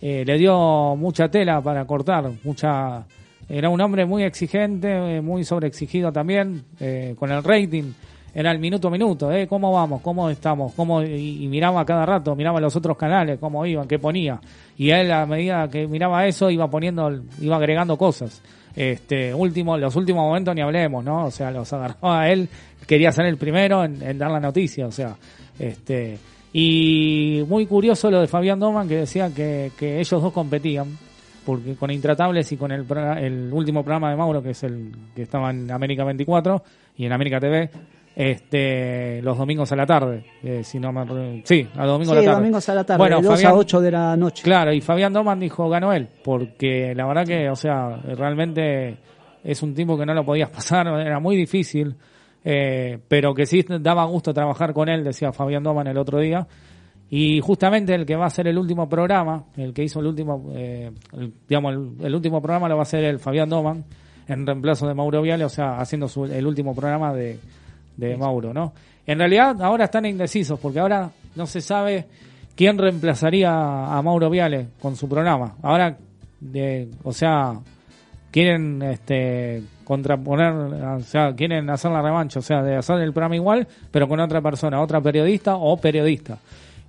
eh, 0.02 0.24
le 0.26 0.38
dio 0.38 0.96
mucha 0.96 1.30
tela 1.30 1.62
para 1.62 1.86
cortar, 1.86 2.30
mucha... 2.44 3.06
Era 3.50 3.70
un 3.70 3.80
hombre 3.82 4.06
muy 4.06 4.24
exigente, 4.24 5.18
eh, 5.18 5.22
muy 5.22 5.44
sobreexigido 5.44 6.12
también, 6.12 6.64
eh, 6.80 7.14
con 7.20 7.30
el 7.32 7.44
rating. 7.44 7.92
Era 8.34 8.52
el 8.52 8.60
minuto 8.60 8.88
a 8.88 8.92
minuto, 8.92 9.32
¿eh? 9.32 9.48
¿Cómo 9.48 9.72
vamos? 9.72 10.02
¿Cómo 10.02 10.30
estamos? 10.30 10.74
¿Cómo? 10.74 11.04
Y, 11.04 11.48
miraba 11.48 11.86
cada 11.86 12.06
rato, 12.06 12.36
miraba 12.36 12.60
los 12.60 12.76
otros 12.76 12.98
canales, 12.98 13.38
cómo 13.40 13.66
iban, 13.66 13.88
qué 13.88 14.00
ponía. 14.00 14.40
Y 14.78 14.90
él, 14.90 15.12
a 15.12 15.26
medida 15.26 15.70
que 15.70 15.88
miraba 15.88 16.26
eso, 16.26 16.50
iba 16.50 16.68
poniendo, 16.70 17.12
iba 17.40 17.56
agregando 17.58 17.96
cosas. 17.96 18.42
Este, 18.76 19.34
último, 19.34 19.78
los 19.78 19.96
últimos 19.96 20.24
momentos 20.24 20.56
ni 20.56 20.62
hablemos, 20.62 21.04
¿no? 21.04 21.26
O 21.26 21.32
sea, 21.32 21.52
los 21.52 21.72
agarraba 21.74 22.22
a 22.22 22.32
él, 22.32 22.50
quería 22.88 23.12
ser 23.12 23.28
el 23.28 23.38
primero 23.38 23.84
en, 23.84 24.02
en 24.02 24.18
dar 24.18 24.32
la 24.32 24.40
noticia, 24.40 24.88
o 24.88 24.92
sea, 24.92 25.16
este, 25.60 26.18
y 26.54 27.44
muy 27.48 27.66
curioso 27.66 28.12
lo 28.12 28.22
de 28.22 28.28
Fabián 28.28 28.60
Doman 28.60 28.88
que 28.88 28.98
decía 28.98 29.32
que, 29.34 29.72
que 29.78 30.00
ellos 30.00 30.22
dos 30.22 30.32
competían, 30.32 30.98
porque 31.44 31.76
con 31.76 31.90
Intratables 31.90 32.52
y 32.52 32.58
con 32.58 32.72
el, 32.72 32.86
el 33.18 33.52
último 33.52 33.84
programa 33.84 34.12
de 34.12 34.16
Mauro, 34.16 34.44
que 34.44 34.52
es 34.52 34.64
el 34.64 34.92
que 35.16 35.24
estaba 35.24 35.50
en 35.50 35.72
América 35.72 36.04
24 36.04 36.64
y 36.98 37.06
en 37.06 37.12
América 37.12 37.40
TV, 37.40 37.72
este, 38.16 39.22
los 39.22 39.38
domingos 39.38 39.72
a 39.72 39.76
la 39.76 39.86
tarde, 39.86 40.24
eh, 40.44 40.64
si 40.64 40.80
no 40.80 40.92
me, 40.92 41.42
sí, 41.46 41.68
a 41.76 41.86
domingo 41.86 42.12
a 42.14 42.16
Sí, 42.16 42.22
la 42.22 42.26
tarde. 42.26 42.40
domingos 42.42 42.70
a 42.70 42.76
la 42.76 42.84
tarde, 42.84 42.98
Bueno, 43.00 43.18
de 43.18 43.24
2 43.24 43.34
Fabián- 43.36 43.52
a 43.52 43.56
8 43.56 43.82
de 43.82 43.92
la 43.92 44.18
noche. 44.18 44.44
Claro, 44.44 44.74
y 44.74 44.82
Fabián 44.82 45.14
Doman 45.14 45.40
dijo 45.40 45.68
ganó 45.70 45.92
él, 45.94 46.08
porque 46.24 46.94
la 46.96 47.06
verdad 47.08 47.26
que, 47.26 47.50
o 47.50 47.56
sea, 47.56 47.98
realmente 48.16 48.98
es 49.44 49.62
un 49.64 49.74
tipo 49.74 49.98
que 49.98 50.06
no 50.06 50.14
lo 50.14 50.24
podías 50.26 50.50
pasar, 50.52 50.88
era 50.88 51.20
muy 51.20 51.36
difícil, 51.36 51.96
eh, 52.46 53.00
pero 53.08 53.34
que 53.34 53.46
sí 53.46 53.66
daba 53.80 54.06
gusto 54.06 54.34
trabajar 54.34 54.74
con 54.74 54.90
él, 54.90 55.04
decía 55.04 55.32
Fabián 55.32 55.64
Doman 55.64 55.88
el 55.88 55.98
otro 55.98 56.20
día. 56.20 56.46
Y 57.10 57.42
justamente 57.42 57.94
el 57.94 58.06
que 58.08 58.16
va 58.16 58.26
a 58.26 58.30
ser 58.30 58.48
el 58.48 58.58
último 58.58 58.90
programa, 58.90 59.44
el 59.56 59.72
que 59.74 59.84
hizo 59.84 60.00
el 60.00 60.08
último, 60.08 60.52
eh, 60.56 60.90
el- 61.14 61.34
digamos, 61.48 61.74
el, 61.74 62.06
el 62.08 62.16
último 62.16 62.42
programa 62.42 62.68
lo 62.68 62.76
va 62.78 62.84
a 62.84 62.86
ser 62.86 63.04
el 63.04 63.20
Fabián 63.20 63.50
Doman, 63.50 63.84
en 64.28 64.48
reemplazo 64.48 64.88
de 64.88 64.94
Mauro 64.96 65.22
Viale, 65.22 65.46
o 65.46 65.50
sea, 65.50 65.80
haciendo 65.80 66.08
su- 66.08 66.26
el 66.26 66.48
último 66.48 66.74
programa 66.74 67.14
de, 67.14 67.38
de 67.98 68.18
Mauro, 68.18 68.54
¿no? 68.54 68.74
En 69.06 69.20
realidad 69.20 69.62
ahora 69.62 69.86
están 69.86 70.06
indecisos, 70.06 70.60
porque 70.60 70.80
ahora 70.80 71.10
no 71.36 71.46
se 71.46 71.62
sabe 71.62 72.06
quién 72.56 72.78
reemplazaría 72.78 73.52
a 73.52 74.02
Mauro 74.02 74.30
Viale 74.30 74.68
con 74.82 74.96
su 74.96 75.10
programa. 75.10 75.56
Ahora, 75.62 75.98
de, 76.40 76.90
o 77.04 77.12
sea, 77.12 77.60
quieren 78.32 78.82
este 78.82 79.64
contraponer, 79.84 80.54
o 80.54 81.00
sea, 81.02 81.34
quieren 81.36 81.70
hacer 81.70 81.92
la 81.92 82.02
revancha, 82.02 82.40
o 82.40 82.42
sea, 82.42 82.62
de 82.64 82.76
hacer 82.76 83.00
el 83.00 83.12
programa 83.12 83.36
igual, 83.36 83.68
pero 83.92 84.08
con 84.08 84.20
otra 84.20 84.42
persona, 84.42 84.82
otra 84.82 85.02
periodista 85.02 85.56
o 85.56 85.78
periodista. 85.78 86.38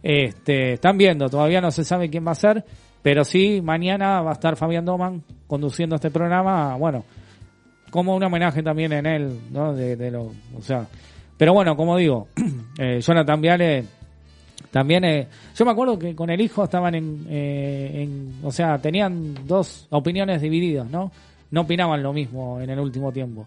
Este, 0.02 0.74
están 0.74 0.96
viendo, 0.96 1.28
todavía 1.28 1.60
no 1.60 1.70
se 1.70 1.84
sabe 1.84 2.10
quién 2.10 2.26
va 2.26 2.32
a 2.32 2.36
ser, 2.36 2.64
pero 3.02 3.24
sí, 3.24 3.60
mañana 3.62 4.22
va 4.22 4.30
a 4.30 4.34
estar 4.34 4.56
Fabián 4.56 4.84
Doman 4.84 5.22
conduciendo 5.46 5.96
este 5.96 6.10
programa, 6.10 6.76
bueno, 6.76 7.04
como 7.94 8.16
un 8.16 8.24
homenaje 8.24 8.60
también 8.60 8.92
en 8.92 9.06
él, 9.06 9.38
¿no? 9.52 9.72
De, 9.72 9.94
de 9.94 10.10
lo, 10.10 10.22
o 10.24 10.60
sea, 10.60 10.84
pero 11.38 11.52
bueno, 11.54 11.76
como 11.76 11.96
digo, 11.96 12.26
eh, 12.78 12.98
Jonathan 13.00 13.40
Viale 13.40 13.84
también, 14.72 15.04
eh, 15.04 15.28
yo 15.54 15.64
me 15.64 15.70
acuerdo 15.70 15.96
que 15.96 16.12
con 16.16 16.28
el 16.28 16.40
hijo 16.40 16.64
estaban 16.64 16.96
en, 16.96 17.24
eh, 17.30 18.02
en, 18.02 18.34
o 18.42 18.50
sea, 18.50 18.78
tenían 18.78 19.46
dos 19.46 19.86
opiniones 19.90 20.42
divididas, 20.42 20.90
¿no? 20.90 21.12
No 21.52 21.60
opinaban 21.60 22.02
lo 22.02 22.12
mismo 22.12 22.60
en 22.60 22.70
el 22.70 22.80
último 22.80 23.12
tiempo. 23.12 23.46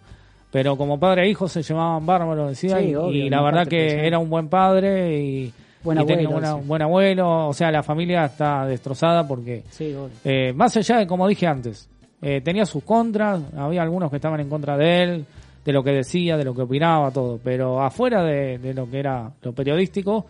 Pero 0.49 0.77
como 0.77 0.97
padre 0.97 1.23
e 1.25 1.29
hijo 1.29 1.49
se 1.49 1.61
llevaban 1.61 2.05
bárbaros, 2.05 2.51
decía, 2.51 2.79
Sí, 2.79 2.91
y, 2.91 2.95
obvio, 2.95 3.25
y 3.25 3.29
la 3.29 3.41
verdad 3.41 3.67
que 3.67 4.07
era 4.07 4.17
un 4.17 4.29
buen 4.29 4.47
padre 4.47 5.19
y, 5.21 5.53
Buen 5.83 5.99
y 5.99 6.05
tenía 6.05 6.27
abuelo, 6.29 6.37
una- 6.37 6.61
sí. 6.61 6.67
buen 6.67 6.81
abuelo, 6.83 7.47
o 7.49 7.53
sea, 7.53 7.69
la 7.69 7.83
familia 7.83 8.23
está 8.23 8.65
destrozada 8.65 9.27
porque 9.27 9.63
Sí, 9.71 9.93
eh, 10.23 10.53
más 10.55 10.77
allá 10.77 10.99
de 10.99 11.07
como 11.07 11.27
dije 11.27 11.45
antes, 11.47 11.89
eh, 12.21 12.41
tenía 12.41 12.65
sus 12.65 12.83
contras, 12.83 13.41
había 13.55 13.81
algunos 13.83 14.09
que 14.09 14.15
estaban 14.15 14.39
en 14.39 14.49
contra 14.49 14.77
de 14.77 15.03
él, 15.03 15.25
de 15.63 15.73
lo 15.73 15.83
que 15.83 15.91
decía, 15.91 16.37
de 16.37 16.45
lo 16.45 16.55
que 16.55 16.61
opinaba, 16.61 17.11
todo. 17.11 17.39
Pero 17.43 17.81
afuera 17.81 18.23
de, 18.23 18.73
lo 18.73 18.89
que 18.89 18.99
era 18.99 19.31
lo 19.41 19.53
periodístico, 19.53 20.25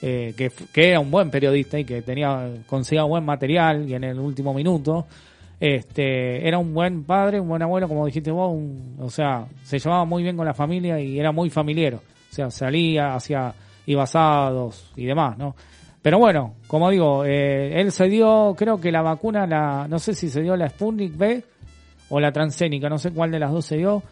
eh, 0.00 0.32
que, 0.36 0.50
que, 0.72 0.90
era 0.90 1.00
un 1.00 1.10
buen 1.10 1.30
periodista 1.30 1.78
y 1.78 1.84
que 1.84 2.00
tenía 2.02 2.48
conseguía 2.66 3.02
buen 3.02 3.24
material 3.24 3.86
y 3.86 3.94
en 3.94 4.04
el 4.04 4.18
último 4.18 4.54
minuto 4.54 5.06
este 5.60 6.48
era 6.48 6.56
un 6.56 6.72
buen 6.72 7.04
padre 7.04 7.38
un 7.38 7.48
buen 7.48 7.60
abuelo 7.60 7.86
como 7.86 8.06
dijiste 8.06 8.30
vos 8.30 8.58
o 8.98 9.10
sea 9.10 9.46
se 9.62 9.78
llevaba 9.78 10.06
muy 10.06 10.22
bien 10.22 10.38
con 10.38 10.46
la 10.46 10.54
familia 10.54 10.98
y 10.98 11.20
era 11.20 11.32
muy 11.32 11.50
familiar 11.50 11.96
o 11.96 12.00
sea 12.34 12.50
salía 12.50 13.14
hacia 13.14 13.52
iba 13.84 14.04
asados 14.04 14.90
y 14.96 15.04
demás 15.04 15.36
no 15.36 15.54
pero 16.02 16.18
bueno 16.18 16.54
como 16.66 16.90
digo 16.90 17.24
eh, 17.24 17.80
él 17.80 17.92
se 17.92 18.06
dio 18.08 18.54
creo 18.56 18.80
que 18.80 18.90
la 18.92 19.02
vacuna 19.02 19.46
la 19.46 19.86
no 19.88 19.98
sé 19.98 20.14
si 20.14 20.28
se 20.28 20.40
dio 20.42 20.56
la 20.56 20.68
Sputnik 20.68 21.16
B 21.16 21.42
o 22.08 22.20
la 22.20 22.32
transgénica 22.32 22.88
no 22.88 22.98
sé 22.98 23.10
cuál 23.12 23.30
de 23.30 23.38
las 23.38 23.52
dos 23.52 23.64
se 23.66 23.76
dio 23.76 24.02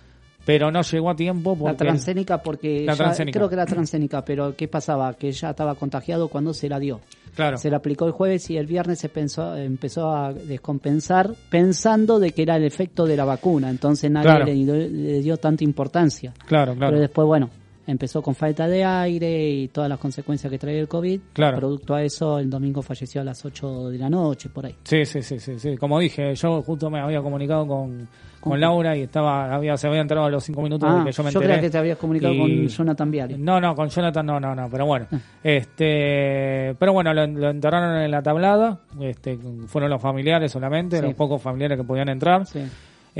pero 0.45 0.70
no 0.70 0.80
llegó 0.80 1.11
a 1.11 1.14
tiempo 1.16 1.55
porque... 1.59 1.72
La 1.72 1.76
transgénica 1.76 2.39
porque 2.39 2.84
La 2.86 2.93
ya- 2.95 2.97
transgénica. 3.05 3.39
creo 3.39 3.51
que 3.51 3.57
la 3.57 3.66
transgénica, 3.66 4.24
pero 4.24 4.57
¿qué 4.57 4.66
pasaba? 4.66 5.12
Que 5.12 5.30
ya 5.30 5.51
estaba 5.51 5.74
contagiado 5.74 6.28
cuando 6.28 6.55
se 6.55 6.70
la 6.70 6.78
dio. 6.78 7.01
Claro. 7.34 7.59
Se 7.59 7.68
la 7.68 7.76
aplicó 7.78 8.07
el 8.07 8.12
jueves 8.12 8.49
y 8.49 8.57
el 8.57 8.66
viernes 8.66 8.99
se 8.99 9.11
pensó, 9.11 9.55
empezó 9.57 10.09
a 10.11 10.32
descompensar 10.32 11.34
pensando 11.51 12.18
de 12.18 12.32
que 12.32 12.43
era 12.43 12.57
el 12.57 12.64
efecto 12.64 13.05
de 13.05 13.16
la 13.18 13.26
vacuna, 13.26 13.68
entonces 13.68 14.11
nadie 14.11 14.26
Claro. 14.30 14.47
le, 14.47 14.89
le 14.89 15.20
dio 15.20 15.36
tanta 15.36 15.64
importancia. 15.64 16.32
Claro, 16.47 16.74
claro. 16.74 16.93
Pero 16.93 17.01
después, 17.03 17.26
bueno, 17.26 17.51
empezó 17.89 18.22
con 18.22 18.34
falta 18.36 18.68
de 18.68 18.84
aire 18.84 19.49
y 19.51 19.68
todas 19.68 19.89
las 19.91 19.99
consecuencias 19.99 20.51
que 20.51 20.59
trae 20.59 20.78
el 20.78 20.86
COVID. 20.86 21.20
Claro. 21.32 21.57
Producto 21.57 21.95
a 21.95 22.03
eso, 22.05 22.39
el 22.39 22.49
domingo 22.51 22.82
falleció 22.82 23.22
a 23.22 23.24
las 23.24 23.45
8 23.45 23.89
de 23.89 23.99
la 23.99 24.09
noche, 24.11 24.49
por 24.51 24.66
ahí. 24.66 24.76
Sí, 24.84 25.05
sí, 25.07 25.22
sí, 25.22 25.41
sí, 25.41 25.59
sí. 25.59 25.76
Como 25.76 25.99
dije, 25.99 26.34
yo 26.34 26.62
justo 26.62 26.91
me 26.91 27.01
había 27.01 27.20
comunicado 27.22 27.66
con, 27.66 28.07
con 28.41 28.51
¿Con 28.53 28.61
Laura 28.61 28.97
y 28.97 29.03
estaba, 29.03 29.53
había, 29.55 29.76
se 29.76 29.89
había 29.89 30.01
enterado 30.03 30.26
a 30.26 30.30
los 30.30 30.45
cinco 30.45 30.62
minutos 30.62 30.89
Ah, 30.89 30.99
de 31.01 31.07
que 31.07 31.12
yo 31.12 31.22
me 31.24 31.30
yo 31.32 31.39
enteré. 31.41 31.55
creía 31.55 31.61
que 31.61 31.70
te 31.70 31.78
habías 31.78 31.99
comunicado 31.99 32.34
Y- 32.34 32.39
con 32.39 32.68
Jonathan 32.68 33.11
Viale. 33.11 33.39
No, 33.39 33.61
no, 33.61 33.74
con 33.74 33.89
Jonathan 33.89 34.24
no, 34.26 34.39
no, 34.39 34.55
no, 34.55 34.68
pero 34.70 34.86
bueno. 34.86 35.07
Ah. 35.11 35.18
Este, 35.43 36.74
pero 36.78 36.93
bueno, 36.93 37.12
lo, 37.14 37.26
lo 37.26 37.51
enterraron 37.51 38.03
en 38.03 38.11
la 38.11 38.22
tablada, 38.22 38.80
este, 39.01 39.39
fueron 39.66 39.91
los 39.91 40.01
familiares 40.01 40.53
solamente, 40.53 40.99
Sí. 40.99 41.03
los 41.03 41.14
pocos 41.14 41.41
familiares 41.43 41.78
que 41.78 41.84
podían 41.84 42.09
entrar. 42.11 42.45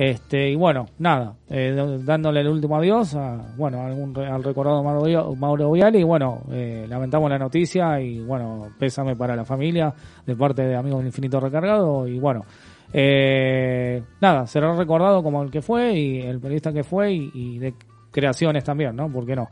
Este, 0.01 0.51
y 0.51 0.55
bueno, 0.55 0.87
nada, 1.01 1.35
eh, 1.51 1.75
dándole 2.05 2.43
el 2.43 2.47
último 2.47 2.77
adiós 2.77 3.17
a, 3.17 3.53
bueno, 3.57 3.83
algún, 3.83 4.17
al 4.17 4.45
recordado 4.45 4.81
Mauro, 4.81 5.35
Mauro 5.35 5.73
Viale 5.73 5.99
y 5.99 6.05
bueno, 6.05 6.43
eh, 6.53 6.87
lamentamos 6.89 7.29
la 7.29 7.37
noticia 7.37 8.01
y 8.01 8.21
bueno, 8.21 8.69
pésame 8.79 9.17
para 9.17 9.35
la 9.35 9.45
familia 9.45 9.93
de 10.25 10.37
parte 10.37 10.63
de 10.63 10.77
Amigos 10.77 11.01
del 11.01 11.09
Infinito 11.09 11.41
Recargado 11.41 12.07
y 12.07 12.17
bueno, 12.21 12.45
eh, 12.93 14.01
nada, 14.21 14.47
será 14.47 14.73
recordado 14.77 15.21
como 15.21 15.43
el 15.43 15.51
que 15.51 15.63
fue 15.63 15.99
y 15.99 16.21
el 16.21 16.39
periodista 16.39 16.73
que 16.73 16.85
fue 16.85 17.13
y, 17.15 17.33
y 17.35 17.59
de 17.59 17.75
creaciones 18.13 18.63
también, 18.63 18.95
¿no? 18.95 19.11
¿Por 19.11 19.27
qué 19.27 19.35
no? 19.35 19.49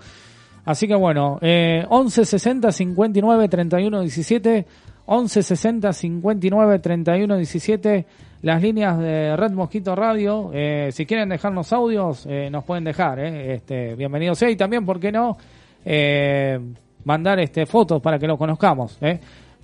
Así 0.65 0.87
que 0.87 0.95
bueno, 0.95 1.41
eh, 1.43 1.85
11 1.89 2.25
60 2.25 2.71
59 2.71 3.49
31 3.49 4.01
17, 4.01 4.67
11 5.07 5.43
60 5.43 5.93
59 5.93 6.79
31 6.79 7.37
17, 7.37 8.07
las 8.47 8.63
líneas 8.63 8.97
de 8.97 9.37
Red 9.37 9.51
Mosquito 9.51 9.97
Radio. 9.97 10.53
eh, 10.55 10.91
si 10.93 11.05
quieren 11.05 11.29
dejarnos 11.29 11.73
audios, 11.73 12.25
eh, 12.31 12.49
nos 12.49 12.63
pueden 12.63 12.85
dejar. 12.85 13.19
Eh, 13.19 13.55
este, 13.55 13.97
bienvenidos 13.97 14.39
sea 14.39 14.49
y 14.49 14.55
también, 14.55 14.87
¿por 14.87 15.01
qué 15.01 15.11
no? 15.11 15.37
Eh, 15.85 16.57
mandar 17.03 17.41
este 17.41 17.67
fotos 17.67 18.01
para 18.01 18.21
que 18.21 18.29
los 18.29 18.39
conozcamos. 18.39 19.01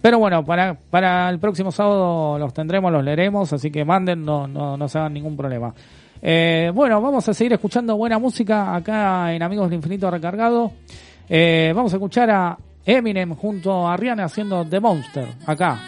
Pero 0.00 0.18
bueno, 0.18 0.44
para, 0.44 0.74
para 0.74 1.30
el 1.30 1.38
próximo 1.38 1.70
sábado 1.70 2.36
los 2.40 2.52
tendremos, 2.52 2.90
los 2.90 3.04
leeremos, 3.04 3.52
así 3.52 3.70
que 3.70 3.84
manden, 3.84 4.24
no, 4.24 4.48
no, 4.48 4.76
no 4.76 4.88
se 4.88 4.98
hagan 4.98 5.14
ningún 5.14 5.36
problema. 5.36 5.72
Bueno, 6.74 7.00
vamos 7.00 7.28
a 7.28 7.34
seguir 7.34 7.52
escuchando 7.52 7.96
buena 7.96 8.18
música 8.18 8.74
acá 8.74 9.32
en 9.32 9.44
Amigos 9.44 9.70
del 9.70 9.76
Infinito 9.76 10.10
Recargado. 10.10 10.72
Vamos 11.28 11.92
a 11.92 11.96
escuchar 11.96 12.30
a 12.32 12.58
Eminem 12.84 13.36
junto 13.36 13.88
a 13.88 13.96
Rihanna 13.96 14.24
haciendo 14.24 14.64
The 14.64 14.80
Monster 14.80 15.28
acá 15.46 15.78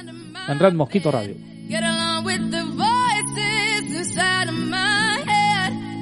en 0.49 0.59
Red 0.61 0.75
Mosquito 0.75 1.11
Radio. 1.11 1.54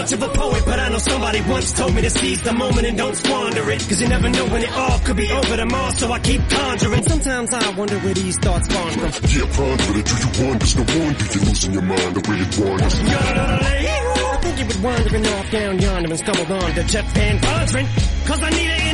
much 0.00 0.12
of 0.12 0.22
a 0.22 0.28
poet, 0.28 0.62
but 0.64 0.80
I 0.80 0.88
know 0.88 0.98
somebody 0.98 1.40
once 1.42 1.72
told 1.72 1.94
me 1.94 2.00
to 2.00 2.10
seize 2.10 2.40
the 2.42 2.52
moment 2.52 2.86
and 2.86 2.96
don't 2.96 3.14
squander 3.14 3.70
it. 3.70 3.80
Cause 3.80 4.00
you 4.00 4.08
never 4.08 4.30
know 4.30 4.46
when 4.46 4.62
it 4.62 4.72
all 4.72 4.98
could 5.00 5.16
be 5.16 5.30
over 5.30 5.56
tomorrow, 5.56 5.90
so 5.90 6.10
I 6.10 6.18
keep 6.20 6.40
conjuring. 6.48 7.02
Sometimes 7.02 7.52
I 7.52 7.70
wonder 7.74 7.98
where 7.98 8.14
these 8.14 8.38
thoughts 8.38 8.66
spawn 8.68 8.92
from. 8.92 9.10
Yeah, 9.28 9.46
ponder 9.52 9.98
it. 10.00 10.06
Do 10.08 10.14
you 10.22 10.30
wonder? 10.40 10.66
No 10.78 10.84
wonder 10.96 11.24
you're 11.32 11.44
losing 11.44 11.72
your 11.74 11.82
mind 11.82 12.12
the 12.16 12.22
way 12.30 12.38
it 12.40 12.58
wanders. 12.58 12.96
I 12.96 14.38
think 14.40 14.58
you 14.58 14.66
was 14.66 14.78
wandering 14.78 15.26
off 15.26 15.50
down 15.50 15.78
yonder 15.78 16.08
and 16.08 16.18
stumbled 16.18 16.50
on 16.50 16.74
to 16.74 16.84
Jeff 16.84 17.06
Van 17.12 17.38
Vondren. 17.38 17.86
Cause 18.26 18.42
I 18.42 18.50
need 18.50 18.70
an 18.70 18.89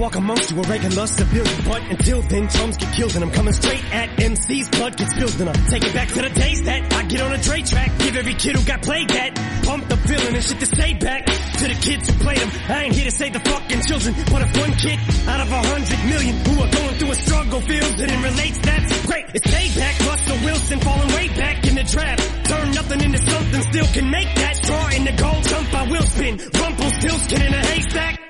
walk 0.00 0.16
amongst 0.16 0.50
you 0.50 0.58
a 0.58 0.62
regular 0.62 1.06
civilian. 1.06 1.64
But 1.64 1.82
until 1.90 2.22
then, 2.22 2.48
chums 2.48 2.76
get 2.78 2.92
killed 2.94 3.14
and 3.14 3.22
I'm 3.22 3.30
coming 3.30 3.52
straight 3.52 3.84
at 3.92 4.08
MC's 4.18 4.68
blood 4.70 4.96
gets 4.96 5.12
spilled 5.14 5.38
and 5.40 5.50
I 5.50 5.52
take 5.68 5.84
it 5.84 5.92
back 5.92 6.08
to 6.08 6.22
the 6.22 6.30
days 6.30 6.62
that 6.62 6.92
I 6.94 7.02
get 7.04 7.20
on 7.20 7.32
a 7.32 7.38
Dre 7.38 7.60
track. 7.60 7.90
Give 7.98 8.16
every 8.16 8.34
kid 8.34 8.56
who 8.56 8.64
got 8.64 8.80
played 8.82 9.10
that. 9.10 9.36
Pump 9.62 9.88
the 9.88 9.96
feeling 9.98 10.34
and 10.34 10.42
shit 10.42 10.58
to 10.60 10.66
say 10.66 10.94
back 10.94 11.26
to 11.26 11.64
the 11.68 11.76
kids 11.84 12.08
who 12.08 12.14
played 12.24 12.38
them. 12.38 12.50
I 12.68 12.84
ain't 12.84 12.94
here 12.94 13.04
to 13.04 13.10
save 13.10 13.32
the 13.34 13.40
fucking 13.40 13.82
children, 13.82 14.14
but 14.32 14.40
if 14.40 14.50
one 14.56 14.72
kid 14.72 14.98
out 15.28 15.40
of 15.44 15.52
a 15.52 15.62
hundred 15.68 16.00
million 16.08 16.34
who 16.48 16.54
are 16.64 16.70
going 16.72 16.94
through 16.96 17.10
a 17.10 17.18
struggle 17.20 17.60
feels 17.60 18.00
it 18.00 18.10
and 18.10 18.24
relates, 18.24 18.58
that's 18.58 19.06
great. 19.06 19.26
It's 19.34 19.46
payback. 19.46 19.94
Russell 20.08 20.38
Wilson 20.44 20.80
falling 20.80 21.08
way 21.12 21.28
back 21.28 21.66
in 21.68 21.74
the 21.74 21.84
draft. 21.84 22.24
Turn 22.48 22.72
nothing 22.72 23.00
into 23.04 23.18
something, 23.18 23.62
still 23.68 23.86
can 23.92 24.10
make 24.10 24.32
that 24.36 24.56
straw 24.56 24.88
in 24.96 25.04
the 25.04 25.12
gold 25.12 25.44
jump. 25.44 25.74
I 25.74 25.84
will 25.92 26.08
spin. 26.08 26.40
Rumple 26.56 26.90
still 26.90 27.18
skin 27.20 27.42
in 27.42 27.52
a 27.52 27.62
haystack. 27.68 28.29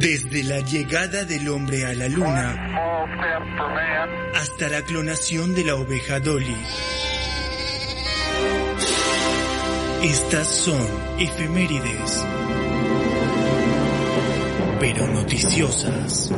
Desde 0.00 0.44
la 0.44 0.60
llegada 0.60 1.26
del 1.26 1.46
hombre 1.50 1.84
a 1.84 1.92
la 1.92 2.08
luna 2.08 2.56
hasta 4.34 4.70
la 4.70 4.80
clonación 4.82 5.54
de 5.54 5.62
la 5.62 5.74
oveja 5.74 6.18
Dolly. 6.20 6.56
Estas 10.02 10.48
son 10.48 10.80
efemérides, 11.18 12.24
pero 14.80 15.06
noticiosas. 15.06 16.32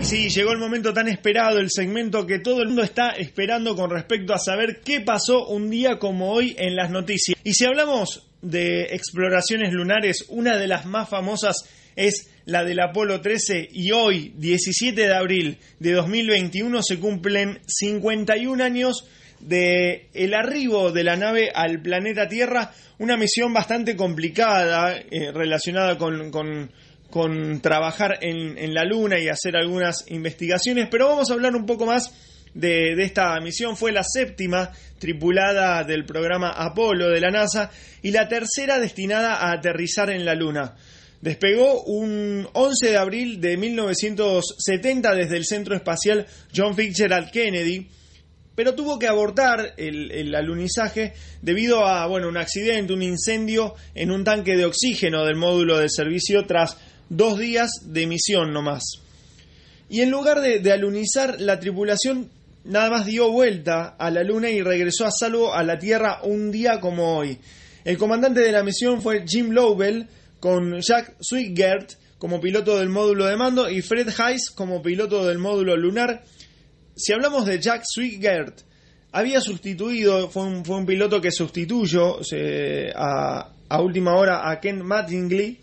Y 0.00 0.04
sí, 0.06 0.30
llegó 0.30 0.52
el 0.52 0.58
momento 0.58 0.94
tan 0.94 1.06
esperado, 1.06 1.58
el 1.58 1.70
segmento 1.70 2.26
que 2.26 2.38
todo 2.38 2.62
el 2.62 2.68
mundo 2.68 2.82
está 2.82 3.10
esperando 3.10 3.76
con 3.76 3.90
respecto 3.90 4.32
a 4.32 4.38
saber 4.38 4.80
qué 4.82 5.02
pasó 5.02 5.48
un 5.48 5.68
día 5.68 5.98
como 5.98 6.32
hoy 6.32 6.56
en 6.58 6.76
las 6.76 6.90
noticias. 6.90 7.36
Y 7.44 7.52
si 7.52 7.66
hablamos 7.66 8.29
de 8.42 8.94
exploraciones 8.94 9.72
lunares, 9.72 10.24
una 10.28 10.56
de 10.56 10.66
las 10.66 10.86
más 10.86 11.08
famosas 11.08 11.56
es 11.96 12.30
la 12.46 12.64
del 12.64 12.80
Apolo 12.80 13.20
13 13.20 13.68
y 13.72 13.90
hoy, 13.92 14.32
17 14.36 15.00
de 15.00 15.14
abril 15.14 15.58
de 15.78 15.92
2021, 15.92 16.82
se 16.82 16.98
cumplen 16.98 17.58
51 17.66 18.62
años 18.64 19.06
de 19.40 20.08
el 20.14 20.34
arribo 20.34 20.92
de 20.92 21.04
la 21.04 21.16
nave 21.16 21.50
al 21.54 21.80
planeta 21.82 22.28
Tierra, 22.28 22.72
una 22.98 23.16
misión 23.16 23.52
bastante 23.52 23.96
complicada 23.96 24.96
eh, 24.98 25.32
relacionada 25.32 25.96
con, 25.98 26.30
con- 26.30 26.70
con 27.10 27.60
trabajar 27.60 28.18
en, 28.20 28.56
en 28.56 28.72
la 28.72 28.84
Luna 28.84 29.18
y 29.18 29.26
hacer 29.28 29.56
algunas 29.56 30.04
investigaciones, 30.10 30.86
pero 30.88 31.08
vamos 31.08 31.28
a 31.28 31.34
hablar 31.34 31.56
un 31.56 31.66
poco 31.66 31.84
más 31.84 32.14
de, 32.54 32.94
de 32.94 33.02
esta 33.02 33.34
misión. 33.40 33.76
Fue 33.76 33.90
la 33.90 34.04
séptima 34.04 34.70
tripulada 35.00 35.82
del 35.82 36.04
programa 36.04 36.50
Apolo 36.50 37.08
de 37.08 37.20
la 37.20 37.30
NASA 37.30 37.72
y 38.02 38.12
la 38.12 38.28
tercera 38.28 38.78
destinada 38.78 39.36
a 39.36 39.52
aterrizar 39.52 40.10
en 40.10 40.24
la 40.24 40.34
Luna. 40.34 40.76
Despegó 41.20 41.82
un 41.82 42.46
11 42.52 42.90
de 42.90 42.96
abril 42.96 43.40
de 43.40 43.56
1970 43.56 45.14
desde 45.14 45.36
el 45.36 45.44
Centro 45.44 45.74
Espacial 45.74 46.26
John 46.54 46.76
Fitzgerald 46.76 47.30
Kennedy, 47.30 47.88
pero 48.54 48.74
tuvo 48.74 48.98
que 48.98 49.08
abortar 49.08 49.74
el, 49.76 50.34
alunizaje 50.34 51.14
debido 51.40 51.86
a 51.86 52.06
bueno, 52.06 52.28
un 52.28 52.36
accidente, 52.36 52.92
un 52.92 53.02
incendio 53.02 53.74
en 53.94 54.10
un 54.10 54.22
tanque 54.22 54.56
de 54.56 54.66
oxígeno 54.66 55.24
del 55.24 55.36
módulo 55.36 55.78
de 55.78 55.88
servicio 55.88 56.44
tras 56.46 56.76
dos 57.08 57.38
días 57.38 57.70
de 57.86 58.06
misión 58.06 58.52
nomás. 58.52 58.82
Y 59.88 60.02
en 60.02 60.10
lugar 60.10 60.40
de 60.40 60.72
alunizar, 60.72 61.40
la 61.40 61.58
tripulación 61.58 62.30
nada 62.64 62.90
más 62.90 63.06
dio 63.06 63.30
vuelta 63.30 63.96
a 63.98 64.10
la 64.10 64.22
Luna 64.22 64.50
y 64.50 64.62
regresó 64.62 65.06
a 65.06 65.10
salvo 65.10 65.54
a 65.54 65.62
la 65.62 65.78
Tierra 65.78 66.20
un 66.22 66.50
día 66.50 66.80
como 66.80 67.16
hoy. 67.16 67.38
El 67.84 67.96
comandante 67.96 68.40
de 68.40 68.52
la 68.52 68.62
misión 68.62 69.00
fue 69.00 69.24
Jim 69.26 69.50
Lovell, 69.50 70.06
con 70.40 70.80
Jack 70.80 71.16
Swigert 71.20 71.92
como 72.18 72.40
piloto 72.40 72.78
del 72.78 72.88
módulo 72.88 73.26
de 73.26 73.36
mando 73.36 73.70
y 73.70 73.82
Fred 73.82 74.08
Hayes 74.18 74.50
como 74.50 74.82
piloto 74.82 75.26
del 75.26 75.38
módulo 75.38 75.76
lunar. 75.76 76.22
Si 76.96 77.12
hablamos 77.12 77.46
de 77.46 77.60
Jack 77.60 77.82
Swigert, 77.84 78.60
había 79.12 79.40
sustituido, 79.40 80.28
fue 80.28 80.44
un, 80.44 80.64
fue 80.64 80.76
un 80.76 80.86
piloto 80.86 81.20
que 81.20 81.30
sustituyó 81.30 82.18
a, 82.94 83.52
a 83.68 83.80
última 83.82 84.16
hora 84.16 84.50
a 84.50 84.60
Ken 84.60 84.84
Mattingly, 84.84 85.58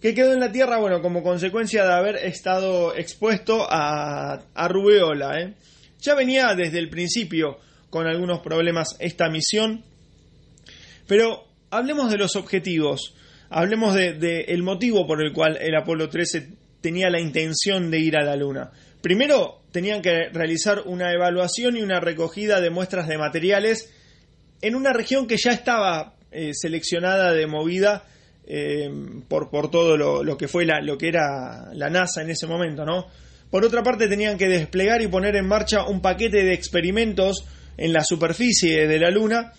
que 0.00 0.14
quedó 0.14 0.32
en 0.32 0.40
la 0.40 0.50
Tierra, 0.50 0.78
bueno, 0.78 1.02
como 1.02 1.22
consecuencia 1.22 1.84
de 1.84 1.92
haber 1.92 2.16
estado 2.16 2.94
expuesto 2.96 3.66
a, 3.68 4.40
a 4.54 4.68
rubeola. 4.68 5.40
¿eh? 5.40 5.54
Ya 6.00 6.14
venía 6.14 6.54
desde 6.54 6.78
el 6.78 6.88
principio 6.88 7.58
con 7.90 8.06
algunos 8.06 8.40
problemas 8.40 8.96
esta 9.00 9.28
misión, 9.28 9.84
pero 11.06 11.44
hablemos 11.70 12.10
de 12.10 12.18
los 12.18 12.36
objetivos, 12.36 13.14
hablemos 13.48 13.94
del 13.94 14.20
de, 14.20 14.58
motivo 14.62 15.06
por 15.06 15.22
el 15.22 15.32
cual 15.32 15.58
el 15.60 15.74
Apolo 15.74 16.08
13 16.08 16.48
tenía 16.80 17.10
la 17.10 17.20
intención 17.20 17.90
de 17.90 17.98
ir 17.98 18.16
a 18.16 18.24
la 18.24 18.36
Luna. 18.36 18.70
Primero, 19.02 19.62
tenían 19.72 20.02
que 20.02 20.28
realizar 20.32 20.82
una 20.86 21.12
evaluación 21.12 21.76
y 21.76 21.82
una 21.82 22.00
recogida 22.00 22.60
de 22.60 22.70
muestras 22.70 23.08
de 23.08 23.18
materiales 23.18 23.92
en 24.62 24.74
una 24.74 24.92
región 24.92 25.26
que 25.26 25.36
ya 25.36 25.52
estaba 25.52 26.14
eh, 26.30 26.52
seleccionada 26.54 27.32
de 27.32 27.46
movida 27.46 28.04
eh, 28.46 28.90
por, 29.28 29.50
por 29.50 29.70
todo 29.70 29.96
lo, 29.96 30.36
que 30.36 30.48
fue 30.48 30.66
lo 30.82 30.98
que 30.98 31.08
era 31.08 31.72
la 31.72 31.88
NASA 31.88 32.22
en 32.22 32.30
ese 32.30 32.46
momento, 32.46 32.84
¿no? 32.84 33.06
Por 33.50 33.64
otra 33.64 33.82
parte, 33.82 34.08
tenían 34.08 34.38
que 34.38 34.48
desplegar 34.48 35.02
y 35.02 35.08
poner 35.08 35.34
en 35.34 35.46
marcha 35.46 35.84
un 35.84 36.00
paquete 36.00 36.44
de 36.44 36.54
experimentos 36.54 37.44
en 37.76 37.92
la 37.92 38.04
superficie 38.04 38.86
de 38.86 38.98
la 38.98 39.10
Luna 39.10 39.52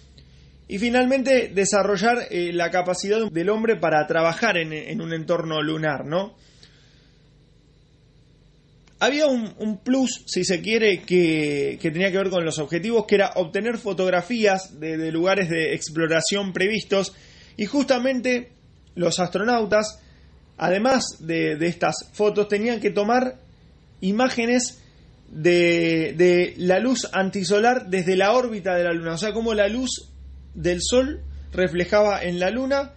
y 0.68 0.78
finalmente 0.80 1.50
desarrollar 1.50 2.28
eh, 2.30 2.54
la 2.54 2.72
capacidad 2.72 3.30
del 3.30 3.50
hombre 3.50 3.76
para 3.76 4.08
trabajar 4.08 4.56
en, 4.58 5.02
un 5.02 5.14
entorno 5.14 5.62
lunar, 5.62 6.06
¿no? 6.06 6.38
Había 9.00 9.26
un, 9.26 9.80
plus, 9.84 10.24
si 10.28 10.46
se 10.46 10.62
quiere, 10.62 11.02
que, 11.02 11.78
tenía 11.82 12.12
que 12.12 12.18
ver 12.18 12.30
con 12.30 12.46
los 12.46 12.60
objetivos, 12.60 13.06
que 13.06 13.16
era 13.16 13.32
obtener 13.36 13.80
fotografías 13.80 14.80
de, 14.80 15.12
lugares 15.12 15.50
de 15.50 15.74
exploración 15.74 16.54
previstos 16.54 17.14
y 17.58 17.66
justamente 17.66 18.52
los 18.96 19.20
astronautas, 19.20 20.00
además 20.58 21.18
de, 21.20 21.58
de 21.58 21.68
estas 21.68 22.12
fotos, 22.14 22.48
tenían 22.48 22.80
que 22.80 22.92
tomar 22.92 23.40
imágenes 24.02 24.82
de, 25.30 26.14
de 26.18 26.54
la 26.58 26.80
luz 26.80 27.08
antisolar 27.14 27.88
desde 27.90 28.16
la 28.16 28.34
órbita 28.34 28.76
de 28.76 28.84
la 28.84 28.94
Luna, 28.94 29.14
o 29.14 29.18
sea, 29.18 29.32
como 29.32 29.54
la 29.54 29.68
luz 29.68 30.10
del 30.54 30.80
Sol 30.82 31.22
reflejaba 31.54 32.22
en 32.22 32.40
la 32.40 32.50
Luna 32.50 32.94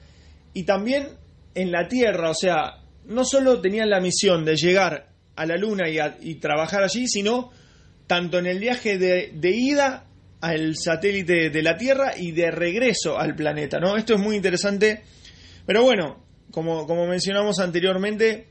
y 0.52 0.64
también 0.64 1.08
en 1.54 1.70
la 1.70 1.88
Tierra, 1.88 2.30
o 2.30 2.34
sea, 2.34 2.82
no 3.06 3.24
solo 3.24 3.60
tenían 3.60 3.90
la 3.90 4.00
misión 4.00 4.44
de 4.44 4.56
llegar 4.56 5.08
a 5.36 5.46
la 5.46 5.56
Luna 5.56 5.84
y, 6.20 6.34
trabajar 6.36 6.82
allí, 6.82 7.06
sino 7.06 7.50
tanto 8.06 8.38
en 8.38 8.46
el 8.46 8.58
viaje 8.58 8.98
de, 8.98 9.32
de 9.34 9.50
ida 9.50 10.06
al 10.40 10.76
satélite 10.76 11.50
de 11.50 11.62
la 11.62 11.76
Tierra 11.76 12.12
y 12.16 12.32
de 12.32 12.50
regreso 12.50 13.18
al 13.18 13.34
planeta, 13.34 13.78
¿no? 13.78 13.96
Esto 13.96 14.14
es 14.14 14.20
muy 14.20 14.36
interesante, 14.36 15.02
pero 15.66 15.82
bueno, 15.82 16.24
como, 16.50 16.86
como 16.86 17.06
mencionamos 17.06 17.58
anteriormente, 17.60 18.46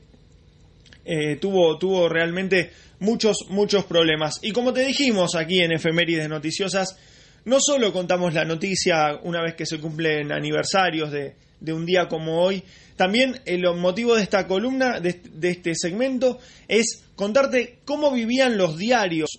eh, 1.04 1.36
tuvo, 1.36 1.78
tuvo 1.78 2.08
realmente 2.08 2.70
muchos, 3.00 3.46
muchos 3.48 3.84
problemas. 3.84 4.40
Y 4.42 4.52
como 4.52 4.72
te 4.72 4.84
dijimos 4.84 5.34
aquí 5.34 5.60
en 5.60 5.72
Efemérides 5.72 6.28
Noticiosas, 6.28 6.96
no 7.44 7.58
solo 7.60 7.92
contamos 7.92 8.32
la 8.32 8.44
noticia 8.44 9.18
una 9.22 9.42
vez 9.42 9.54
que 9.54 9.66
se 9.66 9.78
cumplen 9.78 10.32
aniversarios 10.32 11.10
de, 11.12 11.34
de 11.60 11.72
un 11.72 11.84
día 11.84 12.08
como 12.08 12.42
hoy, 12.42 12.62
también 12.96 13.40
el 13.44 13.62
motivo 13.74 14.14
de 14.14 14.22
esta 14.22 14.46
columna, 14.46 15.00
de, 15.00 15.20
de 15.32 15.50
este 15.50 15.74
segmento, 15.74 16.38
es 16.68 17.02
contarte 17.16 17.80
cómo 17.84 18.12
vivían 18.12 18.56
los 18.56 18.78
diarios 18.78 19.30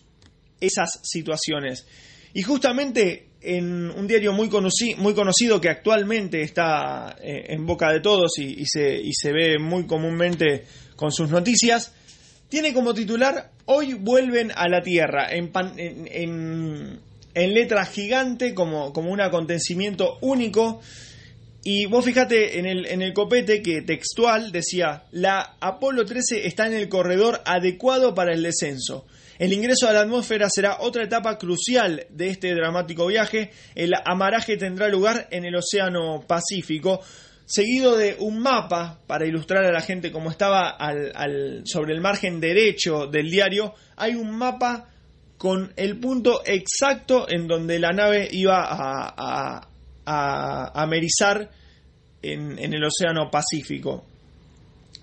esas 0.60 1.00
situaciones. 1.04 1.88
Y 2.34 2.44
justamente 2.44 3.28
en 3.42 3.92
un 3.92 4.08
diario 4.08 4.34
muy, 4.34 4.50
conoci- 4.50 4.98
muy 4.98 5.14
conocido 5.14 5.62
que 5.62 5.70
actualmente 5.70 6.42
está 6.42 7.16
eh, 7.22 7.46
en 7.50 7.66
boca 7.66 7.92
de 7.92 8.02
todos 8.02 8.38
y 8.40 8.66
se, 8.66 9.00
y 9.00 9.14
se 9.14 9.32
ve 9.32 9.58
muy 9.60 9.86
comúnmente 9.86 10.66
con 10.96 11.12
sus 11.12 11.30
noticias, 11.30 11.94
tiene 12.50 12.74
como 12.74 12.94
titular 12.94 13.52
Hoy 13.68 13.96
vuelven 13.96 14.52
a 14.56 14.68
la 14.70 14.84
Tierra, 14.84 15.28
en, 15.32 15.52
pan- 15.52 15.74
en, 15.78 17.00
letra 17.34 17.84
gigante, 17.86 18.54
como, 18.54 18.94
como 18.94 19.12
un 19.12 19.20
acontecimiento 19.22 20.20
único. 20.22 20.82
Y 21.64 21.88
vos 21.88 22.06
fíjate 22.06 22.60
en 22.60 22.68
el, 22.68 22.86
en 22.86 23.02
el 23.02 23.14
copete 23.14 23.64
que 23.64 23.82
textual 23.82 24.52
decía, 24.52 25.06
la 25.12 25.56
Apolo 25.60 26.06
13 26.06 26.46
está 26.46 26.68
en 26.68 26.74
el 26.76 26.90
corredor 26.90 27.42
adecuado 27.46 28.14
para 28.14 28.34
el 28.34 28.44
descenso. 28.44 29.08
El 29.40 29.52
ingreso 29.52 29.90
a 29.90 29.94
la 29.94 30.02
atmósfera 30.02 30.48
será 30.50 30.78
otra 30.80 31.04
etapa 31.04 31.40
crucial 31.40 32.06
de 32.10 32.28
este 32.30 32.54
dramático 32.54 33.08
viaje. 33.08 33.50
El 33.74 33.94
amaraje 34.06 34.58
tendrá 34.58 34.88
lugar 34.90 35.28
en 35.32 35.44
el 35.44 35.56
Océano 35.56 36.24
Pacífico, 36.28 37.02
seguido 37.46 37.96
de 37.96 38.16
un 38.20 38.40
mapa 38.40 39.00
para 39.08 39.26
ilustrar 39.28 39.64
a 39.66 39.72
la 39.72 39.82
gente 39.82 40.12
cómo 40.12 40.30
estaba 40.32 40.70
al- 40.70 41.12
al- 41.16 41.62
sobre 41.66 41.94
el 41.94 42.02
margen 42.02 42.40
derecho 42.40 43.08
del 43.08 43.30
diario. 43.30 43.74
Hay 43.98 44.16
un 44.16 44.32
mapa 44.36 44.90
con 45.38 45.72
el 45.76 46.00
punto 46.00 46.42
exacto 46.46 47.28
en 47.30 47.48
donde 47.48 47.78
la 47.80 47.92
nave 47.92 48.28
iba 48.32 48.64
a, 48.68 49.68
a, 50.06 50.82
amerizar 50.82 51.50
en, 52.22 52.58
en 52.58 52.74
el 52.74 52.84
Océano 52.84 53.30
Pacífico. 53.30 54.06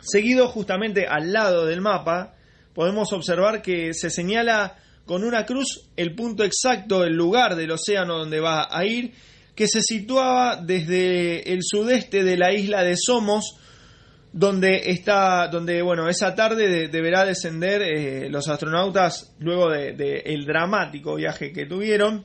Seguido 0.00 0.48
justamente 0.48 1.06
al 1.06 1.32
lado 1.32 1.66
del 1.66 1.80
mapa, 1.80 2.34
podemos 2.74 3.12
observar 3.12 3.62
que 3.62 3.94
se 3.94 4.10
señala 4.10 4.76
con 5.06 5.22
una 5.24 5.44
cruz 5.46 5.88
el 5.96 6.14
punto 6.14 6.44
exacto, 6.44 7.04
el 7.04 7.14
lugar 7.14 7.54
del 7.56 7.70
océano 7.72 8.18
donde 8.18 8.40
va 8.40 8.68
a 8.70 8.84
ir, 8.84 9.12
que 9.54 9.68
se 9.68 9.82
situaba 9.82 10.56
desde 10.56 11.52
el 11.52 11.60
sudeste 11.62 12.24
de 12.24 12.36
la 12.36 12.52
isla 12.52 12.82
de 12.82 12.96
Somos, 12.96 13.56
donde 14.32 14.90
está, 14.90 15.48
donde 15.48 15.82
bueno, 15.82 16.08
esa 16.08 16.34
tarde 16.34 16.68
de- 16.68 16.88
deberá 16.88 17.24
descender 17.26 17.82
eh, 17.82 18.30
los 18.30 18.48
astronautas 18.48 19.34
luego 19.38 19.68
de, 19.68 19.92
de 19.92 20.20
el 20.26 20.46
dramático 20.46 21.16
viaje 21.16 21.52
que 21.52 21.66
tuvieron. 21.66 22.24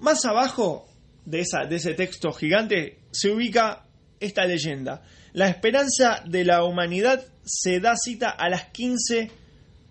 Más 0.00 0.24
abajo 0.24 0.88
de, 1.24 1.40
esa, 1.40 1.64
de 1.64 1.76
ese 1.76 1.94
texto 1.94 2.32
gigante 2.32 2.98
se 3.12 3.30
ubica 3.30 3.84
esta 4.18 4.44
leyenda. 4.46 5.02
La 5.32 5.48
esperanza 5.48 6.22
de 6.26 6.44
la 6.44 6.64
humanidad 6.64 7.24
se 7.44 7.78
da 7.78 7.94
cita 7.96 8.30
a 8.30 8.48
las 8.48 8.64
15 8.70 9.30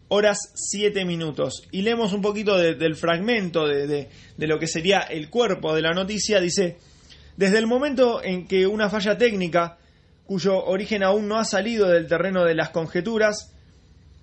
horas 0.09 0.37
7 0.55 1.03
minutos. 1.05 1.67
Y 1.71 1.81
leemos 1.81 2.13
un 2.13 2.21
poquito 2.21 2.57
de- 2.57 2.75
del 2.75 2.95
fragmento 2.95 3.67
de, 3.67 3.87
de- 3.87 4.09
de 4.37 4.47
lo 4.47 4.59
que 4.59 4.67
sería 4.67 4.99
el 4.99 5.29
cuerpo 5.29 5.73
de 5.75 5.81
la 5.81 5.93
noticia. 5.93 6.39
Dice, 6.39 6.77
desde 7.37 7.57
el 7.57 7.67
momento 7.67 8.23
en 8.23 8.47
que 8.47 8.67
una 8.67 8.89
falla 8.89 9.17
técnica, 9.17 9.77
cuyo 10.25 10.63
origen 10.65 11.03
aún 11.03 11.27
no 11.27 11.37
ha 11.37 11.45
salido 11.45 11.87
del 11.89 12.07
terreno 12.07 12.43
de 12.45 12.55
las 12.55 12.69
conjeturas, 12.69 13.51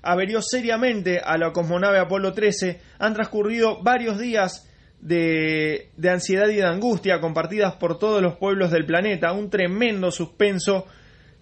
averió 0.03 0.41
seriamente 0.43 1.21
a 1.21 1.39
la 1.39 1.53
cosmonave 1.53 1.99
Apolo 1.99 2.33
13, 2.33 2.81
han 2.99 3.15
transcurrido 3.15 3.83
varios 3.83 4.19
días 4.19 4.69
de, 5.01 5.91
de 5.97 6.11
ansiedad 6.11 6.49
y 6.49 6.57
de 6.57 6.65
angustia 6.67 7.21
compartidas 7.21 7.75
por 7.77 7.99
todos 7.99 8.21
los 8.23 8.37
pueblos 8.37 8.71
del 8.71 8.85
planeta, 8.87 9.33
un 9.33 9.51
tremendo 9.51 10.11
suspenso 10.11 10.87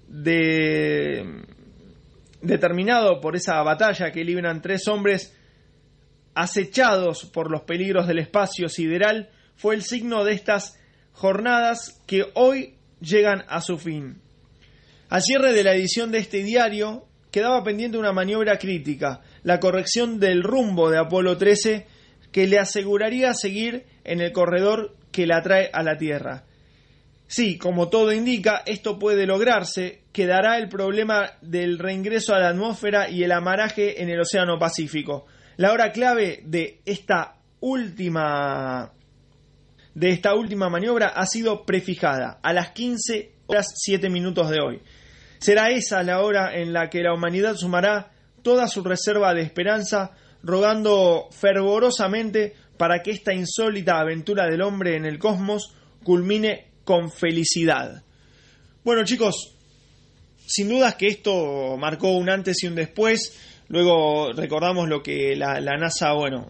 de, 0.08 1.42
determinado 2.42 3.20
por 3.20 3.36
esa 3.36 3.62
batalla 3.62 4.12
que 4.12 4.24
libran 4.24 4.62
tres 4.62 4.88
hombres 4.88 5.36
acechados 6.34 7.26
por 7.26 7.50
los 7.50 7.62
peligros 7.62 8.06
del 8.06 8.18
espacio 8.18 8.68
sideral, 8.68 9.30
fue 9.56 9.74
el 9.74 9.82
signo 9.82 10.24
de 10.24 10.32
estas 10.32 10.78
jornadas 11.12 12.00
que 12.06 12.26
hoy 12.34 12.76
llegan 13.00 13.44
a 13.48 13.60
su 13.60 13.78
fin. 13.78 14.22
Al 15.08 15.22
cierre 15.22 15.52
de 15.52 15.64
la 15.64 15.74
edición 15.74 16.12
de 16.12 16.18
este 16.18 16.42
diario 16.42 17.06
quedaba 17.30 17.62
pendiente 17.62 17.98
una 17.98 18.12
maniobra 18.12 18.58
crítica, 18.58 19.20
la 19.42 19.60
corrección 19.60 20.18
del 20.18 20.42
rumbo 20.42 20.90
de 20.90 20.98
Apolo 20.98 21.36
13 21.36 21.86
que 22.32 22.46
le 22.46 22.58
aseguraría 22.58 23.34
seguir 23.34 23.86
en 24.04 24.20
el 24.20 24.32
corredor 24.32 24.96
que 25.12 25.26
la 25.26 25.42
trae 25.42 25.70
a 25.72 25.82
la 25.82 25.96
Tierra. 25.96 26.44
Sí, 27.30 27.58
como 27.58 27.90
todo 27.90 28.12
indica, 28.12 28.64
esto 28.66 28.98
puede 28.98 29.24
lograrse, 29.24 30.02
quedará 30.10 30.58
el 30.58 30.68
problema 30.68 31.34
del 31.40 31.78
reingreso 31.78 32.34
a 32.34 32.40
la 32.40 32.48
atmósfera 32.48 33.08
y 33.08 33.22
el 33.22 33.30
amaraje 33.30 34.02
en 34.02 34.10
el 34.10 34.18
Océano 34.18 34.58
Pacífico. 34.58 35.26
La 35.56 35.70
hora 35.70 35.92
clave 35.92 36.42
de 36.44 36.80
esta 36.84 37.36
última 37.60 38.90
de 39.94 40.10
esta 40.10 40.34
última 40.34 40.68
maniobra 40.68 41.06
ha 41.06 41.24
sido 41.24 41.64
prefijada 41.64 42.40
a 42.42 42.52
las 42.52 42.72
15 42.72 43.30
horas 43.46 43.74
7 43.76 44.10
minutos 44.10 44.50
de 44.50 44.60
hoy. 44.60 44.82
Será 45.38 45.70
esa 45.70 46.02
la 46.02 46.22
hora 46.22 46.56
en 46.56 46.72
la 46.72 46.90
que 46.90 47.04
la 47.04 47.14
humanidad 47.14 47.54
sumará 47.54 48.10
toda 48.42 48.66
su 48.66 48.82
reserva 48.82 49.34
de 49.34 49.42
esperanza, 49.42 50.16
rogando 50.42 51.28
fervorosamente 51.30 52.56
para 52.76 53.04
que 53.04 53.12
esta 53.12 53.32
insólita 53.32 54.00
aventura 54.00 54.46
del 54.46 54.62
hombre 54.62 54.96
en 54.96 55.04
el 55.04 55.20
cosmos 55.20 55.76
culmine 56.02 56.69
con 56.90 57.08
felicidad. 57.12 58.02
Bueno 58.82 59.04
chicos, 59.04 59.54
sin 60.44 60.68
dudas 60.68 60.96
que 60.96 61.06
esto 61.06 61.76
marcó 61.76 62.10
un 62.16 62.28
antes 62.28 62.64
y 62.64 62.66
un 62.66 62.74
después. 62.74 63.38
Luego 63.68 64.32
recordamos 64.32 64.88
lo 64.88 65.00
que 65.00 65.36
la, 65.36 65.60
NASA, 65.60 66.14
bueno, 66.14 66.48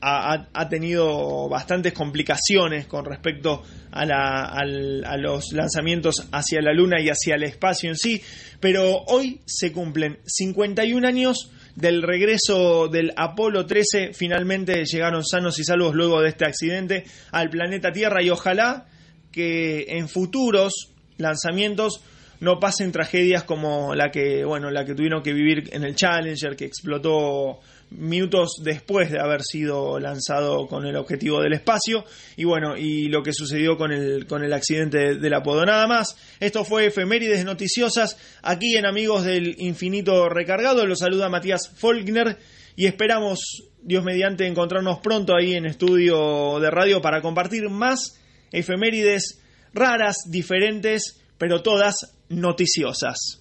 ha, 0.00 0.68
tenido 0.68 1.48
bastantes 1.48 1.92
complicaciones 1.92 2.86
con 2.86 3.04
respecto 3.04 3.64
a, 3.90 4.06
la- 4.06 4.44
a 4.44 5.16
los 5.16 5.50
lanzamientos 5.52 6.24
hacia 6.30 6.60
la 6.62 6.72
Luna 6.72 7.00
y 7.00 7.08
hacia 7.08 7.34
el 7.34 7.42
espacio 7.42 7.90
en 7.90 7.96
sí, 7.96 8.22
pero 8.60 9.02
hoy 9.08 9.40
se 9.44 9.72
cumplen 9.72 10.20
51 10.24 11.04
años 11.08 11.50
del 11.74 12.00
regreso 12.02 12.86
del 12.86 13.12
Apolo 13.16 13.66
13, 13.66 14.12
finalmente 14.14 14.84
llegaron 14.84 15.24
sanos 15.24 15.58
y 15.58 15.64
salvos 15.64 15.96
luego 15.96 16.22
de 16.22 16.28
este 16.28 16.44
accidente 16.44 17.06
al 17.32 17.50
planeta 17.50 17.90
Tierra 17.90 18.22
y 18.22 18.30
ojalá 18.30 18.86
que 19.34 19.86
en 19.88 20.08
futuros 20.08 20.92
lanzamientos 21.18 22.00
no 22.38 22.60
pasen 22.60 22.92
tragedias 22.92 23.42
como 23.42 23.94
la 23.94 24.10
que 24.10 24.44
bueno 24.44 24.70
la 24.70 24.84
que 24.84 24.94
tuvieron 24.94 25.22
que 25.22 25.32
vivir 25.32 25.70
en 25.72 25.82
el 25.82 25.96
Challenger 25.96 26.54
que 26.54 26.66
explotó 26.66 27.58
minutos 27.90 28.60
después 28.62 29.10
de 29.10 29.20
haber 29.20 29.42
sido 29.42 29.98
lanzado 29.98 30.66
con 30.66 30.86
el 30.86 30.96
objetivo 30.96 31.40
del 31.40 31.52
espacio. 31.52 32.04
Y 32.36 32.44
bueno 32.44 32.76
y 32.76 33.08
lo 33.08 33.22
que 33.22 33.32
sucedió 33.32 33.76
con 33.76 33.92
el 33.92 34.26
con 34.26 34.44
el 34.44 34.52
accidente 34.52 35.16
del 35.16 35.34
Apodo. 35.34 35.64
Nada 35.64 35.86
más. 35.86 36.16
Esto 36.38 36.64
fue 36.64 36.86
efemérides 36.86 37.44
noticiosas 37.44 38.16
aquí 38.42 38.76
en 38.76 38.86
Amigos 38.86 39.24
del 39.24 39.56
Infinito 39.58 40.28
Recargado. 40.28 40.86
Los 40.86 41.00
saluda 41.00 41.28
Matías 41.28 41.72
Faulkner 41.76 42.38
y 42.76 42.86
esperamos 42.86 43.64
Dios 43.82 44.04
mediante 44.04 44.46
encontrarnos 44.46 44.98
pronto 45.00 45.34
ahí 45.34 45.54
en 45.54 45.66
estudio 45.66 46.58
de 46.60 46.70
radio 46.70 47.00
para 47.00 47.20
compartir 47.20 47.68
más 47.68 48.18
efemérides 48.54 49.40
raras 49.72 50.16
diferentes 50.26 51.20
pero 51.36 51.62
todas 51.62 52.16
noticiosas 52.28 53.40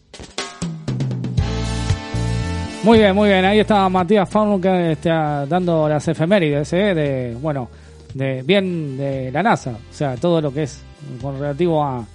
Muy 2.84 2.98
bien, 2.98 3.16
muy 3.16 3.30
bien. 3.30 3.46
Ahí 3.46 3.60
está 3.60 3.88
Matías 3.88 4.30
Faun 4.30 4.62
que 4.62 4.92
está 4.92 5.46
dando 5.46 5.88
las 5.88 6.06
efemérides, 6.06 6.74
¿eh? 6.74 6.94
de, 6.94 7.38
bueno, 7.42 7.70
de 8.14 8.42
bien 8.44 8.98
de 8.98 9.32
la 9.32 9.42
NASA. 9.42 9.72
O 9.72 9.94
sea, 9.94 10.18
todo 10.18 10.42
lo 10.42 10.54
que 10.54 10.64
es 10.64 10.82
con 11.22 11.40
relativo 11.40 11.82
a, 11.82 12.06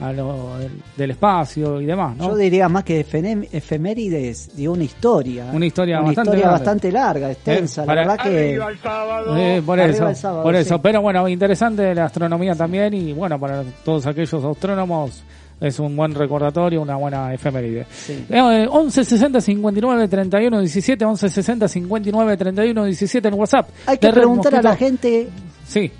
a 0.00 0.12
lo 0.12 0.56
del, 0.58 0.70
del 0.96 1.10
espacio 1.10 1.80
y 1.80 1.86
demás, 1.86 2.16
¿no? 2.16 2.28
Yo 2.28 2.36
diría 2.36 2.68
más 2.68 2.84
que 2.84 3.00
efemérides, 3.52 4.50
digo 4.56 4.72
una 4.72 4.84
historia. 4.84 5.46
Una 5.52 5.66
historia 5.66 5.98
Una 5.98 6.06
bastante 6.06 6.28
historia 6.30 6.44
larga. 6.46 6.58
bastante 6.58 6.92
larga, 6.92 7.30
extensa. 7.32 7.82
Eh, 7.82 7.86
la 7.86 7.92
para- 7.94 8.00
verdad 8.06 8.24
que. 8.24 8.54
Eh, 8.56 9.62
por 9.64 9.80
Arriba 9.80 9.94
eso, 9.96 10.08
el 10.08 10.16
sábado, 10.16 10.42
por 10.42 10.54
eso. 10.54 10.74
sí. 10.76 10.80
Pero 10.82 11.02
bueno, 11.02 11.28
interesante 11.28 11.94
la 11.94 12.04
astronomía 12.06 12.54
también 12.54 12.94
y 12.94 13.12
bueno, 13.12 13.38
para 13.38 13.62
todos 13.84 14.06
aquellos 14.06 14.44
astrónomos 14.44 15.22
es 15.60 15.78
un 15.80 15.96
buen 15.96 16.14
recordatorio, 16.14 16.80
una 16.80 16.94
buena 16.96 17.34
efeméride. 17.34 17.84
Eh, 18.30 18.66
11 18.70 19.04
60 19.04 19.40
59 19.40 20.06
31 20.08 20.60
17, 20.60 21.04
11 21.04 21.28
60 21.28 21.66
59 21.68 22.36
31 22.36 22.84
17 22.84 23.28
en 23.28 23.34
WhatsApp. 23.34 23.68
Hay 23.86 23.98
que 23.98 24.06
de 24.06 24.12
preguntar 24.12 24.54
a 24.54 24.62
la 24.62 24.76
gente. 24.76 25.28
Sí. 25.66 25.90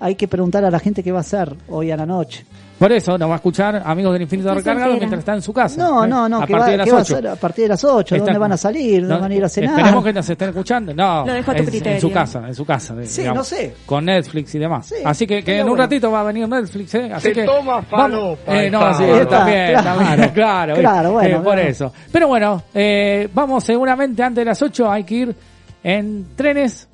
Hay 0.00 0.16
que 0.16 0.26
preguntar 0.26 0.64
a 0.64 0.70
la 0.70 0.80
gente 0.80 1.02
qué 1.02 1.12
va 1.12 1.18
a 1.18 1.20
hacer 1.20 1.54
hoy 1.68 1.90
a 1.92 1.96
la 1.96 2.06
noche. 2.06 2.44
Por 2.78 2.90
eso 2.90 3.16
nos 3.16 3.28
va 3.28 3.34
a 3.34 3.36
escuchar 3.36 3.80
Amigos 3.84 4.12
del 4.14 4.22
Infinito 4.22 4.48
Estoy 4.48 4.62
Recargado 4.64 4.96
mientras 4.96 5.20
está 5.20 5.34
en 5.34 5.42
su 5.42 5.52
casa. 5.52 5.80
No, 5.80 6.04
¿eh? 6.04 6.08
no, 6.08 6.28
no, 6.28 6.42
A 6.42 6.46
que 6.46 6.52
partir 6.52 6.68
va, 6.68 6.70
de 6.72 6.76
las 6.78 6.84
que 6.86 6.92
va 6.92 6.98
a 6.98 7.02
8. 7.02 7.14
ser 7.14 7.28
a 7.28 7.36
partir 7.36 7.62
de 7.64 7.68
las 7.68 7.84
8, 7.84 8.14
Está- 8.16 8.24
¿dónde 8.24 8.38
van 8.40 8.52
a 8.52 8.56
salir? 8.56 9.00
¿Dónde 9.02 9.14
No, 9.14 9.20
van 9.20 9.30
a 9.30 9.34
ir 9.36 9.44
a 9.44 9.48
cenar? 9.48 9.70
Esperemos 9.78 10.04
que 10.04 10.12
nos 10.12 10.28
estén 10.30 10.48
escuchando. 10.48 10.94
No, 10.94 11.24
Lo 11.26 11.32
dejo 11.32 11.50
a 11.52 11.54
tu 11.54 11.62
en, 11.62 11.86
en 11.88 12.00
su 12.00 12.10
casa, 12.10 12.42
en 12.48 12.54
su 12.56 12.64
casa. 12.64 12.94
Sí, 13.04 13.20
digamos, 13.20 13.38
no 13.38 13.44
sé. 13.44 13.74
Con 13.86 14.04
Netflix 14.04 14.54
y 14.56 14.58
demás. 14.58 14.86
Sí, 14.86 14.96
Así 15.04 15.26
que, 15.28 15.44
que 15.44 15.56
en 15.58 15.62
un 15.62 15.68
bueno. 15.70 15.84
ratito 15.84 16.10
va 16.10 16.20
a 16.22 16.24
venir 16.24 16.48
Netflix, 16.48 16.94
¿eh? 16.96 17.10
Así 17.12 17.28
Se 17.28 17.32
que 17.34 17.44
toma 17.44 17.84
vamos- 17.88 18.38
Eh, 18.48 18.68
no, 18.68 18.80
está. 18.80 18.94
sí, 18.94 19.04
Está, 19.04 19.28
también, 19.28 19.72
claro, 19.72 19.84
también, 19.84 20.30
claro. 20.30 20.74
claro, 20.74 21.08
eh, 21.08 21.12
bueno, 21.12 21.36
por 21.36 21.44
bueno. 21.44 21.62
eso. 21.62 21.92
Pero 22.10 22.26
bueno, 22.26 22.62
eh, 22.74 23.28
vamos 23.32 23.62
seguramente 23.62 24.22
antes 24.24 24.40
de 24.40 24.44
las 24.46 24.60
8 24.60 24.90
hay 24.90 25.04
que 25.04 25.14
ir 25.14 25.36
en 25.84 26.26
trenes, 26.34 26.88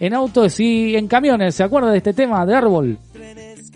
en 0.00 0.14
autos 0.14 0.58
y 0.58 0.96
en 0.96 1.06
camiones. 1.06 1.54
¿Se 1.54 1.62
acuerda 1.62 1.92
de 1.92 1.98
este 1.98 2.12
tema 2.12 2.44
de 2.44 2.54
árbol? 2.56 2.98
Trenes, 3.12 3.47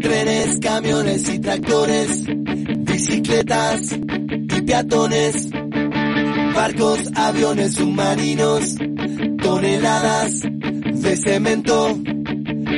Trenes, 0.00 0.58
camiones 0.60 1.28
y 1.28 1.38
tractores, 1.40 2.24
bicicletas 2.26 3.92
y 3.92 4.62
peatones, 4.62 5.50
barcos, 6.54 7.00
aviones, 7.14 7.74
submarinos, 7.74 8.76
toneladas 9.42 10.42
de 10.42 11.16
cemento. 11.16 11.98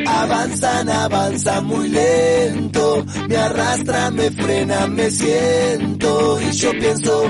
Avanzan, 0.06 0.88
avanzan 0.88 1.66
muy 1.66 1.88
lento, 1.88 3.04
me 3.28 3.36
arrastran, 3.36 4.14
me 4.14 4.30
frenan, 4.30 4.94
me 4.94 5.10
siento. 5.10 6.40
Y 6.40 6.52
yo 6.52 6.70
pienso 6.72 7.22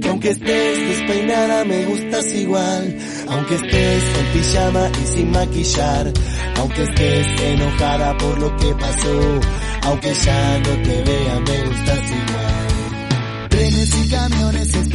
que 0.00 0.08
aunque 0.08 0.30
estés 0.30 0.88
despeinada 0.88 1.64
me 1.64 1.84
gustas 1.86 2.34
igual, 2.34 2.98
aunque 3.28 3.54
estés 3.54 4.02
con 4.14 4.24
pijama 4.32 4.90
y 5.02 5.06
sin 5.06 5.30
maquillar, 5.30 6.12
aunque 6.56 6.82
estés 6.82 7.42
enojada 7.42 8.16
por 8.18 8.38
lo 8.38 8.56
que 8.56 8.74
pasó, 8.74 9.40
aunque 9.82 10.12
ya 10.14 10.58
no 10.58 10.82
te 10.82 11.02
vea 11.02 11.40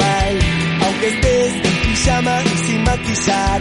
Aunque 0.00 1.08
estés 1.08 1.54
en 1.54 1.76
pijama 1.82 2.42
y 2.42 2.66
sin 2.66 2.84
maquillar, 2.84 3.60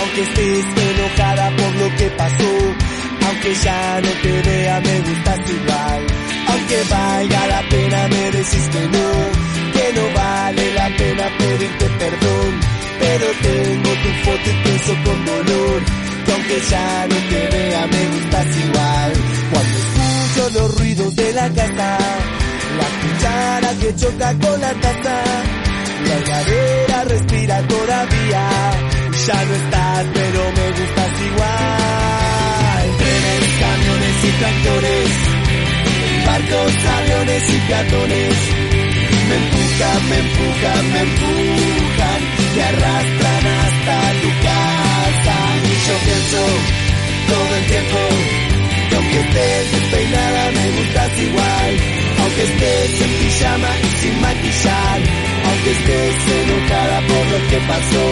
aunque 0.00 0.22
estés 0.22 0.64
enojada 0.90 1.50
por 1.56 1.74
lo 1.74 1.96
que 1.96 2.10
pasó, 2.10 2.74
aunque 3.26 3.54
ya 3.54 4.00
no 4.00 4.08
te 4.22 4.42
vea 4.42 4.80
me 4.80 5.00
gustas 5.00 5.40
igual, 5.50 6.06
aunque 6.48 6.82
valga 6.90 7.46
la 7.46 7.68
pena 7.68 8.08
me 8.08 8.30
decís 8.30 8.68
que 8.72 8.80
no, 8.80 9.08
que 9.72 9.92
no 9.94 10.14
vale 10.14 10.74
la 10.74 10.88
pena 10.96 11.24
pedirte 11.38 11.86
perdón, 11.98 12.60
pero 13.00 13.26
tengo 13.42 13.90
tu 14.02 14.10
foto 14.24 14.50
y 14.50 14.62
pienso 14.62 14.92
con 15.04 15.24
dolor, 15.24 15.82
que 16.24 16.32
aunque 16.32 16.60
ya 16.70 17.06
no 17.08 17.16
te 17.28 17.56
vea 17.56 17.86
me 17.86 18.06
gustas 18.06 18.46
igual, 18.64 19.12
cuando 19.50 19.78
escucho 19.78 20.60
los 20.60 20.78
ruidos 20.78 21.16
de 21.16 21.32
la 21.32 21.48
casa, 21.50 21.98
la 22.78 22.88
cuchara 23.02 23.74
que 23.80 23.96
choca 23.96 24.32
con 24.38 24.60
la 24.60 24.72
taza, 24.74 25.22
la 26.08 26.16
heladera 26.18 27.04
respira 27.04 27.62
todavía, 27.68 28.44
ya 29.26 29.44
no 29.44 29.54
estás 29.54 30.06
pero 30.14 30.40
me 30.56 30.66
gustas 30.78 31.12
igual, 31.30 32.84
trenes, 32.98 33.44
camiones 33.62 34.16
y 34.24 34.30
tractores, 34.40 35.10
barcos, 36.26 36.72
aviones 36.98 37.44
y 37.48 37.58
peatones, 37.68 38.36
me 39.28 39.36
empujan, 39.42 40.00
me 40.10 40.18
empujan, 40.18 40.92
me 40.92 41.00
empujan, 41.00 42.20
me 42.56 42.62
arrastran 42.62 43.44
hasta 43.62 43.96
tu 44.22 44.30
casa. 44.46 45.36
Y 45.64 45.74
yo 45.86 45.94
pienso 46.04 46.42
todo 47.28 47.56
el 47.56 47.66
tiempo 47.66 47.98
que 48.88 48.96
aunque 48.96 49.20
estés 49.20 49.72
despeinada 49.72 50.50
me 50.50 50.70
gustas 50.76 51.18
igual, 51.18 51.72
aunque 52.22 52.42
estés 52.42 53.00
en 53.02 53.12
pijama 53.18 53.68
y 53.82 54.00
sin 54.00 54.20
maquillar, 54.20 54.98
aunque 55.46 55.70
estés 55.72 56.16
enojada 56.42 57.00
por 57.10 57.24
lo 57.32 57.38
que 57.50 57.58
pasó, 57.66 58.06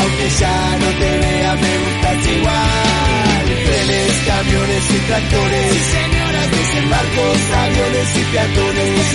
aunque 0.00 0.26
ya 0.40 0.58
no 0.82 0.88
te 1.00 1.10
vea 1.18 1.54
me 1.56 1.72
gustas 1.82 2.26
igual. 2.36 3.08
Trenes, 3.68 4.12
camiones 4.26 4.84
y 4.90 4.98
tractores, 5.08 5.72
señoras 5.96 6.48
dicen 6.52 6.90
barcos, 6.90 7.38
aviones 7.64 8.08
y 8.16 8.24
peatones, 8.32 9.06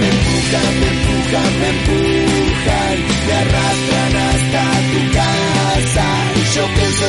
me 0.00 0.08
empujan, 0.14 0.72
me 0.80 0.88
empujan, 0.94 1.50
me 1.60 1.68
empujan, 1.74 2.96
me 3.26 3.34
arrastran 3.42 4.12
hasta 4.30 4.62
tu 4.90 5.00
casa. 5.14 6.06
Y 6.34 6.56
yo 6.56 6.64
pienso 6.74 7.08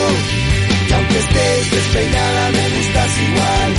que 0.88 0.94
aunque 0.94 1.18
estés 1.20 1.72
despeinada 1.72 2.52
me 2.52 2.70
gustas 2.70 3.12
igual, 3.28 3.70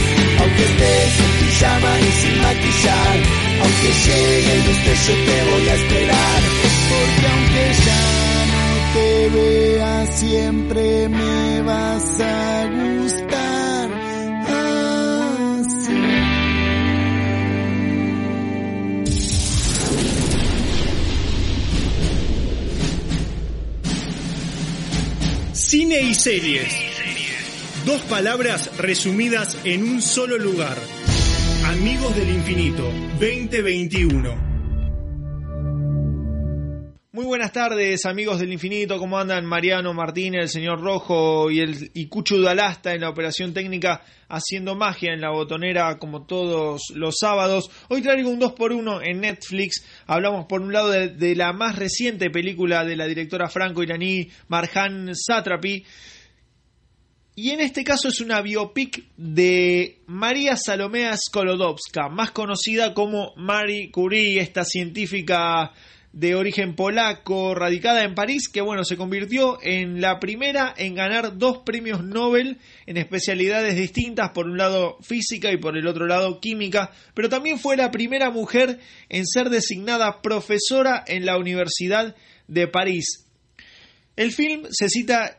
aunque 0.40 0.62
estés 0.62 1.25
pijama 1.56 2.00
y 2.00 2.12
sin 2.12 2.42
maquillar, 2.42 3.16
aunque 3.62 3.90
llegue 4.04 4.52
el 4.52 4.60
usted 4.70 4.96
yo 5.06 5.14
te 5.24 5.36
voy 5.50 5.68
a 5.68 5.74
esperar, 5.74 6.42
porque 6.90 7.26
aunque 7.32 7.64
ya 7.86 8.04
no 8.52 8.66
te 8.94 9.28
vea 9.30 10.06
siempre 10.12 11.08
me 11.08 11.62
vas 11.62 12.20
a 12.20 12.66
gustar 12.66 13.90
así. 15.62 16.00
Cine 25.52 26.00
y 26.02 26.14
series. 26.14 26.72
Dos 27.86 28.02
palabras 28.02 28.76
resumidas 28.78 29.56
en 29.64 29.84
un 29.84 30.02
solo 30.02 30.38
lugar. 30.38 30.76
Amigos 31.68 32.14
del 32.14 32.30
Infinito 32.30 32.84
2021. 33.18 34.46
Muy 37.10 37.24
buenas 37.24 37.50
tardes, 37.50 38.06
amigos 38.06 38.38
del 38.38 38.52
infinito. 38.52 38.98
¿Cómo 38.98 39.18
andan 39.18 39.44
Mariano 39.44 39.92
Martínez, 39.92 40.42
el 40.42 40.48
señor 40.48 40.80
Rojo 40.80 41.50
y 41.50 41.58
el 41.58 41.90
y 41.92 42.06
Cucho 42.06 42.40
Dalasta 42.40 42.92
en 42.92 43.00
la 43.00 43.08
operación 43.08 43.52
técnica 43.52 44.02
haciendo 44.28 44.76
magia 44.76 45.12
en 45.12 45.20
la 45.20 45.32
botonera 45.32 45.98
como 45.98 46.24
todos 46.24 46.82
los 46.94 47.16
sábados? 47.18 47.68
Hoy 47.88 48.00
traigo 48.00 48.30
un 48.30 48.38
2x1 48.38 49.00
en 49.04 49.20
Netflix. 49.22 49.84
Hablamos 50.06 50.46
por 50.46 50.60
un 50.60 50.72
lado 50.72 50.90
de, 50.90 51.08
de 51.08 51.34
la 51.34 51.52
más 51.52 51.74
reciente 51.74 52.30
película 52.30 52.84
de 52.84 52.94
la 52.94 53.06
directora 53.06 53.48
franco-iraní 53.48 54.28
Marjan 54.46 55.16
Satrapi. 55.16 55.84
Y 57.38 57.50
en 57.50 57.60
este 57.60 57.84
caso 57.84 58.08
es 58.08 58.22
una 58.22 58.40
biopic 58.40 59.04
de 59.18 59.98
María 60.06 60.56
Salomea 60.56 61.14
Skolodowska, 61.18 62.08
más 62.08 62.30
conocida 62.30 62.94
como 62.94 63.34
Marie 63.36 63.90
Curie, 63.90 64.40
esta 64.40 64.64
científica 64.64 65.70
de 66.14 66.34
origen 66.34 66.74
polaco, 66.74 67.54
radicada 67.54 68.04
en 68.04 68.14
París, 68.14 68.48
que 68.48 68.62
bueno, 68.62 68.84
se 68.84 68.96
convirtió 68.96 69.58
en 69.62 70.00
la 70.00 70.18
primera 70.18 70.72
en 70.78 70.94
ganar 70.94 71.36
dos 71.36 71.58
premios 71.58 72.02
Nobel 72.02 72.56
en 72.86 72.96
especialidades 72.96 73.76
distintas, 73.76 74.30
por 74.30 74.46
un 74.46 74.56
lado 74.56 74.96
física 75.02 75.52
y 75.52 75.58
por 75.58 75.76
el 75.76 75.86
otro 75.88 76.06
lado 76.06 76.40
química, 76.40 76.90
pero 77.12 77.28
también 77.28 77.58
fue 77.58 77.76
la 77.76 77.90
primera 77.90 78.30
mujer 78.30 78.80
en 79.10 79.26
ser 79.26 79.50
designada 79.50 80.22
profesora 80.22 81.04
en 81.06 81.26
la 81.26 81.36
Universidad 81.36 82.16
de 82.48 82.66
París. 82.66 83.26
El 84.16 84.32
film 84.32 84.62
se 84.70 84.88
cita 84.88 85.38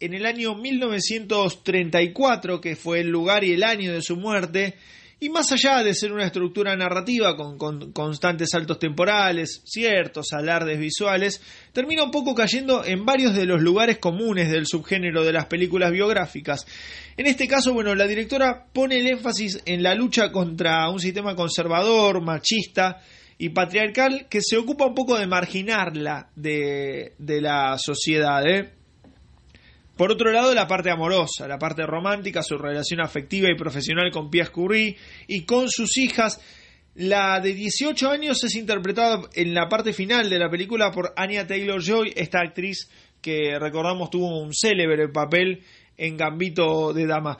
en 0.00 0.14
el 0.14 0.26
año 0.26 0.54
1934, 0.54 2.60
que 2.60 2.76
fue 2.76 3.00
el 3.00 3.08
lugar 3.08 3.42
y 3.44 3.52
el 3.52 3.64
año 3.64 3.92
de 3.92 4.02
su 4.02 4.16
muerte, 4.16 4.76
y 5.20 5.30
más 5.30 5.50
allá 5.50 5.82
de 5.82 5.94
ser 5.94 6.12
una 6.12 6.26
estructura 6.26 6.76
narrativa 6.76 7.36
con, 7.36 7.58
con 7.58 7.90
constantes 7.92 8.50
saltos 8.52 8.78
temporales, 8.78 9.62
ciertos 9.64 10.32
alardes 10.32 10.78
visuales, 10.78 11.42
termina 11.72 12.04
un 12.04 12.12
poco 12.12 12.36
cayendo 12.36 12.84
en 12.84 13.04
varios 13.04 13.34
de 13.34 13.44
los 13.44 13.60
lugares 13.60 13.98
comunes 13.98 14.48
del 14.48 14.66
subgénero 14.66 15.24
de 15.24 15.32
las 15.32 15.46
películas 15.46 15.90
biográficas. 15.90 16.64
En 17.16 17.26
este 17.26 17.48
caso, 17.48 17.72
bueno, 17.72 17.96
la 17.96 18.06
directora 18.06 18.66
pone 18.72 19.00
el 19.00 19.08
énfasis 19.08 19.60
en 19.66 19.82
la 19.82 19.96
lucha 19.96 20.30
contra 20.30 20.88
un 20.88 21.00
sistema 21.00 21.34
conservador, 21.34 22.22
machista 22.22 23.00
y 23.38 23.48
patriarcal 23.48 24.28
que 24.28 24.38
se 24.40 24.56
ocupa 24.56 24.86
un 24.86 24.94
poco 24.94 25.18
de 25.18 25.26
marginarla 25.26 26.30
de, 26.36 27.14
de 27.18 27.40
la 27.40 27.76
sociedad. 27.76 28.46
¿eh? 28.46 28.77
Por 29.98 30.12
otro 30.12 30.30
lado, 30.30 30.54
la 30.54 30.68
parte 30.68 30.92
amorosa, 30.92 31.48
la 31.48 31.58
parte 31.58 31.84
romántica, 31.84 32.40
su 32.44 32.56
relación 32.56 33.00
afectiva 33.00 33.50
y 33.50 33.56
profesional 33.56 34.12
con 34.12 34.30
Pierre 34.30 34.52
Curie 34.52 34.96
y 35.26 35.44
con 35.44 35.68
sus 35.68 35.98
hijas. 35.98 36.40
La 36.94 37.40
de 37.40 37.52
18 37.52 38.08
años 38.08 38.44
es 38.44 38.54
interpretada 38.54 39.22
en 39.34 39.54
la 39.54 39.68
parte 39.68 39.92
final 39.92 40.30
de 40.30 40.38
la 40.38 40.48
película 40.48 40.92
por 40.92 41.12
Anya 41.16 41.48
Taylor 41.48 41.82
Joy, 41.82 42.12
esta 42.14 42.38
actriz 42.38 42.88
que 43.20 43.58
recordamos 43.58 44.08
tuvo 44.08 44.40
un 44.40 44.54
célebre 44.54 45.08
papel 45.08 45.64
en 45.96 46.16
Gambito 46.16 46.92
de 46.92 47.04
Dama. 47.04 47.36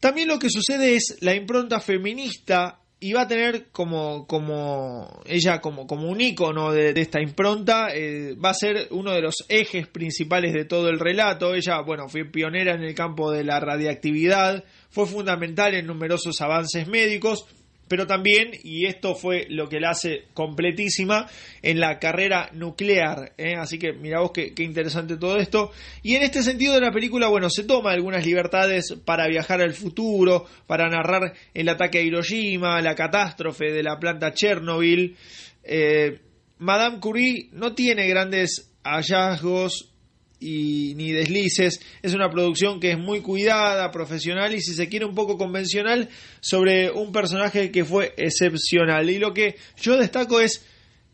También 0.00 0.26
lo 0.26 0.40
que 0.40 0.50
sucede 0.50 0.96
es 0.96 1.18
la 1.20 1.36
impronta 1.36 1.78
feminista 1.78 2.80
va 3.12 3.22
a 3.22 3.28
tener 3.28 3.66
como, 3.70 4.26
como 4.26 5.20
ella 5.26 5.60
como, 5.60 5.86
como 5.86 6.08
un 6.08 6.20
icono 6.20 6.72
de, 6.72 6.94
de 6.94 7.00
esta 7.00 7.20
impronta, 7.20 7.88
eh, 7.94 8.34
va 8.42 8.50
a 8.50 8.54
ser 8.54 8.88
uno 8.90 9.12
de 9.12 9.20
los 9.20 9.44
ejes 9.48 9.88
principales 9.88 10.52
de 10.52 10.64
todo 10.64 10.88
el 10.88 10.98
relato. 10.98 11.54
Ella, 11.54 11.80
bueno, 11.82 12.08
fue 12.08 12.24
pionera 12.24 12.74
en 12.74 12.82
el 12.82 12.94
campo 12.94 13.30
de 13.30 13.44
la 13.44 13.60
radiactividad, 13.60 14.64
fue 14.90 15.06
fundamental 15.06 15.74
en 15.74 15.86
numerosos 15.86 16.40
avances 16.40 16.86
médicos, 16.88 17.46
pero 17.88 18.06
también, 18.06 18.52
y 18.62 18.86
esto 18.86 19.14
fue 19.14 19.46
lo 19.50 19.68
que 19.68 19.80
la 19.80 19.90
hace 19.90 20.24
completísima, 20.32 21.28
en 21.62 21.80
la 21.80 21.98
carrera 21.98 22.50
nuclear. 22.52 23.32
¿eh? 23.36 23.54
Así 23.56 23.78
que 23.78 23.92
mira 23.92 24.20
vos 24.20 24.32
qué, 24.32 24.54
qué, 24.54 24.62
interesante 24.62 25.16
todo 25.16 25.36
esto. 25.36 25.70
Y 26.02 26.14
en 26.14 26.22
este 26.22 26.42
sentido 26.42 26.74
de 26.74 26.80
la 26.80 26.92
película, 26.92 27.28
bueno, 27.28 27.50
se 27.50 27.64
toma 27.64 27.92
algunas 27.92 28.24
libertades 28.26 28.94
para 29.04 29.28
viajar 29.28 29.60
al 29.60 29.74
futuro, 29.74 30.46
para 30.66 30.88
narrar 30.88 31.34
el 31.52 31.68
ataque 31.68 31.98
a 31.98 32.02
Hiroshima, 32.02 32.80
la 32.80 32.94
catástrofe 32.94 33.72
de 33.72 33.82
la 33.82 33.98
planta 33.98 34.32
Chernobyl. 34.32 35.16
Eh, 35.62 36.20
Madame 36.58 37.00
Curie 37.00 37.48
no 37.52 37.74
tiene 37.74 38.08
grandes 38.08 38.70
hallazgos 38.84 39.93
y 40.44 40.94
ni 40.94 41.10
deslices. 41.10 41.80
Es 42.02 42.12
una 42.12 42.28
producción 42.28 42.78
que 42.78 42.92
es 42.92 42.98
muy 42.98 43.20
cuidada, 43.20 43.90
profesional 43.90 44.54
y 44.54 44.60
si 44.60 44.74
se 44.74 44.90
quiere 44.90 45.06
un 45.06 45.14
poco 45.14 45.38
convencional 45.38 46.10
sobre 46.40 46.90
un 46.90 47.12
personaje 47.12 47.70
que 47.70 47.84
fue 47.84 48.12
excepcional. 48.18 49.08
Y 49.08 49.18
lo 49.18 49.32
que 49.32 49.56
yo 49.80 49.96
destaco 49.96 50.40
es, 50.40 50.66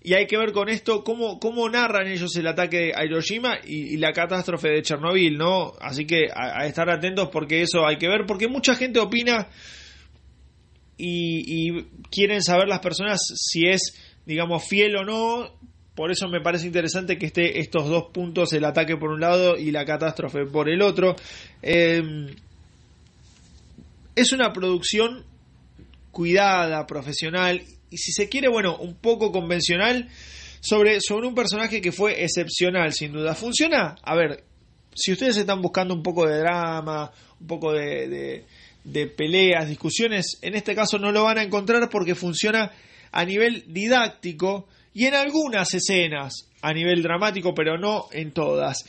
y 0.03 0.15
hay 0.15 0.27
que 0.27 0.37
ver 0.37 0.51
con 0.51 0.69
esto, 0.69 1.05
cómo, 1.05 1.39
cómo 1.39 1.69
narran 1.69 2.09
ellos 2.09 2.35
el 2.35 2.49
ataque 2.49 2.91
a 2.93 3.05
Hiroshima 3.05 3.59
y, 3.65 3.99
la 3.99 4.13
catástrofe 4.13 4.69
de 4.69 4.83
Chernobyl, 4.83 5.39
¿no? 5.39 5.75
Así 5.81 6.07
que 6.07 6.27
a, 6.35 6.63
a, 6.63 6.67
estar 6.67 6.91
atentos 6.91 7.29
porque 7.31 7.63
eso 7.63 7.87
hay 7.87 7.99
que 7.99 8.09
ver, 8.09 8.27
porque 8.27 8.49
mucha 8.49 8.75
gente 8.75 8.99
opina 8.99 9.47
y, 10.97 11.69
y 11.69 11.85
quieren 12.11 12.43
saber 12.43 12.67
las 12.67 12.81
personas 12.81 13.21
si 13.37 13.69
es, 13.69 13.95
digamos, 14.27 14.67
fiel 14.67 14.97
o 14.97 15.05
no 15.05 15.61
por 16.01 16.11
eso 16.11 16.31
me 16.31 16.41
parece 16.41 16.67
interesante 16.67 17.19
que 17.19 17.27
esté 17.27 17.61
estos 17.61 17.87
dos 17.87 18.05
puntos, 18.11 18.55
el 18.55 18.65
ataque 18.65 18.97
por 18.97 19.11
un 19.11 19.21
lado 19.21 19.59
y 19.59 19.71
la 19.71 19.85
catástrofe 19.85 20.47
por 20.47 20.71
el 20.71 20.81
otro. 20.81 21.15
Eh, 21.61 22.35
es 24.17 24.33
una 24.33 24.51
producción 24.51 25.27
cuidada, 26.11 26.87
profesional 26.87 27.61
y 27.91 27.99
si 27.99 28.13
se 28.13 28.31
quiere, 28.31 28.49
bueno, 28.49 28.79
un 28.79 28.95
poco 28.95 29.31
convencional 29.31 30.09
sobre, 30.63 31.03
sobre 31.03 31.27
un 31.29 31.35
personaje 31.35 31.83
que 31.83 31.93
fue 31.93 32.25
excepcional, 32.25 32.95
sin 32.95 33.13
duda. 33.13 33.35
¿Funciona? 33.35 33.97
A 34.03 34.17
ver, 34.17 34.45
si 34.95 35.13
ustedes 35.13 35.37
están 35.37 35.61
buscando 35.61 35.93
un 35.93 36.03
poco 36.03 36.27
de 36.27 36.39
drama, 36.39 37.13
un 37.39 37.47
poco 37.47 37.75
de, 37.75 38.47
de 38.85 39.07
peleas, 39.07 39.69
discusiones, 39.69 40.39
en 40.41 40.55
este 40.55 40.75
caso 40.75 40.99
no 40.99 41.13
lo 41.13 41.25
van 41.25 41.37
a 41.37 41.43
encontrar 41.43 41.91
porque 41.91 42.15
funciona 42.15 42.73
a 43.13 43.23
nivel 43.27 43.65
didáctico 43.67 44.67
y 44.93 45.07
en 45.07 45.15
algunas 45.15 45.73
escenas 45.75 46.49
a 46.63 46.73
nivel 46.73 47.03
dramático, 47.03 47.55
pero 47.55 47.79
no 47.79 48.07
en 48.13 48.33
todas. 48.33 48.85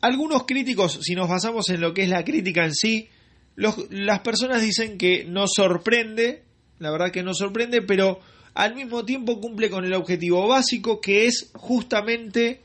Algunos 0.00 0.44
críticos, 0.44 0.98
si 1.02 1.14
nos 1.14 1.28
basamos 1.28 1.68
en 1.70 1.80
lo 1.80 1.92
que 1.92 2.02
es 2.02 2.08
la 2.08 2.24
crítica 2.24 2.64
en 2.64 2.74
sí, 2.74 3.08
las 3.56 4.20
personas 4.20 4.62
dicen 4.62 4.96
que 4.96 5.24
no 5.24 5.46
sorprende, 5.46 6.44
la 6.78 6.90
verdad 6.90 7.10
que 7.10 7.22
no 7.22 7.34
sorprende, 7.34 7.82
pero 7.82 8.20
al 8.54 8.74
mismo 8.74 9.04
tiempo 9.04 9.40
cumple 9.40 9.70
con 9.70 9.84
el 9.84 9.94
objetivo 9.94 10.46
básico 10.48 11.00
que 11.00 11.26
es 11.26 11.50
justamente 11.54 12.62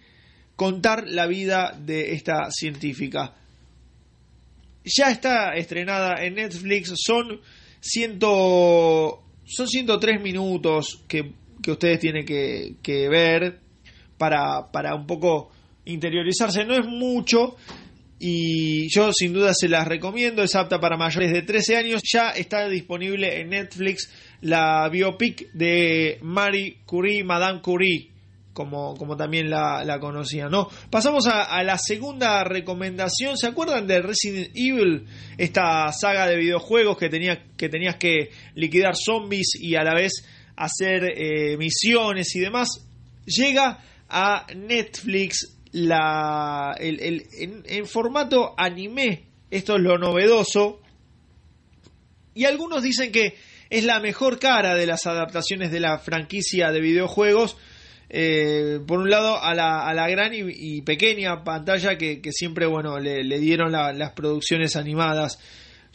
contar 0.55 1.05
la 1.07 1.27
vida 1.27 1.77
de 1.77 2.13
esta 2.13 2.49
científica. 2.51 3.35
Ya 4.85 5.11
está 5.11 5.55
estrenada 5.55 6.23
en 6.23 6.35
Netflix, 6.35 6.93
son, 6.95 7.41
ciento, 7.81 9.23
son 9.45 9.67
103 9.67 10.21
minutos 10.21 11.03
que 11.07 11.33
que 11.65 11.71
ustedes 11.71 11.99
tienen 11.99 12.25
que, 12.27 13.09
ver 13.09 13.59
para, 14.19 14.71
para 14.71 14.93
un 14.93 15.07
poco 15.07 15.49
interiorizarse. 15.83 16.63
No 16.63 16.75
es 16.75 16.85
mucho 16.85 17.55
y 18.19 18.87
yo 18.93 19.11
sin 19.11 19.33
duda 19.33 19.51
se 19.55 19.67
las 19.67 19.87
recomiendo. 19.87 20.43
Es 20.43 20.53
apta 20.53 20.79
para 20.79 20.95
mayores 20.95 21.33
de 21.33 21.41
13 21.41 21.77
años. 21.77 22.03
Ya 22.03 22.29
está 22.29 22.69
disponible 22.69 23.41
en 23.41 23.49
Netflix 23.49 24.11
la 24.41 24.87
biopic 24.89 25.51
de 25.53 26.19
Marie 26.21 26.77
Curie, 26.85 27.23
Madame 27.23 27.61
Curie. 27.61 28.11
Como, 28.53 28.95
como 28.95 29.17
también 29.17 29.49
la, 29.49 29.83
la 29.83 29.99
conocía, 29.99 30.47
¿no? 30.47 30.69
Pasamos 30.89 31.27
a, 31.27 31.43
a, 31.43 31.61
la 31.63 31.77
segunda 31.77 32.41
recomendación. 32.45 33.35
¿Se 33.35 33.47
acuerdan 33.47 33.85
de 33.85 34.01
Resident 34.01 34.51
Evil? 34.55 35.07
Esta 35.37 35.91
saga 35.91 36.25
de 36.25 36.37
videojuegos 36.37 36.97
que, 36.97 37.09
tenía, 37.09 37.43
que 37.57 37.67
tenías 37.67 37.97
que 37.97 38.29
liquidar 38.53 38.95
zombies 38.95 39.55
y 39.59 39.75
a 39.75 39.83
la 39.83 39.93
vez 39.93 40.23
hacer 40.55 41.03
eh, 41.05 41.57
misiones 41.57 42.35
y 42.35 42.39
demás, 42.39 42.69
llega 43.25 43.79
a 44.09 44.47
Netflix 44.55 45.57
la, 45.71 46.75
el, 46.79 46.99
el, 47.01 47.63
en, 47.65 47.85
formato 47.85 48.53
anime. 48.57 49.25
Esto 49.51 49.75
es 49.75 49.81
lo 49.81 49.97
novedoso. 49.97 50.81
Y 52.33 52.45
algunos 52.45 52.83
dicen 52.83 53.11
que 53.11 53.35
es 53.69 53.83
la 53.83 53.99
mejor 53.99 54.39
cara 54.39 54.75
de 54.75 54.85
las 54.85 55.05
adaptaciones 55.05 55.71
de 55.71 55.79
la 55.79 55.99
franquicia 55.99 56.71
de 56.71 56.79
videojuegos. 56.79 57.57
Eh, 58.09 58.79
por 58.85 58.99
un 58.99 59.09
lado, 59.09 59.41
a 59.41 59.53
la, 59.53 59.87
a 59.87 59.93
la 59.93 60.07
gran 60.07 60.31
y, 60.33 60.81
pequeña 60.81 61.43
pantalla 61.43 61.97
que, 61.97 62.21
siempre 62.31 62.65
bueno, 62.67 62.99
le, 62.99 63.39
dieron 63.39 63.71
la, 63.71 63.91
las 63.93 64.11
producciones 64.13 64.75
animadas. 64.75 65.39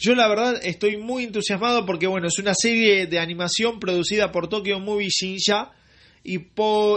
Yo 0.00 0.14
la 0.14 0.28
verdad 0.28 0.58
estoy 0.62 0.96
muy 0.96 1.24
entusiasmado 1.24 1.84
porque 1.84 2.06
bueno, 2.06 2.28
es 2.28 2.38
una 2.38 2.54
serie 2.54 3.06
de 3.06 3.18
animación 3.18 3.78
producida 3.78 4.32
por 4.32 4.48
Tokyo 4.48 4.80
Movie 4.80 5.10
Shinsha 5.10 5.72
y, 6.24 6.38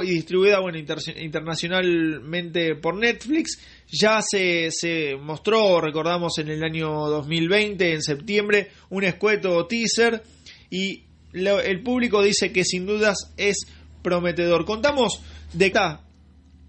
distribuida 0.03 0.61
bueno, 0.61 0.77
inter, 0.77 0.99
internacionalmente 1.17 2.75
por 2.75 2.95
Netflix. 2.95 3.59
Ya 3.91 4.21
se, 4.21 4.69
se 4.71 5.17
mostró, 5.17 5.81
recordamos, 5.81 6.37
en 6.37 6.47
el 6.47 6.63
año 6.63 6.89
2020, 7.09 7.91
en 7.91 8.01
septiembre, 8.01 8.69
un 8.89 9.03
escueto 9.03 9.67
teaser 9.67 10.23
y 10.69 11.03
el 11.33 11.83
público 11.83 12.23
dice 12.23 12.53
que 12.53 12.63
sin 12.63 12.85
dudas 12.85 13.33
es 13.35 13.67
prometedor. 14.01 14.63
Contamos 14.63 15.21
de 15.51 15.65
acá, 15.65 16.05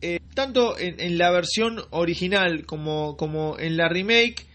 eh, 0.01 0.19
tanto 0.35 0.77
en, 0.81 0.99
en, 0.99 1.17
la 1.17 1.31
versión 1.31 1.81
original 1.91 2.67
como, 2.67 3.17
como 3.17 3.57
en 3.57 3.77
la 3.77 3.89
remake, 3.89 4.47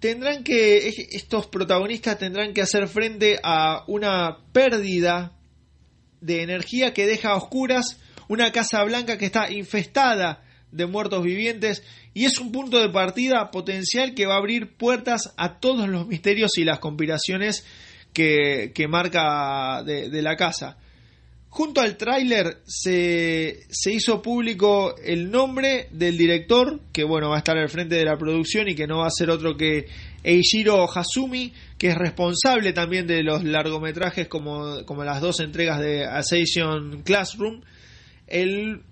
tendrán 0.00 0.42
que, 0.42 0.88
estos 0.88 1.46
protagonistas 1.46 2.18
tendrán 2.18 2.52
que 2.54 2.62
hacer 2.62 2.88
frente 2.88 3.38
a 3.42 3.84
una 3.86 4.38
pérdida 4.52 5.32
de 6.20 6.42
energía 6.42 6.92
que 6.92 7.06
deja 7.06 7.30
a 7.30 7.36
oscuras 7.36 8.00
una 8.28 8.52
Casa 8.52 8.82
Blanca 8.84 9.18
que 9.18 9.26
está 9.26 9.50
infestada 9.52 10.42
de 10.72 10.86
muertos 10.86 11.22
vivientes 11.22 11.82
y 12.14 12.24
es 12.24 12.38
un 12.38 12.52
punto 12.52 12.80
de 12.80 12.88
partida 12.88 13.50
potencial 13.50 14.14
que 14.14 14.26
va 14.26 14.34
a 14.34 14.38
abrir 14.38 14.76
puertas 14.76 15.34
a 15.36 15.58
todos 15.58 15.88
los 15.88 16.06
misterios 16.06 16.56
y 16.56 16.64
las 16.64 16.78
conspiraciones 16.78 17.64
que, 18.12 18.72
que 18.74 18.88
marca 18.88 19.82
de, 19.84 20.10
de 20.10 20.22
la 20.22 20.36
casa. 20.36 20.78
Junto 21.50 21.80
al 21.80 21.96
tráiler 21.96 22.58
se, 22.64 23.66
se, 23.68 23.92
hizo 23.92 24.22
público 24.22 24.94
el 25.04 25.32
nombre 25.32 25.88
del 25.90 26.16
director, 26.16 26.80
que 26.92 27.02
bueno, 27.02 27.28
va 27.28 27.36
a 27.36 27.38
estar 27.38 27.58
al 27.58 27.68
frente 27.68 27.96
de 27.96 28.04
la 28.04 28.16
producción 28.16 28.68
y 28.68 28.76
que 28.76 28.86
no 28.86 28.98
va 28.98 29.08
a 29.08 29.10
ser 29.10 29.30
otro 29.30 29.56
que 29.56 29.88
Eishiro 30.22 30.86
Hasumi, 30.88 31.52
que 31.76 31.88
es 31.88 31.96
responsable 31.96 32.72
también 32.72 33.08
de 33.08 33.24
los 33.24 33.42
largometrajes 33.42 34.28
como, 34.28 34.84
como 34.84 35.02
las 35.02 35.20
dos 35.20 35.40
entregas 35.40 35.80
de 35.80 36.04
Assassin 36.04 37.02
Classroom. 37.02 37.62
El, 38.28 38.82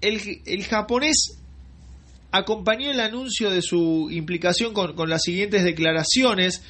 el, 0.00 0.20
el 0.44 0.64
japonés 0.64 1.38
acompañó 2.32 2.90
el 2.90 2.98
anuncio 2.98 3.48
de 3.48 3.62
su 3.62 4.08
implicación 4.10 4.74
con, 4.74 4.96
con 4.96 5.08
las 5.08 5.22
siguientes 5.22 5.62
declaraciones, 5.62 6.64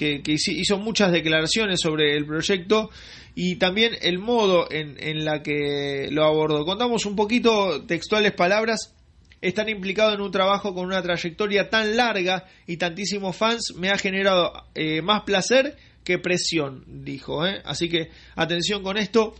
que, 0.00 0.34
hizo 0.34 0.78
muchas 0.78 1.12
declaraciones 1.12 1.80
sobre 1.80 2.16
el 2.16 2.24
proyecto 2.24 2.90
y 3.34 3.56
también 3.56 3.92
el 4.00 4.18
modo 4.18 4.70
en, 4.70 4.96
en 4.98 5.26
la 5.26 5.42
que 5.42 6.08
lo 6.10 6.24
abordó. 6.24 6.64
Contamos 6.64 7.04
un 7.04 7.16
poquito 7.16 7.84
textuales 7.84 8.32
palabras. 8.32 8.94
Estar 9.42 9.68
implicado 9.70 10.14
en 10.14 10.20
un 10.20 10.30
trabajo 10.30 10.74
con 10.74 10.86
una 10.86 11.02
trayectoria 11.02 11.70
tan 11.70 11.96
larga 11.96 12.46
y 12.66 12.76
tantísimos 12.76 13.36
fans 13.36 13.74
me 13.76 13.90
ha 13.90 13.96
generado 13.96 14.52
eh, 14.74 15.00
más 15.00 15.22
placer 15.22 15.76
que 16.04 16.18
presión, 16.18 16.84
dijo. 16.86 17.46
¿eh? 17.46 17.62
Así 17.64 17.88
que 17.88 18.10
atención 18.36 18.82
con 18.82 18.96
esto. 18.96 19.34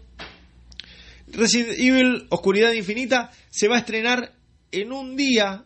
Resident 1.28 1.78
Evil 1.78 2.26
Oscuridad 2.30 2.72
Infinita 2.72 3.30
se 3.50 3.68
va 3.68 3.76
a 3.76 3.80
estrenar 3.80 4.32
en 4.72 4.92
un 4.92 5.16
día 5.16 5.64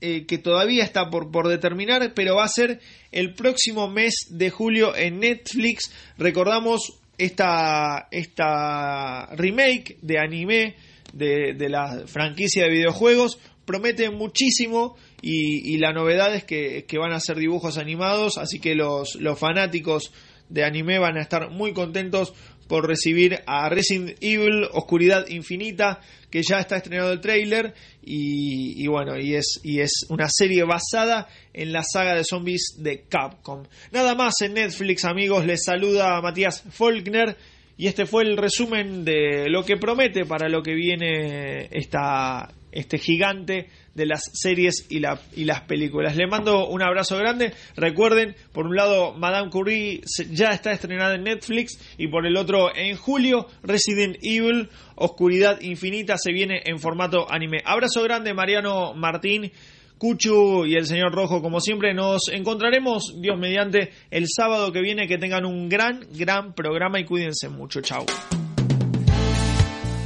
eh, 0.00 0.26
que 0.26 0.38
todavía 0.38 0.84
está 0.84 1.10
por, 1.10 1.30
por 1.30 1.48
determinar, 1.48 2.12
pero 2.14 2.36
va 2.36 2.44
a 2.44 2.48
ser 2.48 2.80
el 3.12 3.34
próximo 3.34 3.88
mes 3.88 4.14
de 4.30 4.50
julio 4.50 4.94
en 4.94 5.20
Netflix. 5.20 5.92
Recordamos 6.16 7.00
esta, 7.18 8.08
esta 8.10 9.26
remake 9.34 9.98
de 10.02 10.18
anime 10.18 10.76
de, 11.12 11.54
de 11.54 11.68
la 11.68 12.04
franquicia 12.06 12.64
de 12.64 12.70
videojuegos. 12.70 13.38
Promete 13.64 14.08
muchísimo 14.10 14.96
y, 15.20 15.74
y 15.74 15.78
la 15.78 15.92
novedad 15.92 16.34
es 16.34 16.44
que, 16.44 16.84
que 16.86 16.98
van 16.98 17.12
a 17.12 17.20
ser 17.20 17.36
dibujos 17.36 17.76
animados, 17.76 18.38
así 18.38 18.60
que 18.60 18.74
los, 18.74 19.16
los 19.16 19.38
fanáticos 19.38 20.12
de 20.48 20.64
anime 20.64 20.98
van 20.98 21.18
a 21.18 21.20
estar 21.20 21.50
muy 21.50 21.72
contentos 21.74 22.32
por 22.68 22.86
recibir 22.86 23.40
a 23.46 23.68
Resident 23.68 24.16
Evil 24.20 24.68
Oscuridad 24.72 25.26
Infinita, 25.28 26.00
que 26.30 26.42
ya 26.42 26.60
está 26.60 26.76
estrenado 26.76 27.10
el 27.12 27.20
tráiler 27.20 27.74
y, 28.02 28.86
bueno, 28.86 29.18
y 29.18 29.34
es, 29.34 29.60
y 29.64 29.80
es 29.80 30.06
una 30.10 30.28
serie 30.28 30.64
basada 30.64 31.28
en 31.52 31.72
la 31.72 31.82
saga 31.82 32.14
de 32.14 32.24
zombies 32.24 32.74
de 32.78 33.04
Capcom. 33.08 33.64
Nada 33.90 34.14
más 34.14 34.34
en 34.42 34.54
Netflix, 34.54 35.04
amigos, 35.04 35.46
les 35.46 35.64
saluda 35.64 36.20
Matías 36.20 36.62
Faulkner 36.70 37.36
y 37.76 37.86
este 37.86 38.06
fue 38.06 38.24
el 38.24 38.36
resumen 38.36 39.04
de 39.04 39.48
lo 39.48 39.64
que 39.64 39.76
promete 39.76 40.24
para 40.24 40.48
lo 40.48 40.62
que 40.62 40.74
viene 40.74 41.68
esta, 41.70 42.52
este 42.72 42.98
gigante 42.98 43.68
de 43.98 44.06
las 44.06 44.22
series 44.32 44.86
y, 44.88 45.00
la- 45.00 45.20
y 45.36 45.44
las 45.44 45.60
películas. 45.62 46.16
Le 46.16 46.26
mando 46.26 46.66
un 46.68 46.80
abrazo 46.80 47.18
grande. 47.18 47.52
Recuerden, 47.76 48.34
por 48.52 48.64
un 48.66 48.74
lado, 48.76 49.12
Madame 49.12 49.50
Curie 49.50 50.00
ya 50.30 50.48
está 50.52 50.72
estrenada 50.72 51.16
en 51.16 51.24
Netflix 51.24 51.78
y 51.98 52.08
por 52.08 52.26
el 52.26 52.38
otro, 52.38 52.74
en 52.74 52.96
julio, 52.96 53.46
Resident 53.62 54.16
Evil 54.22 54.70
Oscuridad 54.94 55.60
Infinita 55.60 56.16
se 56.16 56.32
viene 56.32 56.62
en 56.64 56.78
formato 56.78 57.30
anime. 57.30 57.58
Abrazo 57.66 58.02
grande, 58.02 58.32
Mariano 58.32 58.94
Martín. 58.94 59.52
Cuchu 59.98 60.64
y 60.64 60.76
el 60.76 60.86
señor 60.86 61.12
Rojo, 61.12 61.42
como 61.42 61.60
siempre, 61.60 61.92
nos 61.92 62.28
encontraremos, 62.32 63.16
Dios 63.20 63.36
mediante, 63.36 63.90
el 64.12 64.26
sábado 64.28 64.70
que 64.72 64.80
viene. 64.80 65.08
Que 65.08 65.18
tengan 65.18 65.44
un 65.44 65.68
gran, 65.68 66.06
gran 66.16 66.52
programa 66.54 67.00
y 67.00 67.04
cuídense 67.04 67.48
mucho. 67.48 67.80
Chao. 67.80 68.06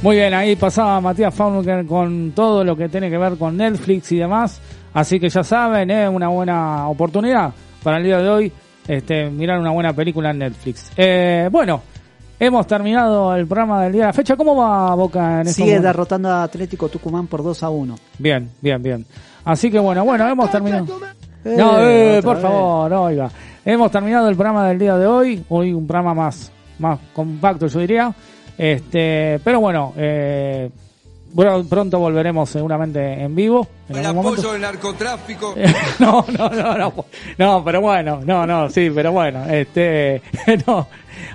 Muy 0.03 0.17
bien, 0.17 0.33
ahí 0.33 0.57
pasaba 0.57 0.99
Matías 0.99 1.33
Faulkner 1.33 1.85
con 1.85 2.33
todo 2.35 2.61
lo 2.65 2.75
que 2.75 2.89
tiene 2.89 3.09
que 3.09 3.17
ver 3.17 3.37
con 3.37 3.55
Netflix 3.55 4.11
y 4.11 4.17
demás. 4.17 4.59
Así 4.93 5.17
que 5.17 5.29
ya 5.29 5.43
saben, 5.45 5.89
es 5.89 6.09
una 6.09 6.27
buena 6.27 6.89
oportunidad 6.89 7.53
para 7.81 7.97
el 7.99 8.03
día 8.03 8.17
de 8.17 8.29
hoy 8.29 8.51
este, 8.85 9.29
mirar 9.29 9.59
una 9.59 9.71
buena 9.71 9.93
película 9.93 10.31
en 10.31 10.39
Netflix. 10.39 10.91
Eh, 10.97 11.47
bueno, 11.49 11.81
hemos 12.37 12.67
terminado 12.67 13.33
el 13.33 13.47
programa 13.47 13.81
del 13.83 13.93
día 13.93 14.01
de 14.01 14.07
la 14.07 14.13
fecha. 14.13 14.35
¿Cómo 14.35 14.57
va 14.57 14.93
Boca 14.93 15.39
en 15.39 15.45
Sigue 15.47 15.79
derrotando 15.79 16.29
a 16.29 16.43
Atlético 16.43 16.89
Tucumán 16.89 17.27
por 17.27 17.41
2 17.41 17.63
a 17.63 17.69
1. 17.69 17.95
Bien, 18.19 18.49
bien, 18.59 18.83
bien. 18.83 19.05
Así 19.45 19.71
que 19.71 19.79
bueno, 19.79 20.03
bueno, 20.03 20.27
hemos 20.27 20.51
terminado. 20.51 20.85
Eh, 21.45 21.55
No, 21.57 21.79
eh, 21.79 22.17
otra 22.17 22.21
por 22.23 22.35
vez. 22.35 22.43
favor, 22.43 22.91
no, 22.91 23.03
oiga. 23.03 23.29
Hemos 23.63 23.89
terminado 23.89 24.27
el 24.27 24.35
programa 24.35 24.67
del 24.67 24.79
día 24.79 24.97
de 24.97 25.07
hoy. 25.07 25.45
Hoy 25.47 25.71
un 25.71 25.87
programa 25.87 26.13
más, 26.13 26.51
más 26.77 26.99
compacto, 27.13 27.67
yo 27.67 27.79
diría. 27.79 28.13
Este, 28.57 29.39
pero 29.43 29.59
bueno, 29.59 29.93
eh, 29.97 30.69
bueno, 31.33 31.63
pronto 31.67 31.97
volveremos 31.97 32.49
seguramente 32.49 33.23
en 33.23 33.35
vivo. 33.35 33.67
En 33.89 33.97
El 33.97 34.05
algún 34.05 34.27
apoyo 34.27 34.51
del 34.53 34.61
narcotráfico. 34.61 35.55
no, 35.99 36.25
no, 36.37 36.49
no, 36.49 36.77
no, 36.77 37.05
no, 37.37 37.63
pero 37.63 37.81
bueno, 37.81 38.21
no, 38.23 38.45
no, 38.45 38.69
sí, 38.69 38.91
pero 38.93 39.11
bueno, 39.11 39.43
este, 39.49 40.21
no, 40.67 40.87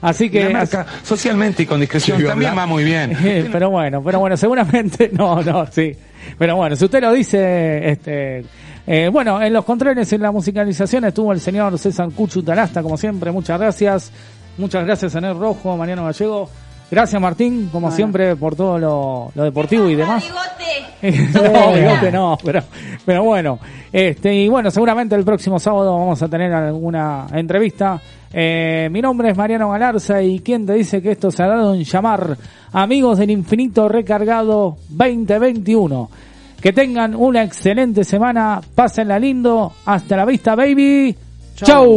así 0.02 0.30
que, 0.30 0.56
socialmente 1.02 1.64
y 1.64 1.66
con 1.66 1.80
discreción 1.80 2.22
también 2.24 2.56
va 2.56 2.66
muy 2.66 2.84
bien. 2.84 3.16
Eh, 3.28 3.48
pero 3.50 3.70
bueno, 3.70 4.02
pero 4.02 4.20
bueno, 4.20 4.36
seguramente, 4.36 5.10
no, 5.12 5.42
no, 5.42 5.66
sí. 5.66 5.94
Pero 6.38 6.56
bueno, 6.56 6.76
si 6.76 6.84
usted 6.84 7.02
lo 7.02 7.12
dice, 7.12 7.90
este, 7.90 8.44
eh, 8.86 9.10
bueno, 9.12 9.42
en 9.42 9.52
los 9.52 9.64
controles, 9.64 10.10
en 10.12 10.22
la 10.22 10.30
musicalización 10.30 11.04
estuvo 11.04 11.32
el 11.32 11.40
señor 11.40 11.76
César 11.78 12.08
Cuchu 12.14 12.42
Talasta, 12.42 12.82
como 12.82 12.96
siempre, 12.96 13.32
muchas 13.32 13.58
gracias. 13.58 14.12
Muchas 14.56 14.84
gracias, 14.84 15.14
Enel 15.14 15.38
Rojo, 15.38 15.76
Mariano 15.76 16.04
Gallego. 16.04 16.48
Gracias, 16.90 17.20
Martín, 17.20 17.68
como 17.70 17.88
Bueno. 17.88 17.96
siempre, 17.96 18.36
por 18.36 18.56
todo 18.56 18.78
lo, 18.78 19.30
lo 19.34 19.44
deportivo 19.44 19.88
y 19.88 19.94
demás. 19.94 20.24
Bigote. 21.00 21.28
no, 21.34 21.72
bigote 21.72 22.12
no, 22.12 22.38
pero, 22.42 22.62
pero 23.04 23.24
bueno. 23.24 23.58
Este, 23.92 24.34
y 24.34 24.48
bueno, 24.48 24.70
seguramente 24.70 25.14
el 25.14 25.24
próximo 25.24 25.58
sábado 25.58 25.98
vamos 25.98 26.20
a 26.22 26.28
tener 26.28 26.52
alguna 26.52 27.26
entrevista. 27.32 28.00
Eh, 28.32 28.88
mi 28.90 29.00
nombre 29.00 29.30
es 29.30 29.36
Mariano 29.36 29.70
Galarza 29.70 30.22
y 30.22 30.40
quien 30.40 30.66
te 30.66 30.74
dice 30.74 31.00
que 31.00 31.12
esto 31.12 31.30
se 31.30 31.42
ha 31.42 31.46
dado 31.46 31.74
en 31.74 31.84
llamar 31.84 32.36
Amigos 32.72 33.18
del 33.18 33.30
Infinito 33.30 33.88
Recargado 33.88 34.76
2021. 34.88 36.10
Que 36.60 36.72
tengan 36.72 37.14
una 37.14 37.44
excelente 37.44 38.02
semana, 38.02 38.60
pásenla 38.74 39.18
lindo, 39.18 39.72
hasta 39.86 40.16
la 40.16 40.24
vista 40.24 40.54
baby. 40.56 41.14
Chau. 41.54 41.88